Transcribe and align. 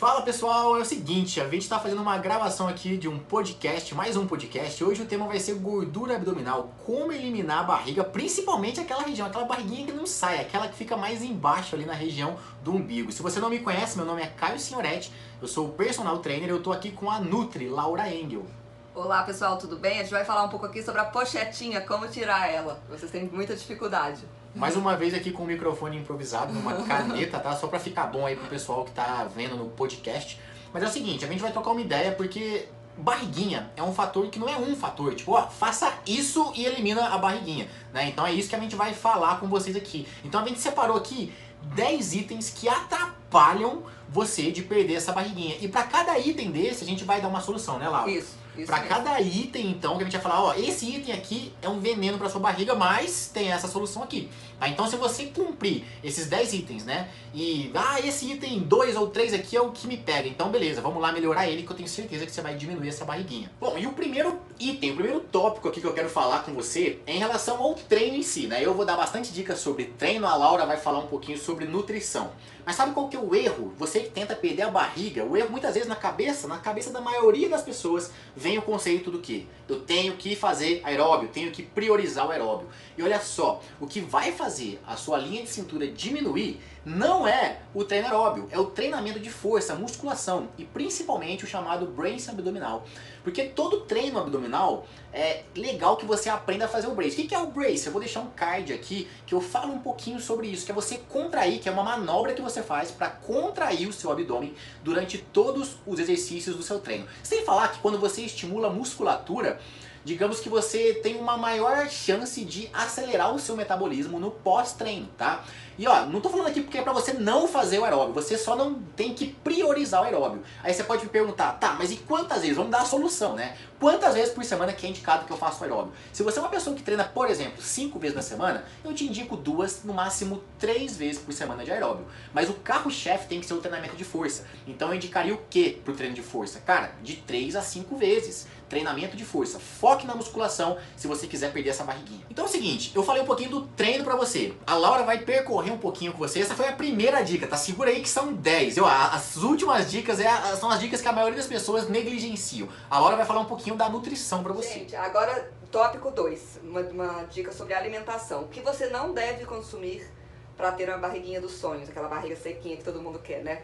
Fala 0.00 0.22
pessoal, 0.22 0.78
é 0.78 0.80
o 0.80 0.84
seguinte, 0.86 1.42
a 1.42 1.44
gente 1.44 1.60
está 1.60 1.78
fazendo 1.78 2.00
uma 2.00 2.16
gravação 2.16 2.66
aqui 2.66 2.96
de 2.96 3.06
um 3.06 3.18
podcast, 3.18 3.94
mais 3.94 4.16
um 4.16 4.26
podcast. 4.26 4.82
Hoje 4.82 5.02
o 5.02 5.04
tema 5.04 5.26
vai 5.26 5.38
ser 5.38 5.56
gordura 5.56 6.16
abdominal, 6.16 6.70
como 6.86 7.12
eliminar 7.12 7.58
a 7.58 7.64
barriga, 7.64 8.02
principalmente 8.02 8.80
aquela 8.80 9.02
região, 9.02 9.26
aquela 9.26 9.44
barriguinha 9.44 9.84
que 9.84 9.92
não 9.92 10.06
sai, 10.06 10.40
aquela 10.40 10.68
que 10.68 10.74
fica 10.74 10.96
mais 10.96 11.22
embaixo 11.22 11.74
ali 11.74 11.84
na 11.84 11.92
região 11.92 12.38
do 12.64 12.72
umbigo. 12.72 13.12
Se 13.12 13.20
você 13.20 13.38
não 13.40 13.50
me 13.50 13.58
conhece, 13.58 13.98
meu 13.98 14.06
nome 14.06 14.22
é 14.22 14.26
Caio 14.28 14.58
Signoretti, 14.58 15.12
eu 15.38 15.46
sou 15.46 15.66
o 15.66 15.72
personal 15.72 16.18
trainer, 16.20 16.48
eu 16.48 16.62
tô 16.62 16.72
aqui 16.72 16.90
com 16.92 17.10
a 17.10 17.20
Nutri, 17.20 17.68
Laura 17.68 18.08
Engel. 18.08 18.46
Olá 18.94 19.22
pessoal, 19.24 19.58
tudo 19.58 19.76
bem? 19.76 19.98
A 19.98 20.02
gente 20.02 20.12
vai 20.12 20.24
falar 20.24 20.44
um 20.44 20.48
pouco 20.48 20.64
aqui 20.64 20.82
sobre 20.82 21.02
a 21.02 21.04
pochetinha, 21.04 21.82
como 21.82 22.08
tirar 22.08 22.50
ela. 22.50 22.82
Vocês 22.88 23.12
têm 23.12 23.28
muita 23.30 23.54
dificuldade. 23.54 24.22
Mais 24.54 24.76
uma 24.76 24.96
vez 24.96 25.14
aqui 25.14 25.30
com 25.30 25.44
o 25.44 25.46
microfone 25.46 25.96
improvisado, 25.96 26.52
numa 26.52 26.74
caneta, 26.84 27.38
tá? 27.38 27.54
Só 27.56 27.66
pra 27.66 27.78
ficar 27.78 28.06
bom 28.06 28.26
aí 28.26 28.36
pro 28.36 28.48
pessoal 28.48 28.84
que 28.84 28.90
tá 28.90 29.26
vendo 29.34 29.56
no 29.56 29.66
podcast. 29.66 30.38
Mas 30.72 30.82
é 30.82 30.86
o 30.86 30.90
seguinte, 30.90 31.24
a 31.24 31.28
gente 31.28 31.40
vai 31.40 31.52
trocar 31.52 31.70
uma 31.70 31.80
ideia 31.80 32.12
porque 32.12 32.68
barriguinha 32.96 33.70
é 33.76 33.82
um 33.82 33.92
fator 33.92 34.28
que 34.28 34.38
não 34.38 34.48
é 34.48 34.56
um 34.56 34.74
fator. 34.76 35.14
Tipo, 35.14 35.32
ó, 35.32 35.46
faça 35.48 35.92
isso 36.06 36.52
e 36.54 36.64
elimina 36.64 37.08
a 37.08 37.18
barriguinha, 37.18 37.68
né? 37.92 38.08
Então 38.08 38.26
é 38.26 38.32
isso 38.32 38.48
que 38.48 38.56
a 38.56 38.60
gente 38.60 38.76
vai 38.76 38.92
falar 38.92 39.40
com 39.40 39.48
vocês 39.48 39.76
aqui. 39.76 40.06
Então 40.24 40.42
a 40.42 40.46
gente 40.46 40.60
separou 40.60 40.96
aqui 40.96 41.32
10 41.74 42.14
itens 42.14 42.50
que 42.50 42.68
atrapalham 42.68 43.82
você 44.08 44.50
de 44.50 44.62
perder 44.62 44.94
essa 44.94 45.12
barriguinha. 45.12 45.56
E 45.60 45.68
para 45.68 45.84
cada 45.84 46.18
item 46.18 46.50
desse, 46.50 46.82
a 46.82 46.86
gente 46.86 47.04
vai 47.04 47.20
dar 47.20 47.28
uma 47.28 47.40
solução, 47.40 47.78
né, 47.78 47.88
Laura? 47.88 48.10
Isso. 48.10 48.40
Para 48.66 48.80
cada 48.80 49.20
item, 49.20 49.70
então, 49.70 49.96
que 49.96 50.02
a 50.02 50.04
gente 50.04 50.12
vai 50.12 50.20
falar, 50.20 50.42
ó, 50.42 50.54
esse 50.54 50.84
item 50.84 51.14
aqui 51.14 51.52
é 51.62 51.68
um 51.68 51.78
veneno 51.78 52.18
para 52.18 52.28
sua 52.28 52.40
barriga, 52.40 52.74
mas 52.74 53.30
tem 53.32 53.52
essa 53.52 53.68
solução 53.68 54.02
aqui. 54.02 54.28
Tá? 54.60 54.68
Então, 54.68 54.86
se 54.86 54.96
você 54.96 55.24
cumprir 55.24 55.84
esses 56.04 56.26
10 56.26 56.52
itens, 56.52 56.84
né? 56.84 57.08
E, 57.32 57.70
ah, 57.74 57.98
esse 58.00 58.30
item 58.30 58.58
2 58.58 58.94
ou 58.94 59.08
3 59.08 59.32
aqui 59.32 59.56
é 59.56 59.60
o 59.60 59.70
que 59.70 59.86
me 59.86 59.96
pega. 59.96 60.28
Então, 60.28 60.50
beleza, 60.50 60.82
vamos 60.82 61.00
lá 61.00 61.10
melhorar 61.10 61.48
ele, 61.48 61.62
que 61.62 61.70
eu 61.70 61.76
tenho 61.76 61.88
certeza 61.88 62.26
que 62.26 62.32
você 62.32 62.42
vai 62.42 62.54
diminuir 62.54 62.88
essa 62.88 63.04
barriguinha. 63.04 63.50
Bom, 63.58 63.78
e 63.78 63.86
o 63.86 63.92
primeiro 63.92 64.38
item, 64.58 64.90
o 64.90 64.94
primeiro 64.94 65.20
tópico 65.20 65.68
aqui 65.68 65.80
que 65.80 65.86
eu 65.86 65.94
quero 65.94 66.10
falar 66.10 66.44
com 66.44 66.52
você 66.52 66.98
é 67.06 67.14
em 67.14 67.18
relação 67.18 67.62
ao 67.62 67.74
treino 67.74 68.16
em 68.16 68.22
si, 68.22 68.46
né? 68.46 68.62
Eu 68.62 68.74
vou 68.74 68.84
dar 68.84 68.96
bastante 68.96 69.32
dicas 69.32 69.58
sobre 69.60 69.86
treino, 69.86 70.26
a 70.26 70.36
Laura 70.36 70.66
vai 70.66 70.76
falar 70.76 70.98
um 70.98 71.06
pouquinho 71.06 71.38
sobre 71.38 71.64
nutrição. 71.64 72.30
Mas 72.66 72.76
sabe 72.76 72.92
qual 72.92 73.08
que 73.08 73.16
é 73.16 73.18
o 73.20 73.34
erro? 73.34 73.72
Você 73.78 74.00
que 74.00 74.10
tenta 74.10 74.36
perder 74.36 74.62
a 74.62 74.70
barriga, 74.70 75.24
o 75.24 75.36
erro 75.36 75.50
muitas 75.50 75.74
vezes 75.74 75.88
na 75.88 75.96
cabeça, 75.96 76.46
na 76.46 76.58
cabeça 76.58 76.92
da 76.92 77.00
maioria 77.00 77.48
das 77.48 77.62
pessoas, 77.62 78.12
vem 78.36 78.58
o 78.58 78.62
conceito 78.62 79.10
do 79.10 79.18
que? 79.18 79.48
Eu 79.68 79.80
tenho 79.80 80.14
que 80.16 80.36
fazer 80.36 80.80
aeróbio, 80.84 81.28
tenho 81.28 81.50
que 81.50 81.62
priorizar 81.62 82.26
o 82.26 82.30
aeróbio. 82.30 82.68
E 82.98 83.02
olha 83.02 83.20
só, 83.20 83.62
o 83.80 83.86
que 83.86 84.00
vai 84.00 84.32
fazer 84.32 84.49
a 84.86 84.96
sua 84.96 85.18
linha 85.18 85.42
de 85.42 85.48
cintura 85.48 85.86
diminuir 85.86 86.60
não 86.84 87.28
é 87.28 87.58
o 87.74 87.84
treino 87.84 88.06
aeróbio, 88.06 88.48
é 88.50 88.58
o 88.58 88.66
treinamento 88.66 89.20
de 89.20 89.30
força, 89.30 89.74
musculação 89.74 90.48
e 90.56 90.64
principalmente 90.64 91.44
o 91.44 91.46
chamado 91.46 91.86
brace 91.86 92.30
abdominal. 92.30 92.86
Porque 93.22 93.44
todo 93.44 93.82
treino 93.82 94.18
abdominal 94.18 94.86
é 95.12 95.42
legal 95.54 95.96
que 95.96 96.06
você 96.06 96.28
aprenda 96.28 96.64
a 96.64 96.68
fazer 96.68 96.86
o 96.86 96.94
brace. 96.94 97.20
O 97.20 97.28
que 97.28 97.34
é 97.34 97.38
o 97.38 97.48
brace? 97.48 97.86
Eu 97.86 97.92
vou 97.92 98.00
deixar 98.00 98.20
um 98.20 98.30
card 98.30 98.72
aqui 98.72 99.06
que 99.26 99.34
eu 99.34 99.40
falo 99.40 99.72
um 99.72 99.78
pouquinho 99.78 100.18
sobre 100.18 100.46
isso, 100.46 100.64
que 100.64 100.72
é 100.72 100.74
você 100.74 100.98
contrair, 101.08 101.60
que 101.60 101.68
é 101.68 101.72
uma 101.72 101.82
manobra 101.82 102.32
que 102.32 102.42
você 102.42 102.62
faz 102.62 102.90
para 102.90 103.10
contrair 103.10 103.86
o 103.86 103.92
seu 103.92 104.10
abdômen 104.10 104.54
durante 104.82 105.18
todos 105.18 105.76
os 105.86 105.98
exercícios 105.98 106.56
do 106.56 106.62
seu 106.62 106.80
treino. 106.80 107.06
Sem 107.22 107.44
falar 107.44 107.68
que 107.68 107.78
quando 107.80 107.98
você 107.98 108.22
estimula 108.22 108.68
a 108.68 108.72
musculatura, 108.72 109.60
digamos 110.04 110.40
que 110.40 110.48
você 110.48 110.94
tem 110.94 111.16
uma 111.16 111.36
maior 111.36 111.88
chance 111.88 112.44
de 112.44 112.68
acelerar 112.72 113.34
o 113.34 113.38
seu 113.38 113.56
metabolismo 113.56 114.18
no 114.18 114.30
pós-treino, 114.30 115.08
tá? 115.18 115.44
E 115.78 115.86
ó, 115.86 116.06
não 116.06 116.20
tô 116.20 116.28
falando 116.28 116.48
aqui 116.48 116.60
porque 116.60 116.78
é 116.78 116.82
pra 116.82 116.92
você 116.92 117.12
não 117.12 117.48
fazer 117.48 117.78
o 117.78 117.84
aeróbio, 117.84 118.12
você 118.12 118.36
só 118.36 118.54
não 118.54 118.74
tem 118.96 119.14
que 119.14 119.28
priorizar 119.28 120.02
o 120.02 120.04
aeróbio. 120.04 120.42
Aí 120.62 120.74
você 120.74 120.84
pode 120.84 121.04
me 121.04 121.10
perguntar, 121.10 121.52
tá, 121.52 121.74
mas 121.78 121.90
e 121.90 121.96
quantas 121.96 122.42
vezes? 122.42 122.56
Vamos 122.56 122.70
dar 122.70 122.82
a 122.82 122.84
solução, 122.84 123.34
né? 123.34 123.56
Quantas 123.78 124.14
vezes 124.14 124.34
por 124.34 124.44
semana 124.44 124.74
que 124.74 124.86
é 124.86 124.90
indicado 124.90 125.24
que 125.24 125.32
eu 125.32 125.38
faço 125.38 125.64
aeróbio? 125.64 125.92
Se 126.12 126.22
você 126.22 126.38
é 126.38 126.42
uma 126.42 126.50
pessoa 126.50 126.76
que 126.76 126.82
treina, 126.82 127.04
por 127.04 127.30
exemplo, 127.30 127.62
cinco 127.62 127.98
vezes 127.98 128.14
na 128.14 128.20
semana, 128.20 128.64
eu 128.84 128.92
te 128.92 129.06
indico 129.06 129.36
duas, 129.36 129.82
no 129.84 129.94
máximo 129.94 130.42
três 130.58 130.96
vezes 130.98 131.22
por 131.22 131.32
semana 131.32 131.64
de 131.64 131.72
aeróbio. 131.72 132.04
Mas 132.34 132.50
o 132.50 132.54
carro-chefe 132.54 133.26
tem 133.26 133.40
que 133.40 133.46
ser 133.46 133.54
o 133.54 133.58
treinamento 133.58 133.96
de 133.96 134.04
força. 134.04 134.44
Então 134.66 134.88
eu 134.88 134.96
indicaria 134.96 135.32
o 135.32 135.40
que 135.48 135.70
pro 135.70 135.94
treino 135.94 136.14
de 136.14 136.22
força? 136.22 136.60
Cara, 136.60 136.92
de 137.02 137.16
três 137.16 137.56
a 137.56 137.62
cinco 137.62 137.96
vezes. 137.96 138.46
Treinamento 138.68 139.16
de 139.16 139.24
força. 139.24 139.58
Foque 139.58 140.06
na 140.06 140.14
musculação 140.14 140.76
se 140.94 141.08
você 141.08 141.26
quiser 141.26 141.52
perder 141.52 141.70
essa 141.70 141.82
barriguinha. 141.82 142.24
Então 142.30 142.44
é 142.44 142.48
o 142.48 142.50
seguinte, 142.50 142.92
eu 142.94 143.02
falei 143.02 143.22
um 143.22 143.26
pouquinho 143.26 143.50
do 143.50 143.62
treino 143.62 144.04
pra 144.04 144.14
você. 144.14 144.52
A 144.66 144.74
Laura 144.74 145.02
vai 145.02 145.18
percorrer 145.18 145.59
um 145.68 145.78
pouquinho 145.78 146.12
com 146.12 146.18
você. 146.18 146.40
Essa 146.40 146.54
foi 146.54 146.68
a 146.68 146.72
primeira 146.72 147.22
dica, 147.22 147.46
tá? 147.46 147.56
Segura 147.56 147.90
aí 147.90 148.00
que 148.00 148.08
são 148.08 148.32
10. 148.32 148.76
Eu, 148.76 148.86
as 148.86 149.36
últimas 149.36 149.90
dicas 149.90 150.20
é, 150.20 150.30
são 150.56 150.70
as 150.70 150.78
dicas 150.78 151.00
que 151.02 151.08
a 151.08 151.12
maioria 151.12 151.36
das 151.36 151.46
pessoas 151.48 151.88
negligenciam. 151.88 152.68
A 152.88 153.00
Laura 153.00 153.16
vai 153.16 153.26
falar 153.26 153.40
um 153.40 153.46
pouquinho 153.46 153.74
da 153.74 153.88
nutrição 153.88 154.42
para 154.42 154.52
você. 154.52 154.74
Gente, 154.74 154.94
agora 154.96 155.50
tópico 155.70 156.10
2, 156.10 156.60
uma, 156.62 156.80
uma 156.80 157.24
dica 157.24 157.52
sobre 157.52 157.74
alimentação. 157.74 158.42
O 158.42 158.48
que 158.48 158.60
você 158.60 158.86
não 158.86 159.12
deve 159.12 159.44
consumir 159.44 160.08
para 160.56 160.72
ter 160.72 160.88
uma 160.88 160.98
barriguinha 160.98 161.40
dos 161.40 161.52
sonhos, 161.52 161.88
aquela 161.88 162.08
barriga 162.08 162.36
sequinha 162.36 162.76
que 162.76 162.84
todo 162.84 163.00
mundo 163.00 163.18
quer, 163.18 163.42
né? 163.42 163.62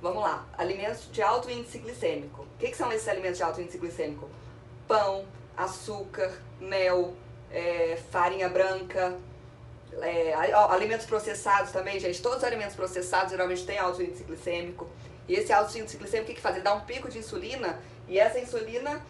Vamos 0.00 0.22
lá, 0.22 0.46
alimentos 0.56 1.10
de 1.10 1.22
alto 1.22 1.50
índice 1.50 1.78
glicêmico. 1.78 2.42
O 2.42 2.58
que, 2.58 2.68
que 2.68 2.76
são 2.76 2.92
esses 2.92 3.08
alimentos 3.08 3.38
de 3.38 3.42
alto 3.42 3.60
índice 3.60 3.78
glicêmico? 3.78 4.28
Pão, 4.86 5.24
açúcar, 5.56 6.32
mel, 6.60 7.14
é, 7.50 7.98
farinha 8.10 8.48
branca, 8.48 9.16
é, 10.02 10.34
alimentos 10.70 11.06
processados 11.06 11.72
também, 11.72 11.98
gente. 11.98 12.20
Todos 12.20 12.38
os 12.38 12.44
alimentos 12.44 12.74
processados 12.74 13.30
geralmente 13.30 13.64
têm 13.64 13.78
alto 13.78 14.02
índice 14.02 14.24
glicêmico. 14.24 14.88
E 15.28 15.34
esse 15.34 15.52
alto 15.52 15.76
índice 15.78 15.96
glicêmico, 15.96 16.24
o 16.24 16.28
que, 16.28 16.34
que 16.36 16.40
faz? 16.40 16.56
Ele 16.56 16.64
dá 16.64 16.74
um 16.74 16.80
pico 16.80 17.08
de 17.08 17.18
insulina 17.18 17.78
e 18.08 18.18
essa 18.18 18.38
insulina 18.38 19.00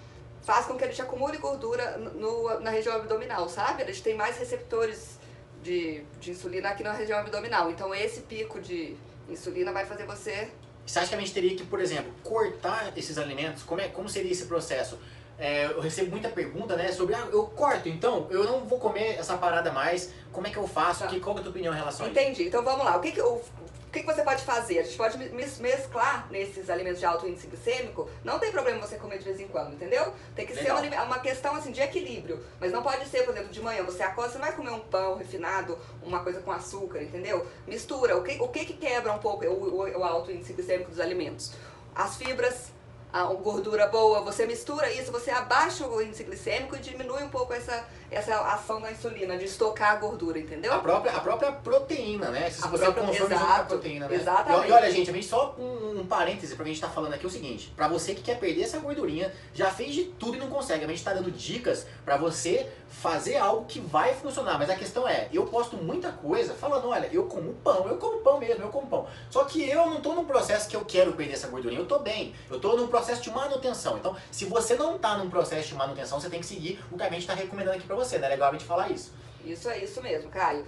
faz 0.42 0.66
com 0.66 0.76
que 0.76 0.84
a 0.84 0.86
gente 0.88 1.00
acumule 1.00 1.38
gordura 1.38 1.98
no, 1.98 2.60
na 2.60 2.70
região 2.70 2.94
abdominal, 2.96 3.48
sabe? 3.48 3.82
A 3.82 3.86
gente 3.86 4.02
tem 4.02 4.14
mais 4.14 4.38
receptores 4.38 5.18
de, 5.62 6.02
de 6.20 6.30
insulina 6.30 6.70
aqui 6.70 6.82
na 6.82 6.92
região 6.92 7.18
abdominal. 7.18 7.70
Então 7.70 7.94
esse 7.94 8.22
pico 8.22 8.60
de 8.60 8.96
insulina 9.28 9.72
vai 9.72 9.84
fazer 9.86 10.06
você... 10.06 10.50
Você 10.86 10.98
acha 10.98 11.10
que 11.10 11.14
a 11.16 11.20
gente 11.20 11.34
teria 11.34 11.54
que, 11.54 11.64
por 11.66 11.80
exemplo, 11.80 12.12
cortar 12.24 12.96
esses 12.96 13.18
alimentos? 13.18 13.62
Como, 13.62 13.80
é, 13.80 13.88
como 13.88 14.08
seria 14.08 14.32
esse 14.32 14.46
processo? 14.46 14.98
É, 15.38 15.66
eu 15.66 15.80
recebo 15.80 16.10
muita 16.10 16.28
pergunta, 16.28 16.74
né, 16.74 16.90
sobre, 16.90 17.14
ah, 17.14 17.28
eu 17.30 17.44
corto, 17.46 17.88
então, 17.88 18.26
eu 18.28 18.42
não 18.42 18.64
vou 18.64 18.80
comer 18.80 19.18
essa 19.18 19.36
parada 19.38 19.70
mais, 19.70 20.12
como 20.32 20.48
é 20.48 20.50
que 20.50 20.56
eu 20.56 20.66
faço? 20.66 21.04
Tá. 21.04 21.06
Que, 21.06 21.20
qual 21.20 21.36
é 21.36 21.38
a 21.38 21.42
tua 21.42 21.50
opinião 21.50 21.72
em 21.72 21.76
relação 21.76 22.06
Entendi. 22.06 22.18
a 22.18 22.22
isso? 22.22 22.30
Entendi, 22.32 22.48
então 22.48 22.64
vamos 22.64 22.84
lá. 22.84 22.96
O 22.96 23.00
que 23.00 23.12
que, 23.12 23.20
o, 23.22 23.40
o 23.88 23.90
que, 23.90 24.00
que 24.00 24.06
você 24.06 24.22
pode 24.22 24.44
fazer? 24.44 24.80
A 24.80 24.82
gente 24.82 24.98
pode 24.98 25.16
mesclar 25.60 26.28
nesses 26.30 26.68
alimentos 26.68 27.00
de 27.00 27.06
alto 27.06 27.26
índice 27.26 27.46
glicêmico. 27.46 28.10
Não 28.22 28.38
tem 28.38 28.52
problema 28.52 28.78
você 28.86 28.96
comer 28.96 29.16
de 29.16 29.24
vez 29.24 29.40
em 29.40 29.48
quando, 29.48 29.72
entendeu? 29.72 30.12
Tem 30.36 30.46
que 30.46 30.52
Legal. 30.52 30.78
ser 30.78 30.88
uma, 30.92 31.02
uma, 31.04 31.18
questão 31.20 31.54
assim 31.54 31.72
de 31.72 31.80
equilíbrio. 31.80 32.44
Mas 32.60 32.70
não 32.70 32.82
pode 32.82 33.08
ser, 33.08 33.22
por 33.22 33.32
exemplo, 33.32 33.50
de 33.50 33.62
manhã 33.62 33.82
você 33.82 34.02
acorda, 34.02 34.32
você 34.32 34.38
não 34.38 34.44
vai 34.44 34.54
comer 34.54 34.72
um 34.72 34.80
pão 34.80 35.16
refinado, 35.16 35.78
uma 36.02 36.22
coisa 36.22 36.40
com 36.40 36.52
açúcar, 36.52 37.02
entendeu? 37.02 37.46
Mistura. 37.66 38.14
O 38.18 38.22
que, 38.22 38.36
o 38.38 38.48
que, 38.48 38.66
que 38.66 38.74
quebra 38.74 39.10
um 39.10 39.18
pouco 39.18 39.46
o, 39.46 39.80
o, 39.80 39.98
o 39.98 40.04
alto 40.04 40.30
índice 40.30 40.52
glicêmico 40.52 40.90
dos 40.90 41.00
alimentos? 41.00 41.52
As 41.94 42.16
fibras, 42.16 42.70
a 43.12 43.24
gordura 43.24 43.86
boa, 43.86 44.20
você 44.20 44.46
mistura 44.46 44.90
isso, 44.92 45.10
você 45.10 45.30
abaixa 45.30 45.86
o 45.86 46.02
índice 46.02 46.24
glicêmico 46.24 46.76
e 46.76 46.80
diminui 46.80 47.22
um 47.22 47.28
pouco 47.28 47.52
essa, 47.52 47.86
essa 48.10 48.34
ação 48.40 48.80
da 48.80 48.90
insulina, 48.90 49.36
de 49.36 49.44
estocar 49.44 49.92
a 49.92 49.96
gordura, 49.96 50.38
entendeu? 50.38 50.72
A 50.72 50.78
própria, 50.78 51.12
a 51.12 51.20
própria 51.20 51.52
proteína, 51.52 52.30
né? 52.30 52.50
Se 52.50 52.64
a 52.64 52.68
você 52.68 52.84
própria, 52.84 53.06
consome 53.06 53.34
exato, 53.34 53.60
a 53.60 53.64
proteína, 53.64 54.08
né? 54.08 54.14
Exatamente. 54.14 54.68
E, 54.68 54.72
olha, 54.72 54.90
gente, 54.90 55.22
só 55.22 55.54
um, 55.58 56.00
um 56.00 56.06
parêntese 56.06 56.56
pra 56.56 56.64
gente 56.64 56.76
estar 56.76 56.88
tá 56.88 56.92
falando 56.92 57.14
aqui 57.14 57.26
o 57.26 57.30
seguinte, 57.30 57.72
pra 57.76 57.88
você 57.88 58.14
que 58.14 58.22
quer 58.22 58.38
perder 58.38 58.62
essa 58.62 58.78
gordurinha, 58.78 59.32
já 59.52 59.70
fez 59.70 59.94
de 59.94 60.04
tudo 60.04 60.36
e 60.36 60.40
não 60.40 60.48
consegue, 60.48 60.84
a 60.84 60.88
gente 60.88 61.04
tá 61.04 61.12
dando 61.12 61.30
dicas 61.30 61.86
pra 62.04 62.16
você 62.16 62.66
fazer 62.88 63.36
algo 63.36 63.66
que 63.66 63.80
vai 63.80 64.14
funcionar, 64.14 64.58
mas 64.58 64.70
a 64.70 64.74
questão 64.74 65.06
é, 65.06 65.28
eu 65.32 65.46
posto 65.46 65.76
muita 65.76 66.10
coisa 66.10 66.54
falando, 66.54 66.88
olha, 66.88 67.08
eu 67.12 67.24
como 67.26 67.52
pão, 67.54 67.86
eu 67.86 67.96
como 67.96 68.18
pão 68.20 68.38
mesmo, 68.38 68.64
eu 68.64 68.70
como 68.70 68.86
pão. 68.86 69.06
Só 69.30 69.44
que 69.44 69.68
eu 69.68 69.86
não 69.86 70.00
tô 70.00 70.14
num 70.14 70.24
processo 70.24 70.68
que 70.68 70.76
eu 70.76 70.84
quero 70.84 71.12
perder 71.12 71.34
essa 71.34 71.48
gordurinha, 71.48 71.80
eu 71.80 71.86
tô 71.86 71.98
bem, 71.98 72.34
eu 72.50 72.58
tô 72.58 72.76
num 72.76 72.88
processo 72.88 73.22
de 73.22 73.30
manutenção. 73.30 73.98
Então, 73.98 74.16
se 74.30 74.46
você 74.46 74.74
não 74.74 74.98
tá 74.98 75.16
num 75.18 75.28
processo 75.28 75.68
de 75.68 75.74
manutenção, 75.74 76.18
você 76.20 76.30
tem 76.30 76.40
que 76.40 76.46
seguir 76.46 76.82
o 76.90 76.96
que 76.96 77.02
a 77.02 77.10
gente 77.10 77.26
tá 77.26 77.34
recomendando 77.34 77.76
aqui 77.76 77.86
pra 77.86 77.96
você, 77.98 78.18
né? 78.18 78.26
É 78.26 78.30
legal 78.30 78.48
a 78.48 78.52
gente 78.52 78.64
falar 78.64 78.90
isso. 78.90 79.12
Isso 79.44 79.68
é 79.68 79.78
isso 79.78 80.02
mesmo, 80.02 80.30
Caio. 80.30 80.66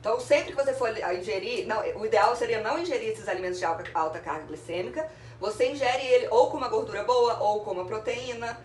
Então, 0.00 0.18
sempre 0.18 0.52
que 0.52 0.56
você 0.56 0.72
for 0.72 0.90
ingerir, 1.14 1.66
não, 1.66 1.80
o 1.96 2.04
ideal 2.04 2.34
seria 2.34 2.60
não 2.60 2.78
ingerir 2.78 3.10
esses 3.10 3.28
alimentos 3.28 3.58
de 3.58 3.64
alta, 3.64 3.84
alta 3.94 4.18
carga 4.18 4.46
glicêmica, 4.46 5.08
você 5.38 5.70
ingere 5.70 6.04
ele 6.04 6.28
ou 6.28 6.50
com 6.50 6.56
uma 6.56 6.68
gordura 6.68 7.04
boa 7.04 7.38
ou 7.38 7.60
com 7.60 7.70
uma 7.70 7.84
proteína, 7.84 8.58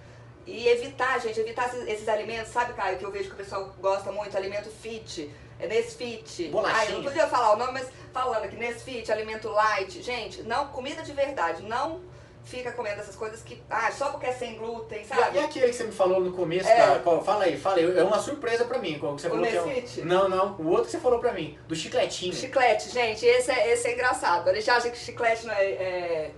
e 0.48 0.68
evitar, 0.70 1.20
gente, 1.20 1.40
evitar 1.40 1.68
esses, 1.68 1.88
esses, 1.88 2.08
alimentos, 2.08 2.54
sabe, 2.54 2.74
Caio, 2.74 2.98
que 2.98 3.04
eu 3.04 3.12
vejo 3.12 3.28
que 3.28 3.34
o 3.34 3.38
pessoal 3.38 3.70
gosta 3.82 4.14
muito, 4.14 4.36
alimento 4.38 4.70
fit, 4.70 5.30
é 5.60 5.68
Nesfit. 5.68 6.48
Bolachinha. 6.48 6.82
Ai, 6.82 6.92
não 6.94 7.04
podia 7.04 7.28
falar 7.28 7.54
o 7.54 7.58
nome, 7.58 7.74
mas 7.74 7.90
falando 8.14 8.46
aqui, 8.46 8.56
Nesfit, 8.56 9.12
alimento 9.12 9.50
light. 9.50 10.02
Gente, 10.02 10.44
não, 10.44 10.70
comida 10.70 11.04
de 11.04 11.12
verdade, 11.12 11.64
não 11.64 12.02
fica 12.48 12.72
comendo 12.72 13.02
essas 13.02 13.16
coisas 13.16 13.42
que, 13.42 13.62
ah, 13.70 13.92
só 13.92 14.10
porque 14.10 14.26
é 14.26 14.32
sem 14.32 14.58
glúten, 14.58 15.04
sabe? 15.04 15.38
E, 15.38 15.42
e 15.42 15.44
aquele 15.44 15.68
que 15.68 15.74
você 15.74 15.84
me 15.84 15.92
falou 15.92 16.22
no 16.22 16.32
começo, 16.32 16.68
é. 16.68 16.78
da, 16.78 17.00
qual, 17.00 17.24
fala 17.24 17.44
aí, 17.44 17.58
fala 17.58 17.78
aí, 17.78 17.98
é 17.98 18.04
uma 18.04 18.20
surpresa 18.20 18.64
pra 18.64 18.80
mim, 18.80 18.98
qual 18.98 19.16
que 19.16 19.22
você 19.22 19.28
o 19.28 19.32
falou 19.32 19.46
que 19.46 19.56
é 19.56 19.62
um, 19.62 20.06
Não, 20.06 20.30
não, 20.30 20.56
o 20.58 20.68
outro 20.68 20.86
que 20.86 20.92
você 20.92 21.00
falou 21.00 21.20
pra 21.20 21.34
mim, 21.34 21.60
do 21.68 21.76
chicletinho. 21.76 22.34
Chiclete, 22.34 22.90
gente, 22.90 23.26
esse 23.26 23.52
é, 23.52 23.74
esse 23.74 23.88
é 23.90 23.94
engraçado, 23.94 24.50
a 24.50 24.54
gente 24.54 24.70
acha 24.70 24.90
que 24.90 24.98
chiclete 24.98 25.46
não 25.46 25.54
é, 25.54 25.66
é 25.66 26.32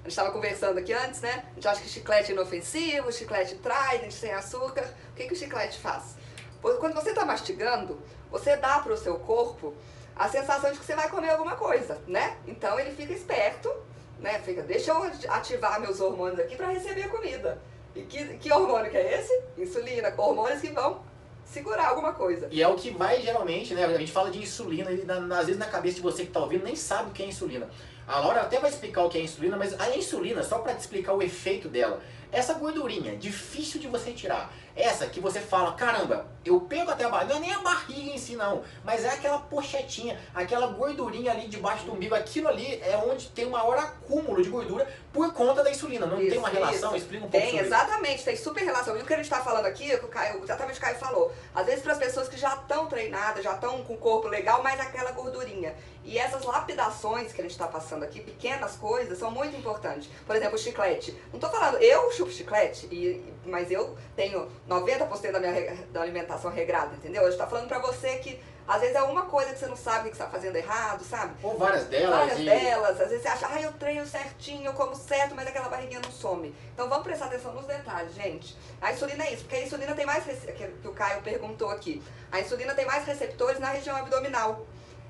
A 0.00 0.02
gente 0.02 0.08
estava 0.08 0.32
conversando 0.32 0.78
aqui 0.78 0.92
antes, 0.92 1.20
né? 1.20 1.44
A 1.52 1.54
gente 1.54 1.68
acha 1.68 1.80
que 1.80 1.88
chiclete 1.88 2.32
é 2.32 2.34
inofensivo, 2.34 3.12
chiclete 3.12 3.54
Trident, 3.56 4.10
sem 4.10 4.32
açúcar. 4.32 4.84
O 5.12 5.14
que, 5.14 5.26
que 5.28 5.32
o 5.32 5.36
chiclete 5.36 5.78
faz? 5.78 6.16
Quando 6.60 6.94
você 6.94 7.10
está 7.10 7.24
mastigando, 7.24 8.00
você 8.30 8.56
dá 8.56 8.80
para 8.80 8.92
o 8.92 8.96
seu 8.96 9.16
corpo 9.20 9.74
a 10.16 10.28
sensação 10.28 10.72
de 10.72 10.78
que 10.78 10.84
você 10.84 10.94
vai 10.94 11.08
comer 11.08 11.30
alguma 11.30 11.56
coisa, 11.56 12.00
né? 12.06 12.36
Então 12.46 12.78
ele 12.78 12.90
fica 12.92 13.12
esperto, 13.12 13.72
né? 14.22 14.38
Fica, 14.38 14.62
deixa 14.62 14.92
eu 14.92 15.02
ativar 15.28 15.80
meus 15.80 16.00
hormônios 16.00 16.40
aqui 16.40 16.56
para 16.56 16.68
receber 16.68 17.02
a 17.02 17.08
comida. 17.08 17.58
E 17.94 18.02
que, 18.02 18.38
que 18.38 18.52
hormônio 18.52 18.90
que 18.90 18.96
é 18.96 19.18
esse? 19.18 19.42
Insulina, 19.58 20.14
hormônios 20.16 20.60
que 20.60 20.70
vão 20.70 21.02
segurar 21.44 21.88
alguma 21.88 22.12
coisa. 22.14 22.48
E 22.50 22.62
é 22.62 22.68
o 22.68 22.76
que 22.76 22.90
vai 22.90 23.20
geralmente, 23.20 23.74
né? 23.74 23.84
A 23.84 23.98
gente 23.98 24.12
fala 24.12 24.30
de 24.30 24.38
insulina 24.38 24.90
e 24.90 25.04
às 25.34 25.46
vezes 25.46 25.58
na 25.58 25.66
cabeça 25.66 25.96
de 25.96 26.02
você 26.02 26.22
que 26.22 26.28
está 26.28 26.40
ouvindo 26.40 26.64
nem 26.64 26.76
sabe 26.76 27.10
o 27.10 27.12
que 27.12 27.22
é 27.22 27.26
insulina. 27.26 27.68
A 28.06 28.20
Laura 28.20 28.40
até 28.40 28.58
vai 28.58 28.70
explicar 28.70 29.04
o 29.04 29.08
que 29.08 29.18
é 29.18 29.22
insulina, 29.22 29.56
mas 29.56 29.78
a 29.78 29.96
insulina, 29.96 30.42
só 30.42 30.58
para 30.58 30.74
te 30.74 30.80
explicar 30.80 31.12
o 31.12 31.22
efeito 31.22 31.68
dela, 31.68 32.00
essa 32.30 32.54
gordurinha, 32.54 33.16
difícil 33.16 33.80
de 33.80 33.86
você 33.86 34.12
tirar. 34.12 34.52
Essa 34.74 35.06
que 35.06 35.20
você 35.20 35.40
fala, 35.40 35.72
caramba, 35.74 36.26
eu 36.44 36.60
pego 36.60 36.90
até 36.90 37.04
a 37.04 37.08
barriga, 37.08 37.34
não 37.34 37.36
é 37.36 37.40
nem 37.40 37.52
a 37.52 37.58
barriga 37.58 38.10
em 38.10 38.18
si 38.18 38.36
não, 38.36 38.62
mas 38.84 39.04
é 39.04 39.10
aquela 39.10 39.38
pochetinha, 39.38 40.18
aquela 40.34 40.66
gordurinha 40.68 41.30
ali 41.30 41.46
debaixo 41.46 41.84
do 41.84 41.92
umbigo, 41.92 42.14
aquilo 42.14 42.48
ali 42.48 42.80
é 42.82 42.96
onde 42.96 43.28
tem 43.28 43.44
o 43.44 43.50
maior 43.50 43.78
acúmulo 43.78 44.42
de 44.42 44.48
gordura 44.48 44.88
por 45.12 45.32
conta 45.32 45.62
da 45.62 45.70
insulina. 45.70 46.06
Não 46.06 46.20
isso, 46.20 46.30
tem 46.30 46.38
uma 46.38 46.48
relação? 46.48 46.90
Isso. 46.90 47.04
Explica 47.04 47.26
um 47.26 47.30
pouco 47.30 47.46
Tem, 47.46 47.58
exatamente, 47.58 48.24
tem 48.24 48.36
super 48.36 48.64
relação. 48.64 48.96
E 48.96 49.02
o 49.02 49.04
que 49.04 49.12
a 49.12 49.16
gente 49.16 49.26
está 49.26 49.40
falando 49.40 49.66
aqui, 49.66 49.94
o 49.94 50.08
Caio, 50.08 50.42
exatamente 50.42 50.78
o 50.78 50.82
Caio 50.82 50.98
falou, 50.98 51.32
às 51.54 51.66
vezes 51.66 51.82
para 51.82 51.92
as 51.92 51.98
pessoas 51.98 52.28
que 52.28 52.36
já 52.36 52.54
estão 52.54 52.86
treinadas, 52.86 53.44
já 53.44 53.52
estão 53.52 53.82
com 53.84 53.94
o 53.94 53.98
corpo 53.98 54.28
legal, 54.28 54.62
mas 54.62 54.80
aquela 54.80 55.12
gordurinha. 55.12 55.74
E 56.04 56.18
essas 56.18 56.44
lapidações 56.44 57.32
que 57.32 57.40
a 57.40 57.44
gente 57.44 57.52
está 57.52 57.68
passando 57.68 58.02
aqui, 58.02 58.20
pequenas 58.20 58.74
coisas, 58.74 59.18
são 59.18 59.30
muito 59.30 59.56
importantes. 59.56 60.08
Por 60.26 60.34
exemplo, 60.34 60.56
o 60.56 60.58
chiclete. 60.58 61.16
Não 61.28 61.36
estou 61.36 61.50
falando, 61.50 61.78
eu 61.78 62.10
chupo 62.10 62.32
chiclete, 62.32 62.86
e, 62.90 63.22
mas 63.44 63.70
eu 63.70 63.96
tenho 64.14 64.48
90% 64.68 65.32
da 65.32 65.40
minha 65.40 65.74
da 65.92 66.02
alimentação 66.02 66.50
regrada, 66.50 66.94
entendeu? 66.94 67.24
A 67.24 67.30
gente 67.30 67.38
tá 67.38 67.46
falando 67.46 67.68
pra 67.68 67.78
você 67.78 68.16
que 68.18 68.40
às 68.66 68.80
vezes 68.80 68.94
é 68.94 69.02
uma 69.02 69.22
coisa 69.26 69.52
que 69.52 69.58
você 69.58 69.66
não 69.66 69.76
sabe 69.76 70.10
que 70.10 70.16
você 70.16 70.22
tá 70.22 70.30
fazendo 70.30 70.54
errado, 70.56 71.02
sabe? 71.02 71.34
Ou 71.42 71.58
várias 71.58 71.84
delas. 71.86 72.16
Várias 72.16 72.38
e... 72.38 72.44
delas. 72.44 73.00
Às 73.00 73.08
vezes 73.08 73.22
você 73.22 73.28
acha, 73.28 73.48
ah, 73.50 73.60
eu 73.60 73.72
treino 73.72 74.06
certinho, 74.06 74.66
eu 74.66 74.72
como 74.72 74.94
certo, 74.94 75.34
mas 75.34 75.46
aquela 75.48 75.68
barriguinha 75.68 76.00
não 76.00 76.12
some. 76.12 76.54
Então 76.72 76.88
vamos 76.88 77.02
prestar 77.02 77.26
atenção 77.26 77.52
nos 77.52 77.66
detalhes, 77.66 78.14
gente. 78.14 78.56
A 78.80 78.92
insulina 78.92 79.24
é 79.24 79.32
isso, 79.32 79.42
porque 79.42 79.56
a 79.56 79.62
insulina 79.62 79.94
tem 79.94 80.06
mais, 80.06 80.24
que 80.24 80.88
o 80.88 80.92
Caio 80.92 81.22
perguntou 81.22 81.70
aqui, 81.70 82.02
a 82.30 82.40
insulina 82.40 82.74
tem 82.74 82.86
mais 82.86 83.04
receptores 83.04 83.58
na 83.58 83.68
região 83.68 83.96
abdominal. 83.96 84.64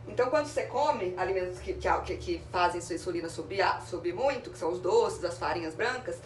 Então, 0.09 0.29
quando 0.31 0.47
você 0.47 0.65
come 0.65 1.15
alimentos 1.17 1.61
que, 1.61 1.75
que, 1.75 2.17
que 2.17 2.43
fazem 2.51 2.81
sua 2.81 2.97
insulina 2.97 3.29
subir, 3.29 3.65
subir 3.89 4.13
muito, 4.13 4.51
que 4.51 4.59
são 4.59 4.71
os 4.71 4.81
doces, 4.81 5.25
as 5.25 5.39
farinhas 5.39 5.75
brancas, 5.75 6.19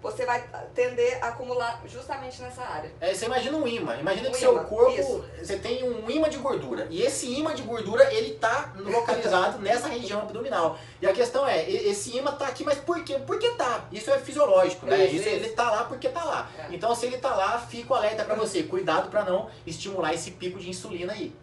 você 0.00 0.24
vai 0.24 0.48
tender 0.74 1.18
a 1.22 1.28
acumular 1.28 1.82
justamente 1.86 2.40
nessa 2.40 2.62
área. 2.62 2.92
É, 3.00 3.12
você 3.12 3.26
imagina 3.26 3.56
um 3.56 3.66
imã. 3.66 3.96
Imagina 3.96 4.28
um 4.28 4.32
que 4.32 4.38
seu 4.38 4.58
corpo, 4.64 5.00
isso. 5.00 5.24
você 5.42 5.58
tem 5.58 5.82
um 5.82 6.08
imã 6.08 6.28
de 6.28 6.38
gordura. 6.38 6.86
E 6.88 7.02
esse 7.02 7.28
imã 7.32 7.54
de 7.54 7.62
gordura, 7.62 8.12
ele 8.14 8.34
tá 8.34 8.72
localizado 8.76 9.58
nessa 9.62 9.88
região 9.88 10.20
abdominal. 10.20 10.78
E 11.02 11.06
a 11.06 11.12
questão 11.12 11.46
é, 11.46 11.68
esse 11.68 12.16
imã 12.16 12.32
tá 12.32 12.46
aqui, 12.46 12.64
mas 12.64 12.78
por 12.78 13.02
quê? 13.02 13.18
Porque 13.26 13.50
tá. 13.50 13.86
Isso 13.90 14.10
é 14.10 14.18
fisiológico, 14.18 14.86
né? 14.86 15.06
Isso, 15.06 15.16
isso, 15.16 15.28
ele 15.28 15.48
tá 15.50 15.70
lá 15.70 15.84
porque 15.84 16.08
tá 16.08 16.24
lá. 16.24 16.50
É. 16.58 16.74
Então, 16.74 16.94
se 16.94 17.06
ele 17.06 17.18
tá 17.18 17.34
lá, 17.34 17.58
fica 17.58 17.92
o 17.92 17.96
alerta 17.96 18.24
para 18.24 18.36
você. 18.36 18.62
Cuidado 18.62 19.10
para 19.10 19.24
não 19.24 19.50
estimular 19.66 20.14
esse 20.14 20.32
pico 20.32 20.60
de 20.60 20.70
insulina 20.70 21.12
aí. 21.12 21.34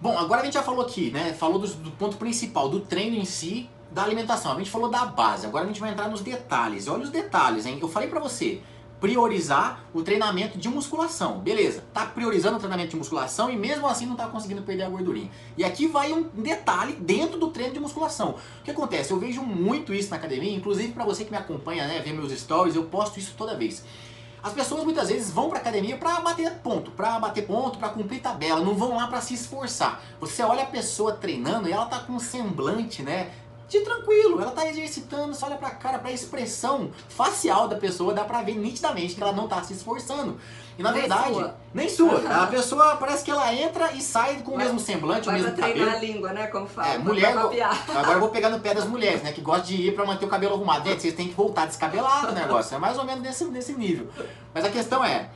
Bom, 0.00 0.16
agora 0.18 0.42
a 0.42 0.44
gente 0.44 0.54
já 0.54 0.62
falou 0.62 0.84
aqui, 0.84 1.10
né? 1.10 1.32
Falou 1.32 1.58
do, 1.58 1.66
do 1.66 1.90
ponto 1.92 2.16
principal, 2.18 2.68
do 2.68 2.80
treino 2.80 3.16
em 3.16 3.24
si, 3.24 3.70
da 3.94 4.02
alimentação. 4.02 4.52
A 4.52 4.56
gente 4.56 4.70
falou 4.70 4.90
da 4.90 5.06
base, 5.06 5.46
agora 5.46 5.64
a 5.64 5.66
gente 5.68 5.80
vai 5.80 5.90
entrar 5.90 6.08
nos 6.08 6.20
detalhes. 6.20 6.88
Olha 6.88 7.04
os 7.04 7.10
detalhes, 7.10 7.64
hein? 7.64 7.78
Eu 7.80 7.88
falei 7.88 8.08
pra 8.08 8.18
você, 8.18 8.60
priorizar 9.00 9.84
o 9.94 10.02
treinamento 10.02 10.58
de 10.58 10.68
musculação. 10.68 11.38
Beleza, 11.38 11.84
tá 11.94 12.04
priorizando 12.04 12.56
o 12.56 12.58
treinamento 12.58 12.90
de 12.90 12.96
musculação 12.96 13.50
e 13.50 13.56
mesmo 13.56 13.86
assim 13.86 14.04
não 14.04 14.16
tá 14.16 14.26
conseguindo 14.26 14.62
perder 14.62 14.82
a 14.82 14.88
gordurinha. 14.88 15.30
E 15.56 15.64
aqui 15.64 15.86
vai 15.86 16.12
um 16.12 16.22
detalhe 16.22 16.94
dentro 16.94 17.38
do 17.38 17.50
treino 17.50 17.72
de 17.72 17.80
musculação. 17.80 18.30
O 18.60 18.64
que 18.64 18.72
acontece? 18.72 19.12
Eu 19.12 19.18
vejo 19.18 19.42
muito 19.42 19.94
isso 19.94 20.10
na 20.10 20.16
academia, 20.16 20.52
inclusive 20.52 20.92
para 20.92 21.04
você 21.04 21.24
que 21.24 21.30
me 21.30 21.36
acompanha, 21.36 21.86
né, 21.86 22.00
vê 22.00 22.12
meus 22.12 22.32
stories, 22.32 22.74
eu 22.74 22.84
posto 22.84 23.18
isso 23.20 23.34
toda 23.36 23.56
vez. 23.56 23.84
As 24.42 24.52
pessoas 24.52 24.84
muitas 24.84 25.08
vezes 25.08 25.30
vão 25.30 25.48
para 25.48 25.58
academia 25.58 25.96
para 25.96 26.20
bater 26.20 26.50
ponto, 26.56 26.90
para 26.90 27.18
bater 27.18 27.46
ponto, 27.46 27.78
para 27.78 27.88
cumprir 27.88 28.20
tabela, 28.20 28.60
não 28.60 28.74
vão 28.74 28.96
lá 28.96 29.06
para 29.06 29.18
se 29.22 29.32
esforçar. 29.32 30.02
Você 30.20 30.42
olha 30.42 30.64
a 30.64 30.66
pessoa 30.66 31.12
treinando 31.12 31.66
e 31.66 31.72
ela 31.72 31.86
tá 31.86 32.00
com 32.00 32.12
um 32.12 32.18
semblante, 32.18 33.02
né, 33.02 33.30
de 33.68 33.80
tranquilo, 33.80 34.40
ela 34.40 34.50
tá 34.50 34.66
exercitando, 34.68 35.34
você 35.34 35.44
olha 35.44 35.56
pra 35.56 35.70
cara, 35.70 35.98
pra 35.98 36.12
expressão 36.12 36.90
facial 37.08 37.66
da 37.66 37.76
pessoa, 37.76 38.12
dá 38.12 38.24
pra 38.24 38.42
ver 38.42 38.56
nitidamente 38.56 39.14
que 39.14 39.22
ela 39.22 39.32
não 39.32 39.48
tá 39.48 39.62
se 39.62 39.72
esforçando. 39.72 40.38
E 40.76 40.82
na 40.82 40.90
nem 40.90 41.02
verdade, 41.02 41.34
sua. 41.34 41.56
nem 41.72 41.88
sua. 41.88 42.42
A 42.42 42.46
pessoa 42.48 42.96
parece 42.96 43.24
que 43.24 43.30
ela 43.30 43.54
entra 43.54 43.92
e 43.92 44.00
sai 44.00 44.42
com 44.42 44.52
o 44.52 44.56
mesmo 44.56 44.80
semblante, 44.80 45.28
o 45.28 45.32
mesmo 45.32 45.52
cabelo. 45.52 45.72
treinar 45.72 45.94
a 45.94 45.98
língua, 45.98 46.32
né? 46.32 46.46
Como 46.48 46.66
fala. 46.66 46.88
É, 46.88 46.98
mulher. 46.98 47.32
Agora 47.94 48.14
eu 48.14 48.20
vou 48.20 48.30
pegar 48.30 48.50
no 48.50 48.58
pé 48.58 48.74
das 48.74 48.84
mulheres, 48.84 49.22
né? 49.22 49.32
Que 49.32 49.40
gostam 49.40 49.66
de 49.66 49.88
ir 49.88 49.94
pra 49.94 50.04
manter 50.04 50.24
o 50.24 50.28
cabelo 50.28 50.54
arrumado. 50.54 50.88
Gente, 50.88 51.02
vocês 51.02 51.14
têm 51.14 51.28
que 51.28 51.34
voltar 51.34 51.66
descabelado 51.66 52.28
o 52.28 52.32
negócio. 52.32 52.74
É 52.74 52.78
mais 52.78 52.98
ou 52.98 53.04
menos 53.04 53.22
nesse, 53.22 53.44
nesse 53.44 53.72
nível. 53.72 54.08
Mas 54.52 54.64
a 54.64 54.68
questão 54.68 55.04
é. 55.04 55.30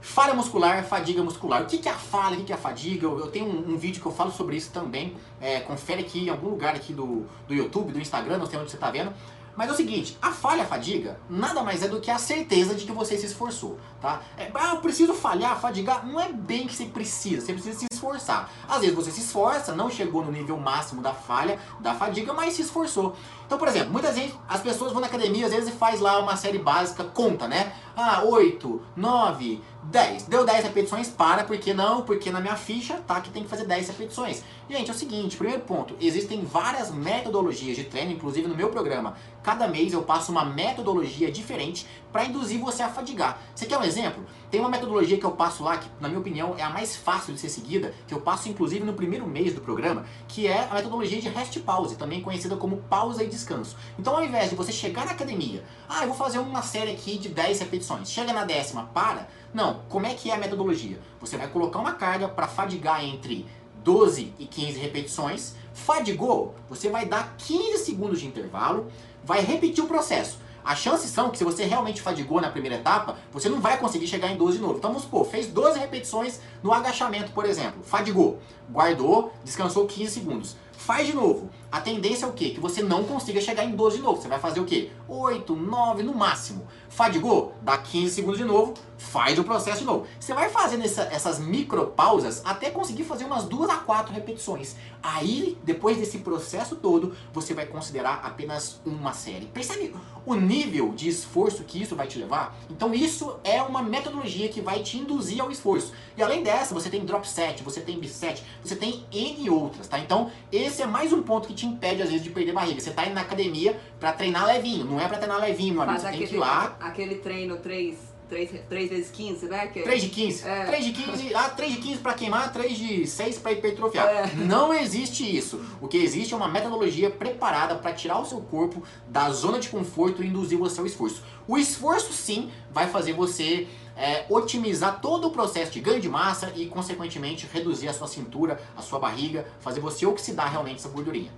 Falha 0.00 0.32
muscular, 0.32 0.84
fadiga 0.84 1.22
muscular. 1.22 1.62
O 1.62 1.66
que, 1.66 1.88
é 1.88 1.92
a 1.92 1.96
falha, 1.96 2.38
o 2.38 2.44
que, 2.44 2.52
é 2.52 2.54
a 2.54 2.58
fadiga? 2.58 3.06
Eu, 3.06 3.26
tenho 3.28 3.46
um, 3.46 3.72
um, 3.72 3.76
vídeo 3.76 4.00
que 4.00 4.06
eu 4.06 4.12
falo 4.12 4.30
sobre 4.30 4.56
isso 4.56 4.70
também. 4.70 5.16
É, 5.40 5.60
confere 5.60 6.02
aqui 6.02 6.26
em 6.26 6.28
algum 6.28 6.48
lugar 6.48 6.74
aqui 6.74 6.92
do, 6.92 7.26
do 7.46 7.54
YouTube, 7.54 7.92
do 7.92 8.00
Instagram, 8.00 8.38
não 8.38 8.46
sei 8.46 8.58
onde 8.58 8.70
você 8.70 8.76
está 8.76 8.90
vendo. 8.90 9.12
Mas 9.58 9.70
é 9.70 9.72
o 9.72 9.74
seguinte, 9.74 10.16
a 10.22 10.30
falha, 10.30 10.62
a 10.62 10.66
fadiga, 10.66 11.18
nada 11.28 11.64
mais 11.64 11.82
é 11.82 11.88
do 11.88 12.00
que 12.00 12.12
a 12.12 12.16
certeza 12.16 12.76
de 12.76 12.84
que 12.84 12.92
você 12.92 13.18
se 13.18 13.26
esforçou, 13.26 13.76
tá? 14.00 14.22
É, 14.36 14.48
ah, 14.54 14.74
eu 14.74 14.80
preciso 14.80 15.12
falhar, 15.12 15.60
fadigar, 15.60 16.06
não 16.06 16.20
é 16.20 16.32
bem 16.32 16.64
que 16.64 16.76
você 16.76 16.84
precisa, 16.84 17.44
você 17.44 17.52
precisa 17.52 17.76
se 17.80 17.86
esforçar. 17.92 18.48
Às 18.68 18.82
vezes 18.82 18.94
você 18.94 19.10
se 19.10 19.18
esforça, 19.20 19.74
não 19.74 19.90
chegou 19.90 20.24
no 20.24 20.30
nível 20.30 20.56
máximo 20.58 21.02
da 21.02 21.12
falha, 21.12 21.58
da 21.80 21.92
fadiga, 21.92 22.32
mas 22.32 22.54
se 22.54 22.62
esforçou. 22.62 23.16
Então, 23.46 23.58
por 23.58 23.66
exemplo, 23.66 23.90
muitas 23.90 24.14
vezes 24.14 24.32
as 24.48 24.60
pessoas 24.60 24.92
vão 24.92 25.00
na 25.00 25.08
academia, 25.08 25.46
às 25.46 25.52
vezes 25.52 25.74
faz 25.74 25.98
lá 25.98 26.20
uma 26.20 26.36
série 26.36 26.58
básica, 26.60 27.02
conta, 27.02 27.48
né? 27.48 27.72
Ah, 27.96 28.22
8, 28.22 28.80
9, 28.94 29.60
10. 29.90 30.24
Deu 30.24 30.44
10 30.44 30.64
repetições, 30.64 31.08
para, 31.08 31.44
porque 31.44 31.72
não? 31.72 32.02
Porque 32.02 32.30
na 32.30 32.40
minha 32.40 32.56
ficha 32.56 33.00
tá 33.06 33.20
que 33.20 33.30
tem 33.30 33.42
que 33.42 33.48
fazer 33.48 33.64
10 33.64 33.88
repetições. 33.88 34.42
Gente, 34.68 34.90
é 34.90 34.92
o 34.92 34.96
seguinte, 34.96 35.36
primeiro 35.36 35.62
ponto, 35.62 35.94
existem 35.98 36.44
várias 36.44 36.90
metodologias 36.90 37.76
de 37.76 37.84
treino, 37.84 38.12
inclusive 38.12 38.46
no 38.46 38.54
meu 38.54 38.68
programa. 38.68 39.16
Cada 39.48 39.66
mês 39.66 39.94
eu 39.94 40.02
passo 40.02 40.30
uma 40.30 40.44
metodologia 40.44 41.32
diferente 41.32 41.86
para 42.12 42.26
induzir 42.26 42.60
você 42.60 42.82
a 42.82 42.90
fadigar. 42.90 43.40
Você 43.54 43.64
quer 43.64 43.78
um 43.78 43.82
exemplo? 43.82 44.22
Tem 44.50 44.60
uma 44.60 44.68
metodologia 44.68 45.16
que 45.16 45.24
eu 45.24 45.30
passo 45.30 45.64
lá, 45.64 45.78
que 45.78 45.88
na 45.98 46.06
minha 46.06 46.20
opinião 46.20 46.54
é 46.58 46.62
a 46.62 46.68
mais 46.68 46.94
fácil 46.94 47.32
de 47.32 47.40
ser 47.40 47.48
seguida, 47.48 47.94
que 48.06 48.12
eu 48.12 48.20
passo 48.20 48.50
inclusive 48.50 48.84
no 48.84 48.92
primeiro 48.92 49.26
mês 49.26 49.54
do 49.54 49.62
programa, 49.62 50.04
que 50.28 50.46
é 50.46 50.68
a 50.70 50.74
metodologia 50.74 51.18
de 51.18 51.30
rest 51.30 51.58
pause, 51.60 51.96
também 51.96 52.20
conhecida 52.20 52.58
como 52.58 52.76
pausa 52.90 53.24
e 53.24 53.26
descanso. 53.26 53.74
Então 53.98 54.14
ao 54.14 54.22
invés 54.22 54.50
de 54.50 54.54
você 54.54 54.70
chegar 54.70 55.06
na 55.06 55.12
academia, 55.12 55.64
ah, 55.88 56.02
eu 56.02 56.08
vou 56.08 56.16
fazer 56.16 56.40
uma 56.40 56.60
série 56.60 56.90
aqui 56.90 57.16
de 57.16 57.30
10 57.30 57.60
repetições, 57.60 58.10
chega 58.10 58.34
na 58.34 58.44
décima, 58.44 58.90
para. 58.92 59.30
Não, 59.54 59.80
como 59.88 60.04
é 60.04 60.12
que 60.12 60.30
é 60.30 60.34
a 60.34 60.38
metodologia? 60.38 61.00
Você 61.22 61.38
vai 61.38 61.48
colocar 61.48 61.78
uma 61.78 61.94
carga 61.94 62.28
para 62.28 62.46
fadigar 62.46 63.02
entre 63.02 63.46
12 63.82 64.34
e 64.38 64.44
15 64.44 64.78
repetições. 64.78 65.54
Fadigou, 65.72 66.54
você 66.68 66.90
vai 66.90 67.06
dar 67.06 67.36
15 67.38 67.78
segundos 67.78 68.20
de 68.20 68.26
intervalo, 68.26 68.90
vai 69.28 69.42
repetir 69.42 69.84
o 69.84 69.86
processo. 69.86 70.38
As 70.64 70.78
chances 70.78 71.10
são 71.10 71.28
que 71.28 71.36
se 71.36 71.44
você 71.44 71.64
realmente 71.64 72.00
fadigou 72.00 72.40
na 72.40 72.50
primeira 72.50 72.76
etapa, 72.76 73.16
você 73.30 73.46
não 73.50 73.60
vai 73.60 73.76
conseguir 73.76 74.06
chegar 74.06 74.30
em 74.30 74.36
12 74.38 74.56
de 74.56 74.62
novo. 74.62 74.78
Então 74.78 74.88
vamos 74.88 75.02
supor, 75.02 75.26
fez 75.26 75.46
12 75.46 75.78
repetições 75.78 76.40
no 76.62 76.72
agachamento, 76.72 77.30
por 77.32 77.44
exemplo. 77.44 77.82
Fadigou, 77.82 78.38
guardou, 78.70 79.30
descansou 79.44 79.86
15 79.86 80.10
segundos. 80.10 80.56
Faz 80.78 81.08
de 81.08 81.12
novo. 81.12 81.50
A 81.72 81.80
tendência 81.80 82.24
é 82.24 82.28
o 82.28 82.32
quê? 82.32 82.50
Que 82.50 82.60
você 82.60 82.82
não 82.82 83.02
consiga 83.02 83.40
chegar 83.40 83.64
em 83.64 83.72
12 83.72 83.96
de 83.96 84.02
novo. 84.02 84.22
Você 84.22 84.28
vai 84.28 84.38
fazer 84.38 84.60
o 84.60 84.64
quê? 84.64 84.90
8, 85.08 85.54
9 85.54 86.02
no 86.04 86.14
máximo. 86.14 86.66
Fadigou? 86.88 87.52
Dá 87.60 87.76
15 87.76 88.14
segundos 88.14 88.38
de 88.38 88.44
novo, 88.44 88.74
faz 88.96 89.38
o 89.38 89.44
processo 89.44 89.80
de 89.80 89.84
novo. 89.84 90.06
Você 90.18 90.32
vai 90.32 90.48
fazendo 90.48 90.84
essa, 90.84 91.02
essas 91.02 91.38
micropausas 91.38 92.42
até 92.44 92.70
conseguir 92.70 93.04
fazer 93.04 93.24
umas 93.24 93.44
duas 93.44 93.68
a 93.68 93.76
quatro 93.76 94.14
repetições. 94.14 94.76
Aí, 95.02 95.58
depois 95.62 95.98
desse 95.98 96.18
processo 96.18 96.76
todo, 96.76 97.14
você 97.32 97.54
vai 97.54 97.66
considerar 97.66 98.20
apenas 98.24 98.80
uma 98.86 99.12
série. 99.12 99.46
Percebe 99.46 99.94
o 100.24 100.34
nível 100.34 100.92
de 100.94 101.08
esforço 101.08 101.64
que 101.64 101.80
isso 101.82 101.94
vai 101.94 102.06
te 102.06 102.18
levar? 102.18 102.56
Então 102.70 102.94
isso 102.94 103.36
é 103.44 103.62
uma 103.62 103.82
metodologia 103.82 104.48
que 104.48 104.60
vai 104.60 104.82
te 104.82 104.98
induzir 104.98 105.40
ao 105.40 105.50
esforço. 105.50 105.92
E 106.16 106.22
além 106.22 106.42
dessa, 106.42 106.74
você 106.74 106.88
tem 106.90 107.04
drop 107.04 107.28
set, 107.28 107.62
você 107.62 107.80
tem 107.80 107.98
biset, 107.98 108.42
você 108.62 108.74
tem 108.74 109.06
N 109.12 109.50
outras, 109.50 109.86
tá? 109.86 109.98
Então 109.98 110.30
esse 110.50 110.67
é 110.82 110.86
mais 110.86 111.12
um 111.12 111.22
ponto 111.22 111.48
que 111.48 111.54
te 111.54 111.66
impede 111.66 112.02
às 112.02 112.10
vezes 112.10 112.22
de 112.22 112.30
perder 112.30 112.52
barriga. 112.52 112.80
Você 112.80 112.90
tá 112.90 113.04
indo 113.04 113.14
na 113.14 113.22
academia 113.22 113.78
para 113.98 114.12
treinar 114.12 114.46
levinho, 114.46 114.84
não 114.84 115.00
é 115.00 115.08
para 115.08 115.18
treinar 115.18 115.40
levinho, 115.40 115.74
meu 115.74 115.82
amigo. 115.82 115.98
Você 115.98 116.06
aquele, 116.06 116.22
tem 116.22 116.28
que 116.28 116.34
ir 116.36 116.38
lá. 116.38 116.76
Aquele 116.80 117.14
treino 117.16 117.56
3 117.56 118.08
3, 118.28 118.50
3 118.68 118.90
vezes 118.90 119.10
15, 119.10 119.46
né? 119.46 119.66
Que... 119.68 119.82
3 119.82 120.02
de 120.02 120.08
15? 120.10 120.46
É. 120.46 120.64
3 120.66 120.84
de 120.84 120.92
15, 120.92 121.34
ah, 121.34 121.48
3 121.48 121.72
de 121.72 121.78
15 121.78 121.98
pra 122.00 122.14
queimar, 122.14 122.52
3 122.52 122.76
de 122.76 123.06
6 123.06 123.38
pra 123.38 123.52
hipertrofiar. 123.52 124.06
É. 124.06 124.30
Não 124.36 124.72
existe 124.72 125.24
isso. 125.24 125.60
O 125.80 125.88
que 125.88 125.96
existe 125.96 126.34
é 126.34 126.36
uma 126.36 126.48
metodologia 126.48 127.10
preparada 127.10 127.74
para 127.76 127.92
tirar 127.92 128.20
o 128.20 128.24
seu 128.24 128.40
corpo 128.40 128.82
da 129.08 129.30
zona 129.30 129.58
de 129.58 129.68
conforto 129.68 130.22
e 130.22 130.26
induzir 130.26 130.58
você 130.58 130.78
ao 130.78 130.86
esforço. 130.86 131.22
O 131.46 131.56
esforço, 131.56 132.12
sim, 132.12 132.50
vai 132.70 132.86
fazer 132.86 133.14
você 133.14 133.66
é, 133.98 134.24
otimizar 134.30 135.00
todo 135.00 135.26
o 135.26 135.30
processo 135.30 135.72
de 135.72 135.80
ganho 135.80 136.00
de 136.00 136.08
massa 136.08 136.52
e, 136.54 136.66
consequentemente, 136.66 137.46
reduzir 137.52 137.88
a 137.88 137.92
sua 137.92 138.06
cintura, 138.06 138.58
a 138.76 138.80
sua 138.80 138.98
barriga, 139.00 139.44
fazer 139.60 139.80
você 139.80 140.06
oxidar 140.06 140.50
realmente 140.50 140.76
essa 140.76 140.88
gordurinha. 140.88 141.32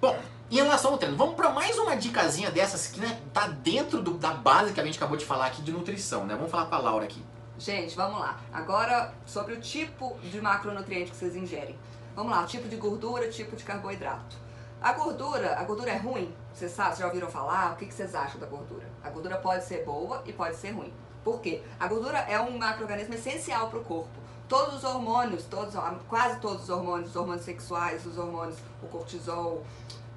Bom, 0.00 0.16
em 0.50 0.56
relação 0.56 0.92
ao 0.92 0.98
treino, 0.98 1.16
vamos 1.16 1.34
para 1.34 1.50
mais 1.50 1.76
uma 1.78 1.96
dicasinha 1.96 2.50
dessas 2.50 2.86
que 2.86 3.00
né, 3.00 3.18
tá 3.32 3.48
dentro 3.48 4.00
do- 4.02 4.14
da 4.14 4.32
base 4.34 4.72
que 4.72 4.80
a 4.80 4.84
gente 4.84 4.96
acabou 4.96 5.16
de 5.16 5.24
falar 5.24 5.46
aqui 5.46 5.62
de 5.62 5.72
nutrição, 5.72 6.24
né? 6.26 6.34
Vamos 6.36 6.50
falar 6.50 6.66
com 6.66 6.74
a 6.74 6.78
Laura 6.78 7.04
aqui. 7.04 7.24
Gente, 7.58 7.96
vamos 7.96 8.20
lá. 8.20 8.40
Agora, 8.52 9.14
sobre 9.24 9.54
o 9.54 9.60
tipo 9.60 10.16
de 10.30 10.40
macronutriente 10.40 11.10
que 11.10 11.16
vocês 11.16 11.34
ingerem. 11.34 11.78
Vamos 12.14 12.30
lá, 12.32 12.44
tipo 12.44 12.68
de 12.68 12.76
gordura, 12.76 13.28
tipo 13.28 13.56
de 13.56 13.64
carboidrato. 13.64 14.36
A 14.80 14.92
gordura, 14.92 15.58
a 15.58 15.64
gordura 15.64 15.90
é 15.90 15.96
ruim? 15.96 16.32
Vocês 16.52 16.70
sabem, 16.72 16.92
vocês 16.92 17.00
já 17.00 17.06
ouviram 17.06 17.28
falar? 17.30 17.72
O 17.72 17.76
que 17.76 17.92
vocês 17.92 18.14
acham 18.14 18.38
da 18.38 18.46
gordura? 18.46 18.86
A 19.04 19.10
gordura 19.10 19.36
pode 19.36 19.64
ser 19.64 19.84
boa 19.84 20.22
e 20.24 20.32
pode 20.32 20.56
ser 20.56 20.70
ruim. 20.70 20.92
Por 21.22 21.40
quê? 21.40 21.62
A 21.78 21.86
gordura 21.86 22.18
é 22.18 22.40
um 22.40 22.58
macroorganismo 22.58 23.14
essencial 23.14 23.68
para 23.68 23.78
o 23.78 23.84
corpo. 23.84 24.24
Todos 24.48 24.76
os 24.76 24.84
hormônios, 24.84 25.44
todos, 25.44 25.74
quase 26.08 26.40
todos 26.40 26.64
os 26.64 26.70
hormônios, 26.70 27.10
os 27.10 27.16
hormônios 27.16 27.44
sexuais, 27.44 28.04
os 28.04 28.18
hormônios, 28.18 28.58
o 28.82 28.86
cortisol, 28.88 29.62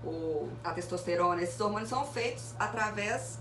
o, 0.04 0.50
a 0.64 0.72
testosterona, 0.72 1.42
esses 1.42 1.60
hormônios 1.60 1.90
são 1.90 2.06
feitos 2.06 2.54
através 2.60 3.40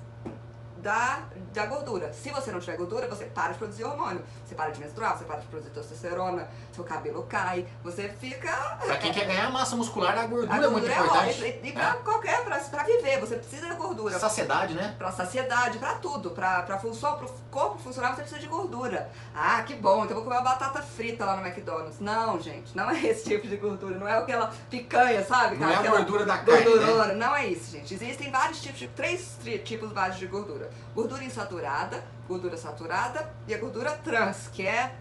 da, 0.79 1.21
da 1.53 1.67
gordura. 1.67 2.13
Se 2.13 2.31
você 2.31 2.51
não 2.51 2.61
tiver 2.61 2.77
gordura, 2.77 3.09
você 3.09 3.25
para 3.25 3.53
de 3.53 3.59
produzir 3.59 3.85
hormônio. 3.85 4.23
Você 4.45 4.55
para 4.55 4.71
de 4.71 4.81
menstruar, 4.81 5.17
você 5.17 5.25
para 5.25 5.41
de 5.41 5.47
produzir 5.47 5.71
testosterona, 5.71 6.49
seu 6.73 6.85
cabelo 6.85 7.23
cai, 7.25 7.67
você 7.83 8.09
fica. 8.09 8.51
Pra 8.85 8.97
quem 8.99 9.13
quer 9.13 9.27
ganhar 9.27 9.51
massa 9.51 9.77
muscular, 9.77 10.17
a 10.19 10.27
gordura, 10.27 10.53
A 10.53 10.57
é 10.57 10.61
muito 10.61 10.73
gordura 10.73 10.93
é 10.93 10.99
importante. 10.99 11.31
ótima. 11.31 11.47
E, 11.47 11.69
e 11.69 11.73
pra 11.73 11.95
né? 11.95 12.01
qualquer, 12.05 12.45
pra, 12.45 12.59
pra 12.59 12.83
viver, 12.85 13.21
você 13.21 13.37
precisa 13.37 13.67
da 13.69 13.75
gordura. 13.75 14.19
Saciedade, 14.19 14.75
né? 14.75 14.95
Pra 14.99 15.11
saciedade, 15.13 15.79
pra 15.79 15.95
tudo. 15.95 16.31
Pra, 16.31 16.63
pra 16.63 16.79
função, 16.79 17.17
pro 17.19 17.29
corpo 17.51 17.79
funcionar, 17.79 18.11
você 18.15 18.23
precisa 18.23 18.41
de 18.41 18.47
gordura. 18.47 19.11
Ah, 19.35 19.63
que 19.63 19.75
bom, 19.75 20.05
então 20.05 20.11
eu 20.11 20.15
vou 20.17 20.25
comer 20.25 20.37
uma 20.37 20.43
batata 20.43 20.83
frita 20.83 21.25
lá 21.25 21.37
no 21.37 21.47
McDonald's. 21.47 22.01
Não, 22.01 22.41
gente, 22.41 22.77
não 22.77 22.91
é 22.91 23.01
esse 23.07 23.25
tipo 23.25 23.49
de 23.49 23.57
gordura. 23.57 23.99
Não 23.99 24.07
é 24.07 24.19
aquela 24.19 24.53
picanha, 24.71 25.25
sabe? 25.25 25.57
Não 25.57 25.69
é 25.69 25.75
a 25.75 25.81
Aquela 25.81 25.99
gordura 25.99 26.25
da 26.25 26.39
carne, 26.39 26.53
né? 26.53 26.65
Gordurona. 26.65 27.15
Não 27.15 27.35
é 27.37 27.47
isso, 27.47 27.71
gente. 27.73 27.95
Existem 27.95 28.31
vários 28.31 28.61
tipos 28.61 28.79
de. 28.79 28.89
três 28.89 29.37
tipos 29.65 29.93
básicos 29.93 30.21
de 30.21 30.27
gordura: 30.27 30.66
gordura 30.95 31.25
insaturada, 31.25 32.03
gordura 32.29 32.57
saturada 32.57 33.29
e 33.47 33.55
a 33.55 33.59
gordura 33.59 33.93
trans, 33.93 34.49
que 34.53 34.67
é 34.67 34.95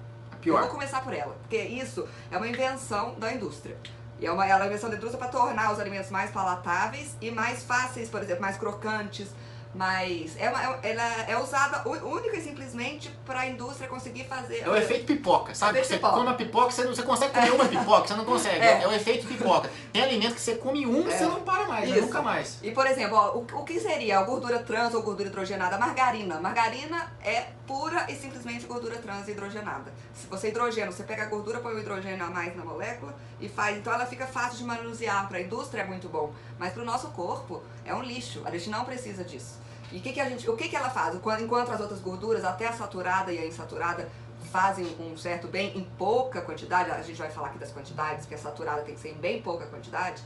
eu 0.46 0.54
vou 0.54 0.62
Pior. 0.62 0.72
começar 0.72 1.02
por 1.02 1.14
ela, 1.14 1.36
porque 1.42 1.58
isso 1.58 2.08
é 2.30 2.38
uma 2.38 2.48
invenção 2.48 3.16
da 3.16 3.34
indústria. 3.34 3.76
E 4.20 4.26
é 4.26 4.32
uma, 4.32 4.46
ela 4.46 4.60
é 4.60 4.62
uma 4.64 4.68
invenção 4.68 4.90
da 4.90 4.96
indústria 4.96 5.20
para 5.20 5.28
tornar 5.28 5.74
os 5.74 5.80
alimentos 5.80 6.10
mais 6.10 6.32
palatáveis 6.32 7.18
e 7.20 7.32
mais 7.32 7.64
fáceis, 7.64 8.10
por 8.10 8.22
exemplo, 8.22 8.42
mais 8.42 8.58
crocantes, 8.58 9.30
mais. 9.76 10.36
É 10.40 10.50
uma, 10.50 10.64
é- 10.64 10.92
ela 10.92 11.22
é 11.28 11.38
usada 11.38 11.88
única 11.88 12.38
e 12.38 12.42
simplesmente 12.42 13.10
para 13.26 13.42
a 13.42 13.48
indústria 13.48 13.88
conseguir 13.88 14.24
fazer. 14.26 14.62
É 14.64 14.70
o 14.70 14.76
efeito 14.76 15.06
pipoca, 15.06 15.54
sabe? 15.54 15.80
Efeito 15.80 15.88
você 15.88 15.96
pipoca. 15.96 16.14
come 16.14 16.26
uma 16.28 16.36
pipoca, 16.36 16.72
você, 16.72 16.84
não, 16.84 16.96
você 16.96 17.04
consegue 17.04 17.34
comer 17.34 17.52
uma 17.52 17.66
pipoca, 17.66 18.08
você 18.08 18.14
não 18.16 18.26
consegue. 18.26 18.64
É. 18.66 18.84
É, 18.84 18.88
o 18.88 18.94
efeito 18.94 19.28
pipoca. 19.28 19.70
Tem 19.92 20.02
alimento 20.02 20.36
que 20.36 20.42
você 20.42 20.56
come 20.56 20.86
um 20.88 21.08
e 21.08 21.12
É. 21.12 21.18
você 21.18 21.26
não 21.26 21.42
para 21.42 21.66
mais, 21.68 21.90
né? 21.90 22.02
Nunca 22.02 22.22
mais. 22.22 22.60
E, 22.64 22.72
por 22.72 22.88
exemplo, 22.88 23.18
ó, 23.18 23.32
o, 23.38 23.46
o 23.62 23.64
que 23.64 23.80
seria 23.80 24.20
a 24.20 24.24
gordura 24.24 24.60
trans 24.60 24.94
ou 24.94 25.02
gordura 25.04 25.28
hidrogenada? 25.30 25.78
Margarina. 25.78 26.40
Margarina 26.40 27.12
é 27.24 27.48
pura 27.68 28.06
e 28.10 28.16
simplesmente 28.16 28.66
gordura 28.66 28.96
trans 28.98 29.28
hidrogenada. 29.28 29.92
Se 30.14 30.28
você 30.28 30.50
hidrogena, 30.50 30.92
você 30.92 31.04
pega 31.04 31.24
a 31.24 31.26
gordura, 31.26 31.60
põe 31.60 31.74
o 31.74 31.80
hidrogênio 31.80 32.24
a 32.26 32.30
mais 32.30 32.56
na 32.56 32.64
molécula 32.64 33.14
e 33.42 33.50
faz. 33.50 33.78
Então 33.78 33.92
ela 33.94 34.06
fica 34.06 34.26
fácil 34.26 34.58
de 34.60 34.64
manusear. 34.64 35.28
Para 35.28 35.38
a 35.40 35.42
indústria 35.42 35.82
é 35.82 35.86
muito 35.86 36.08
bom. 36.08 36.32
Mas 36.58 36.74
para 36.74 36.82
o 36.82 36.86
nosso 36.86 37.08
corpo 37.10 37.62
é 37.84 37.94
um 37.94 38.02
lixo. 38.02 38.42
A 38.46 38.52
gente 38.52 38.70
não 38.70 38.86
precisa 38.86 39.24
disso. 39.24 39.65
E 39.96 40.00
o 40.00 40.02
que, 40.02 40.12
que 40.12 40.20
a 40.20 40.28
gente, 40.28 40.50
o 40.50 40.58
que, 40.58 40.68
que 40.68 40.76
ela 40.76 40.90
faz? 40.90 41.16
Enquanto 41.16 41.72
as 41.72 41.80
outras 41.80 42.02
gorduras, 42.02 42.44
até 42.44 42.68
a 42.68 42.74
saturada 42.74 43.32
e 43.32 43.40
a 43.40 43.46
insaturada, 43.46 44.10
fazem 44.52 44.86
um 45.00 45.18
certo 45.18 45.48
bem 45.48 45.72
em 45.78 45.84
pouca 45.98 46.42
quantidade, 46.42 46.92
a 46.92 47.02
gente 47.02 47.18
vai 47.18 47.30
falar 47.32 47.48
aqui 47.48 47.58
das 47.58 47.72
quantidades, 47.72 48.26
que 48.26 48.36
a 48.36 48.38
saturada 48.38 48.82
tem 48.82 48.94
que 48.94 49.00
ser 49.00 49.12
em 49.12 49.14
bem 49.14 49.42
pouca 49.42 49.66
quantidade. 49.68 50.22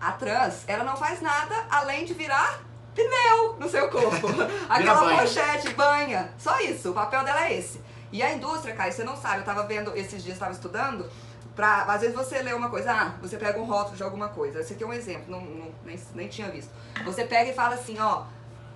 A 0.00 0.12
trans, 0.12 0.62
ela 0.68 0.84
não 0.84 0.96
faz 0.96 1.20
nada 1.20 1.66
além 1.68 2.04
de 2.04 2.14
virar 2.14 2.60
pneu 2.94 3.56
no 3.58 3.68
seu 3.68 3.88
corpo. 3.90 4.28
Aquela 4.70 5.00
banha. 5.00 5.22
pochete, 5.22 5.70
banha. 5.74 6.32
Só 6.38 6.60
isso, 6.60 6.92
o 6.92 6.94
papel 6.94 7.24
dela 7.24 7.48
é 7.48 7.58
esse. 7.58 7.80
E 8.12 8.22
a 8.22 8.32
indústria, 8.32 8.76
Caio, 8.76 8.92
você 8.92 9.02
não 9.02 9.16
sabe, 9.16 9.38
eu 9.38 9.44
tava 9.44 9.64
vendo 9.64 9.92
esses 9.96 10.22
dias, 10.22 10.38
tava 10.38 10.52
estudando, 10.52 11.10
pra, 11.56 11.82
às 11.82 12.00
vezes 12.00 12.14
você 12.14 12.40
lê 12.42 12.52
uma 12.52 12.70
coisa, 12.70 12.92
ah, 12.92 13.12
você 13.20 13.36
pega 13.36 13.58
um 13.58 13.64
rótulo 13.64 13.96
de 13.96 14.04
alguma 14.04 14.28
coisa. 14.28 14.60
Esse 14.60 14.74
aqui 14.74 14.84
é 14.84 14.86
um 14.86 14.92
exemplo, 14.92 15.24
não, 15.28 15.40
não- 15.40 15.74
nem, 15.84 16.00
nem 16.14 16.28
tinha 16.28 16.48
visto. 16.48 16.70
Você 17.04 17.24
pega 17.24 17.50
e 17.50 17.54
fala 17.54 17.74
assim, 17.74 17.98
ó, 17.98 18.22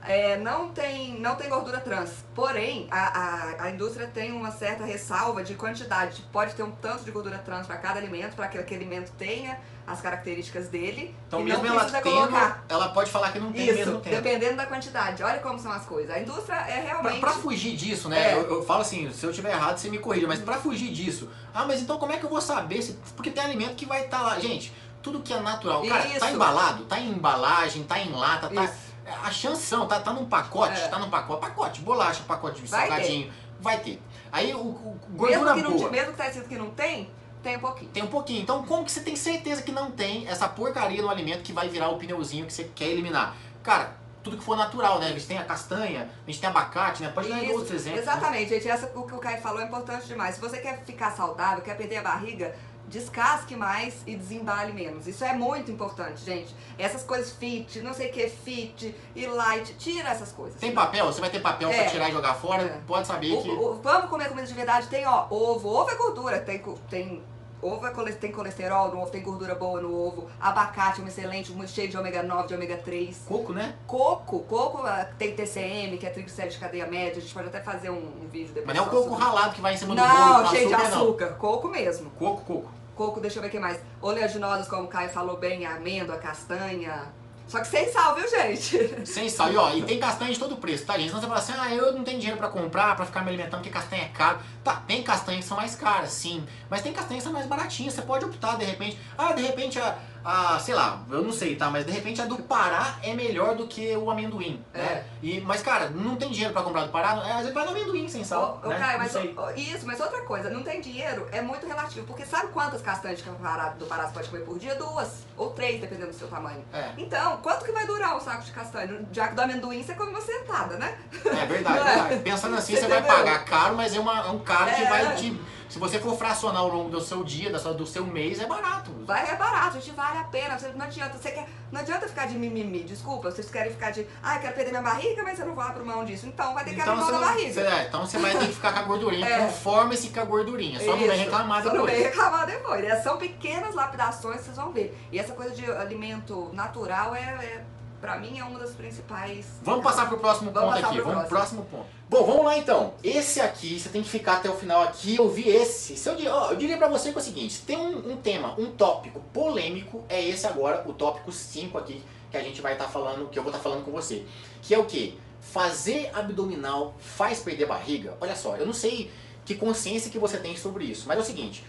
é, 0.04 0.36
não, 0.36 0.70
tem, 0.70 1.18
não 1.20 1.36
tem 1.36 1.48
gordura 1.48 1.80
trans. 1.80 2.24
Porém, 2.34 2.88
a, 2.90 3.18
a, 3.18 3.64
a 3.64 3.70
indústria 3.70 4.06
tem 4.06 4.32
uma 4.32 4.50
certa 4.50 4.84
ressalva 4.84 5.42
de 5.44 5.54
quantidade. 5.54 6.22
Pode 6.32 6.54
ter 6.54 6.62
um 6.62 6.72
tanto 6.72 7.04
de 7.04 7.10
gordura 7.10 7.38
trans 7.38 7.66
para 7.66 7.76
cada 7.76 8.00
alimento, 8.00 8.34
para 8.34 8.48
que 8.48 8.58
aquele 8.58 8.84
alimento 8.84 9.12
tenha 9.12 9.58
as 9.86 10.00
características 10.00 10.68
dele. 10.68 11.14
Então, 11.28 11.40
mesmo 11.42 11.64
não 11.64 11.78
ela 11.78 11.84
tendo, 11.84 12.36
ela 12.68 12.88
pode 12.88 13.10
falar 13.10 13.32
que 13.32 13.38
não 13.38 13.52
tem 13.52 13.66
Isso, 13.66 13.78
mesmo 13.78 14.00
tempo. 14.00 14.16
dependendo 14.16 14.56
da 14.56 14.66
quantidade. 14.66 15.22
Olha 15.22 15.38
como 15.38 15.58
são 15.58 15.70
as 15.70 15.84
coisas. 15.84 16.10
A 16.14 16.20
indústria 16.20 16.56
é 16.56 16.80
realmente. 16.80 17.20
pra 17.20 17.32
fugir 17.32 17.76
disso, 17.76 18.08
né? 18.08 18.32
É. 18.32 18.34
Eu, 18.34 18.50
eu 18.50 18.62
falo 18.64 18.82
assim, 18.82 19.12
se 19.12 19.24
eu 19.24 19.32
tiver 19.32 19.50
errado, 19.50 19.78
você 19.78 19.88
me 19.88 19.98
corrija, 19.98 20.26
mas 20.26 20.40
pra 20.40 20.54
fugir 20.58 20.92
disso, 20.92 21.28
ah, 21.54 21.64
mas 21.64 21.80
então 21.80 21.98
como 21.98 22.12
é 22.12 22.16
que 22.16 22.24
eu 22.24 22.30
vou 22.30 22.40
saber? 22.40 22.82
Se, 22.82 22.98
porque 23.16 23.30
tem 23.30 23.42
alimento 23.42 23.74
que 23.74 23.86
vai 23.86 24.04
estar 24.04 24.22
lá. 24.22 24.38
Gente, 24.38 24.72
tudo 25.02 25.20
que 25.20 25.32
é 25.32 25.40
natural, 25.40 25.82
cara, 25.86 26.02
tá 26.02 26.08
Isso. 26.08 26.26
embalado, 26.26 26.84
tá 26.84 26.98
em 27.00 27.10
embalagem, 27.10 27.84
tá 27.84 27.98
em 27.98 28.10
lata, 28.12 28.48
tá. 28.48 28.64
Isso. 28.64 28.91
A 29.06 29.30
chance 29.30 29.62
são, 29.62 29.86
tá, 29.86 30.00
tá 30.00 30.12
num 30.12 30.26
pacote, 30.26 30.80
É. 30.80 30.88
tá 30.88 30.98
num 30.98 31.10
pacote, 31.10 31.40
pacote, 31.40 31.80
bolacha, 31.80 32.22
pacote 32.26 32.60
de 32.62 32.66
Vai 32.68 32.80
salgadinho, 32.88 33.32
vai 33.60 33.78
ter. 33.80 34.00
Aí 34.30 34.54
o, 34.54 34.58
o 34.60 34.98
gordura 35.10 35.54
mesmo 35.54 35.54
que, 35.54 35.62
não, 35.62 35.70
boa. 35.78 35.88
ti- 35.90 35.92
mesmo 35.96 36.10
que 36.12 36.16
tá 36.18 36.26
escrito 36.28 36.48
que 36.48 36.56
não 36.56 36.70
tem, 36.70 37.10
tem 37.42 37.56
um 37.56 37.60
pouquinho. 37.60 37.90
Tem 37.90 38.02
um 38.02 38.06
pouquinho. 38.06 38.42
Então, 38.42 38.62
como 38.64 38.84
que 38.84 38.92
você 38.92 39.00
tem 39.00 39.16
certeza 39.16 39.62
que 39.62 39.72
não 39.72 39.90
tem 39.90 40.26
essa 40.28 40.48
porcaria 40.48 41.02
no 41.02 41.10
alimento 41.10 41.42
que 41.42 41.52
vai 41.52 41.68
virar 41.68 41.88
o 41.88 41.98
pneuzinho 41.98 42.46
que 42.46 42.52
você 42.52 42.64
quer 42.74 42.86
eliminar? 42.86 43.34
Cara, 43.62 43.92
tudo 44.22 44.36
que 44.38 44.44
for 44.44 44.56
natural, 44.56 45.00
né? 45.00 45.06
A 45.08 45.10
gente 45.10 45.26
tem 45.26 45.36
a 45.38 45.44
castanha, 45.44 46.08
a 46.24 46.30
gente 46.30 46.40
tem 46.40 46.48
abacate, 46.48 47.02
né? 47.02 47.08
Pode 47.12 47.28
dar 47.28 47.40
outros 47.50 47.72
exemplos. 47.72 48.04
né? 48.06 48.12
Exatamente, 48.12 48.48
gente. 48.50 48.68
Essa, 48.68 48.86
o 48.94 49.02
que 49.04 49.14
o 49.14 49.18
Caio 49.18 49.40
falou 49.42 49.60
é 49.60 49.64
importante 49.64 50.06
demais. 50.06 50.36
Se 50.36 50.40
você 50.40 50.58
quer 50.58 50.80
ficar 50.84 51.10
saudável, 51.10 51.60
quer 51.62 51.76
perder 51.76 51.96
a 51.96 52.02
barriga, 52.02 52.54
descasque 52.92 53.56
mais 53.56 54.02
e 54.06 54.14
desembale 54.14 54.72
menos. 54.72 55.06
Isso 55.08 55.24
é 55.24 55.32
muito 55.32 55.70
importante, 55.70 56.22
gente. 56.24 56.54
Essas 56.78 57.02
coisas 57.02 57.32
fit, 57.32 57.80
não 57.80 57.94
sei 57.94 58.10
o 58.10 58.12
que, 58.12 58.28
fit 58.28 58.94
e 59.16 59.26
light, 59.26 59.74
tira 59.78 60.10
essas 60.10 60.30
coisas. 60.30 60.60
Tem 60.60 60.72
papel? 60.72 61.06
Você 61.06 61.20
vai 61.20 61.30
ter 61.30 61.40
papel 61.40 61.70
É. 61.70 61.82
pra 61.82 61.90
tirar 61.90 62.08
e 62.08 62.12
jogar 62.12 62.34
fora? 62.34 62.62
É. 62.62 62.80
Pode 62.86 63.06
saber 63.06 63.32
O- 63.32 63.42
que. 63.42 63.50
o- 63.50 63.80
vamos 63.82 64.10
comer 64.10 64.28
comida 64.28 64.46
de 64.46 64.54
verdade? 64.54 64.86
Tem, 64.88 65.06
ó, 65.06 65.26
ovo. 65.30 65.68
Ovo 65.68 65.90
é 65.90 65.94
gordura, 65.96 66.38
tem, 66.40 66.62
tem 66.90 67.22
ovo 67.62 67.86
é 67.86 68.12
tem 68.12 68.32
colesterol 68.32 68.88
no 68.90 69.00
ovo, 69.02 69.10
tem 69.10 69.22
gordura 69.22 69.54
boa 69.54 69.80
no 69.80 69.94
ovo. 69.94 70.28
Abacate 70.40 71.00
é 71.00 71.04
um 71.04 71.06
excelente, 71.06 71.52
um 71.52 71.66
cheio 71.66 71.88
de 71.88 71.96
ômega 71.96 72.20
9, 72.22 72.48
de 72.48 72.54
ômega 72.54 72.76
3. 72.76 73.22
Coco, 73.26 73.52
né? 73.52 73.74
Coco, 73.86 74.40
coco 74.40 74.84
ah, 74.84 75.06
tem 75.16 75.32
TCM, 75.34 75.96
que 75.96 76.04
é 76.04 76.10
triglicérides 76.10 76.56
de 76.58 76.60
cadeia 76.64 76.86
média. 76.86 77.18
A 77.18 77.20
gente 77.20 77.32
pode 77.32 77.46
até 77.46 77.60
fazer 77.60 77.88
um, 77.90 77.94
um 78.22 78.28
vídeo 78.28 78.48
depois. 78.52 78.66
Mas 78.66 78.76
não 78.76 78.84
é 78.84 78.86
o 78.88 78.90
coco 78.90 79.08
sobre- 79.10 79.24
ralado 79.24 79.54
que 79.54 79.60
vai 79.60 79.74
em 79.74 79.76
cima 79.76 79.94
do 79.94 80.02
bolo. 80.02 80.12
Não, 80.42 80.46
cheio 80.50 80.66
de 80.68 80.74
açúcar, 80.74 80.90
não. 80.90 81.02
açúcar. 81.02 81.26
Coco 81.38 81.68
mesmo. 81.68 82.10
Coco, 82.10 82.42
coco. 82.42 82.70
Coco, 82.94 83.20
deixa 83.20 83.38
eu 83.38 83.42
ver 83.42 83.48
o 83.48 83.50
que 83.50 83.58
mais. 83.58 83.80
Oleaginosas, 84.00 84.68
como 84.68 84.84
o 84.84 84.88
Caio 84.88 85.10
falou 85.10 85.36
bem, 85.36 85.64
amêndoa, 85.66 86.18
castanha. 86.18 87.12
Só 87.48 87.60
que 87.60 87.66
sem 87.66 87.90
sal, 87.92 88.14
viu, 88.14 88.28
gente? 88.28 89.06
Sem 89.06 89.28
sal. 89.28 89.52
E 89.52 89.56
ó, 89.56 89.74
e 89.74 89.82
tem 89.82 89.98
castanha 90.00 90.32
de 90.32 90.38
todo 90.38 90.56
preço, 90.56 90.86
tá, 90.86 90.96
gente? 90.96 91.08
Senão 91.08 91.20
você 91.20 91.26
fala 91.26 91.38
assim, 91.38 91.52
ah, 91.58 91.74
eu 91.74 91.92
não 91.92 92.04
tenho 92.04 92.18
dinheiro 92.18 92.38
pra 92.38 92.48
comprar, 92.48 92.96
pra 92.96 93.04
ficar 93.04 93.22
me 93.22 93.28
alimentando, 93.28 93.60
porque 93.60 93.70
castanha 93.70 94.04
é 94.04 94.08
caro. 94.08 94.38
Tá, 94.64 94.76
tem 94.86 95.02
castanhas 95.02 95.42
que 95.42 95.48
são 95.48 95.56
mais 95.56 95.74
caras, 95.74 96.10
sim. 96.10 96.46
Mas 96.70 96.82
tem 96.82 96.92
castanhas 96.92 97.22
que 97.22 97.24
são 97.24 97.32
mais 97.32 97.46
baratinhas. 97.46 97.94
Você 97.94 98.02
pode 98.02 98.24
optar, 98.24 98.56
de 98.56 98.64
repente. 98.64 98.98
Ah, 99.18 99.32
de 99.32 99.42
repente 99.42 99.78
a, 99.78 99.98
a 100.24 100.58
sei 100.58 100.74
lá, 100.74 101.02
eu 101.10 101.22
não 101.22 101.32
sei, 101.32 101.56
tá? 101.56 101.70
Mas 101.70 101.84
de 101.86 101.92
repente 101.92 102.20
a 102.20 102.26
do 102.26 102.36
Pará 102.38 102.96
é 103.02 103.14
melhor 103.14 103.54
do 103.56 103.66
que 103.66 103.96
o 103.96 104.10
amendoim, 104.10 104.62
É. 104.74 104.78
né? 104.78 105.04
E, 105.22 105.40
mas, 105.40 105.62
cara, 105.62 105.88
não 105.90 106.16
tem 106.16 106.30
dinheiro 106.30 106.52
pra 106.52 106.62
comprar 106.62 106.84
do 106.84 106.90
Pará, 106.90 107.22
é, 107.26 107.32
às 107.32 107.38
vezes 107.38 107.54
vai 107.54 107.64
no 107.64 107.70
amendoim 107.70 108.08
sem 108.08 108.24
sal. 108.24 108.60
Ô, 108.64 108.68
né? 108.68 108.78
Caio, 108.78 108.98
mas 108.98 109.14
ô, 109.14 109.50
isso, 109.56 109.86
mas 109.86 110.00
outra 110.00 110.22
coisa, 110.22 110.50
não 110.50 110.62
tem 110.62 110.80
dinheiro 110.80 111.28
é 111.30 111.40
muito 111.40 111.66
relativo. 111.66 112.06
Porque 112.06 112.24
sabe 112.26 112.48
quantas 112.52 112.80
castanhas 112.82 113.18
de 113.18 113.24
Pará, 113.30 113.70
do 113.70 113.86
Pará 113.86 114.06
você 114.06 114.12
pode 114.14 114.28
comer 114.28 114.44
por 114.44 114.58
dia? 114.58 114.74
Duas. 114.74 115.22
Ou 115.36 115.50
três, 115.50 115.80
dependendo 115.80 116.10
do 116.10 116.16
seu 116.16 116.28
tamanho. 116.28 116.64
É, 116.72 116.90
Então, 116.98 117.38
quanto 117.38 117.64
que 117.64 117.72
vai 117.72 117.86
durar 117.86 118.16
um 118.16 118.20
saco 118.20 118.42
de 118.42 118.52
castanha? 118.52 119.00
Já 119.12 119.28
que 119.28 119.34
do 119.34 119.42
amendoim 119.42 119.82
você 119.82 119.94
come 119.94 120.10
uma 120.10 120.20
sentada, 120.20 120.76
né? 120.76 120.96
é 121.24 121.46
verdade, 121.46 121.78
é? 121.78 121.84
verdade. 121.84 122.22
Pensando 122.22 122.56
assim, 122.56 122.74
Você 122.74 122.82
você 122.82 122.88
vai 122.88 123.02
pagar 123.02 123.44
caro, 123.44 123.76
mas 123.76 123.94
é, 123.94 124.00
uma, 124.00 124.18
é 124.26 124.30
um 124.30 124.38
cara 124.40 124.72
que 124.72 124.82
É. 124.82 124.88
vai 124.88 125.14
te. 125.16 125.40
Se 125.72 125.78
você 125.78 125.98
for 125.98 126.14
fracionar 126.18 126.60
ao 126.60 126.68
longo 126.68 126.90
do 126.90 127.00
seu 127.00 127.24
dia, 127.24 127.50
do 127.50 127.86
seu 127.86 128.04
mês, 128.04 128.38
é 128.38 128.44
barato. 128.46 128.90
Vai, 129.06 129.26
é 129.30 129.36
barato, 129.36 129.80
gente, 129.80 129.92
vale 129.92 130.18
a 130.18 130.24
pena. 130.24 130.58
Você, 130.58 130.68
não 130.68 130.84
adianta, 130.84 131.16
você 131.16 131.30
quer, 131.30 131.48
não 131.70 131.80
adianta 131.80 132.06
ficar 132.06 132.26
de 132.26 132.34
mimimi, 132.38 132.80
desculpa. 132.84 133.30
Vocês 133.30 133.48
querem 133.50 133.72
ficar 133.72 133.90
de, 133.90 134.06
ah, 134.22 134.34
eu 134.36 134.42
quero 134.42 134.54
perder 134.54 134.70
minha 134.72 134.82
barriga, 134.82 135.22
mas 135.22 135.40
eu 135.40 135.46
não 135.46 135.54
vou 135.54 135.64
abrir 135.64 135.82
mão 135.82 136.04
disso. 136.04 136.26
Então 136.26 136.52
vai 136.52 136.62
ter 136.62 136.74
que 136.74 136.80
abrir 136.82 136.94
mão 136.96 137.06
da 137.06 137.12
não- 137.12 137.20
barriga. 137.20 137.58
é, 137.62 137.86
então 137.86 138.04
você 138.04 138.18
vai 138.18 138.32
ter 138.32 138.48
que 138.48 138.52
ficar 138.52 138.74
com 138.74 138.80
a 138.80 138.82
gordurinha. 138.82 139.22
É. 139.32 139.46
Conforme-se 139.46 140.10
com 140.10 140.20
a 140.20 140.24
gordurinha. 140.24 140.78
Só 140.78 140.94
não 140.94 141.06
vai 141.06 141.16
Isso, 141.16 141.24
reclamar 141.24 141.62
Só 141.62 141.68
não 141.68 141.72
depois. 141.76 141.92
vem 141.94 142.02
reclamar 142.02 142.46
depois. 142.46 142.84
né? 142.84 142.96
São 143.00 143.16
pequenas 143.16 143.74
lapidações 143.74 144.42
vocês 144.42 144.56
vão 144.58 144.72
ver. 144.72 144.94
E 145.10 145.18
essa 145.18 145.32
coisa 145.32 145.54
de 145.54 145.64
alimento 145.72 146.50
natural 146.52 147.14
é, 147.14 147.20
é 147.20 147.64
pra 147.98 148.18
mim, 148.18 148.38
é 148.38 148.44
uma 148.44 148.58
das 148.58 148.72
principais. 148.72 149.46
Vamos 149.62 149.82
passar 149.82 150.06
pro 150.06 150.18
próximo 150.18 150.50
Vamos 150.50 150.74
ponto 150.74 150.86
aqui. 150.86 151.00
Vamos 151.00 151.20
pro 151.20 151.28
próximo 151.30 151.64
ponto. 151.64 151.86
Bom, 152.12 152.26
vamos 152.26 152.44
lá 152.44 152.58
então. 152.58 152.92
Esse 153.02 153.40
aqui, 153.40 153.80
você 153.80 153.88
tem 153.88 154.02
que 154.02 154.08
ficar 154.10 154.34
até 154.34 154.50
o 154.50 154.54
final 154.54 154.82
aqui 154.82 155.14
e 155.14 155.18
ouvir 155.18 155.48
esse. 155.48 155.96
Se 155.96 156.06
eu, 156.10 156.18
eu 156.18 156.56
diria 156.56 156.76
pra 156.76 156.86
você 156.86 157.10
que 157.10 157.16
é 157.16 157.20
o 157.22 157.24
seguinte: 157.24 157.54
se 157.54 157.62
tem 157.62 157.74
um, 157.74 158.12
um 158.12 158.16
tema, 158.18 158.54
um 158.60 158.70
tópico 158.72 159.18
polêmico, 159.32 160.04
é 160.10 160.22
esse 160.22 160.46
agora, 160.46 160.86
o 160.86 160.92
tópico 160.92 161.32
5 161.32 161.78
aqui, 161.78 162.02
que 162.30 162.36
a 162.36 162.42
gente 162.42 162.60
vai 162.60 162.74
estar 162.74 162.86
falando, 162.88 163.30
que 163.30 163.38
eu 163.38 163.42
vou 163.42 163.50
estar 163.50 163.62
falando 163.62 163.82
com 163.82 163.90
você. 163.90 164.26
Que 164.60 164.74
é 164.74 164.78
o 164.78 164.84
quê? 164.84 165.14
Fazer 165.40 166.10
abdominal 166.12 166.94
faz 166.98 167.40
perder 167.40 167.64
barriga? 167.64 168.14
Olha 168.20 168.36
só, 168.36 168.56
eu 168.56 168.66
não 168.66 168.74
sei 168.74 169.10
que 169.46 169.54
consciência 169.54 170.10
que 170.10 170.18
você 170.18 170.36
tem 170.36 170.54
sobre 170.54 170.84
isso, 170.84 171.08
mas 171.08 171.16
é 171.16 171.20
o 171.22 171.24
seguinte. 171.24 171.64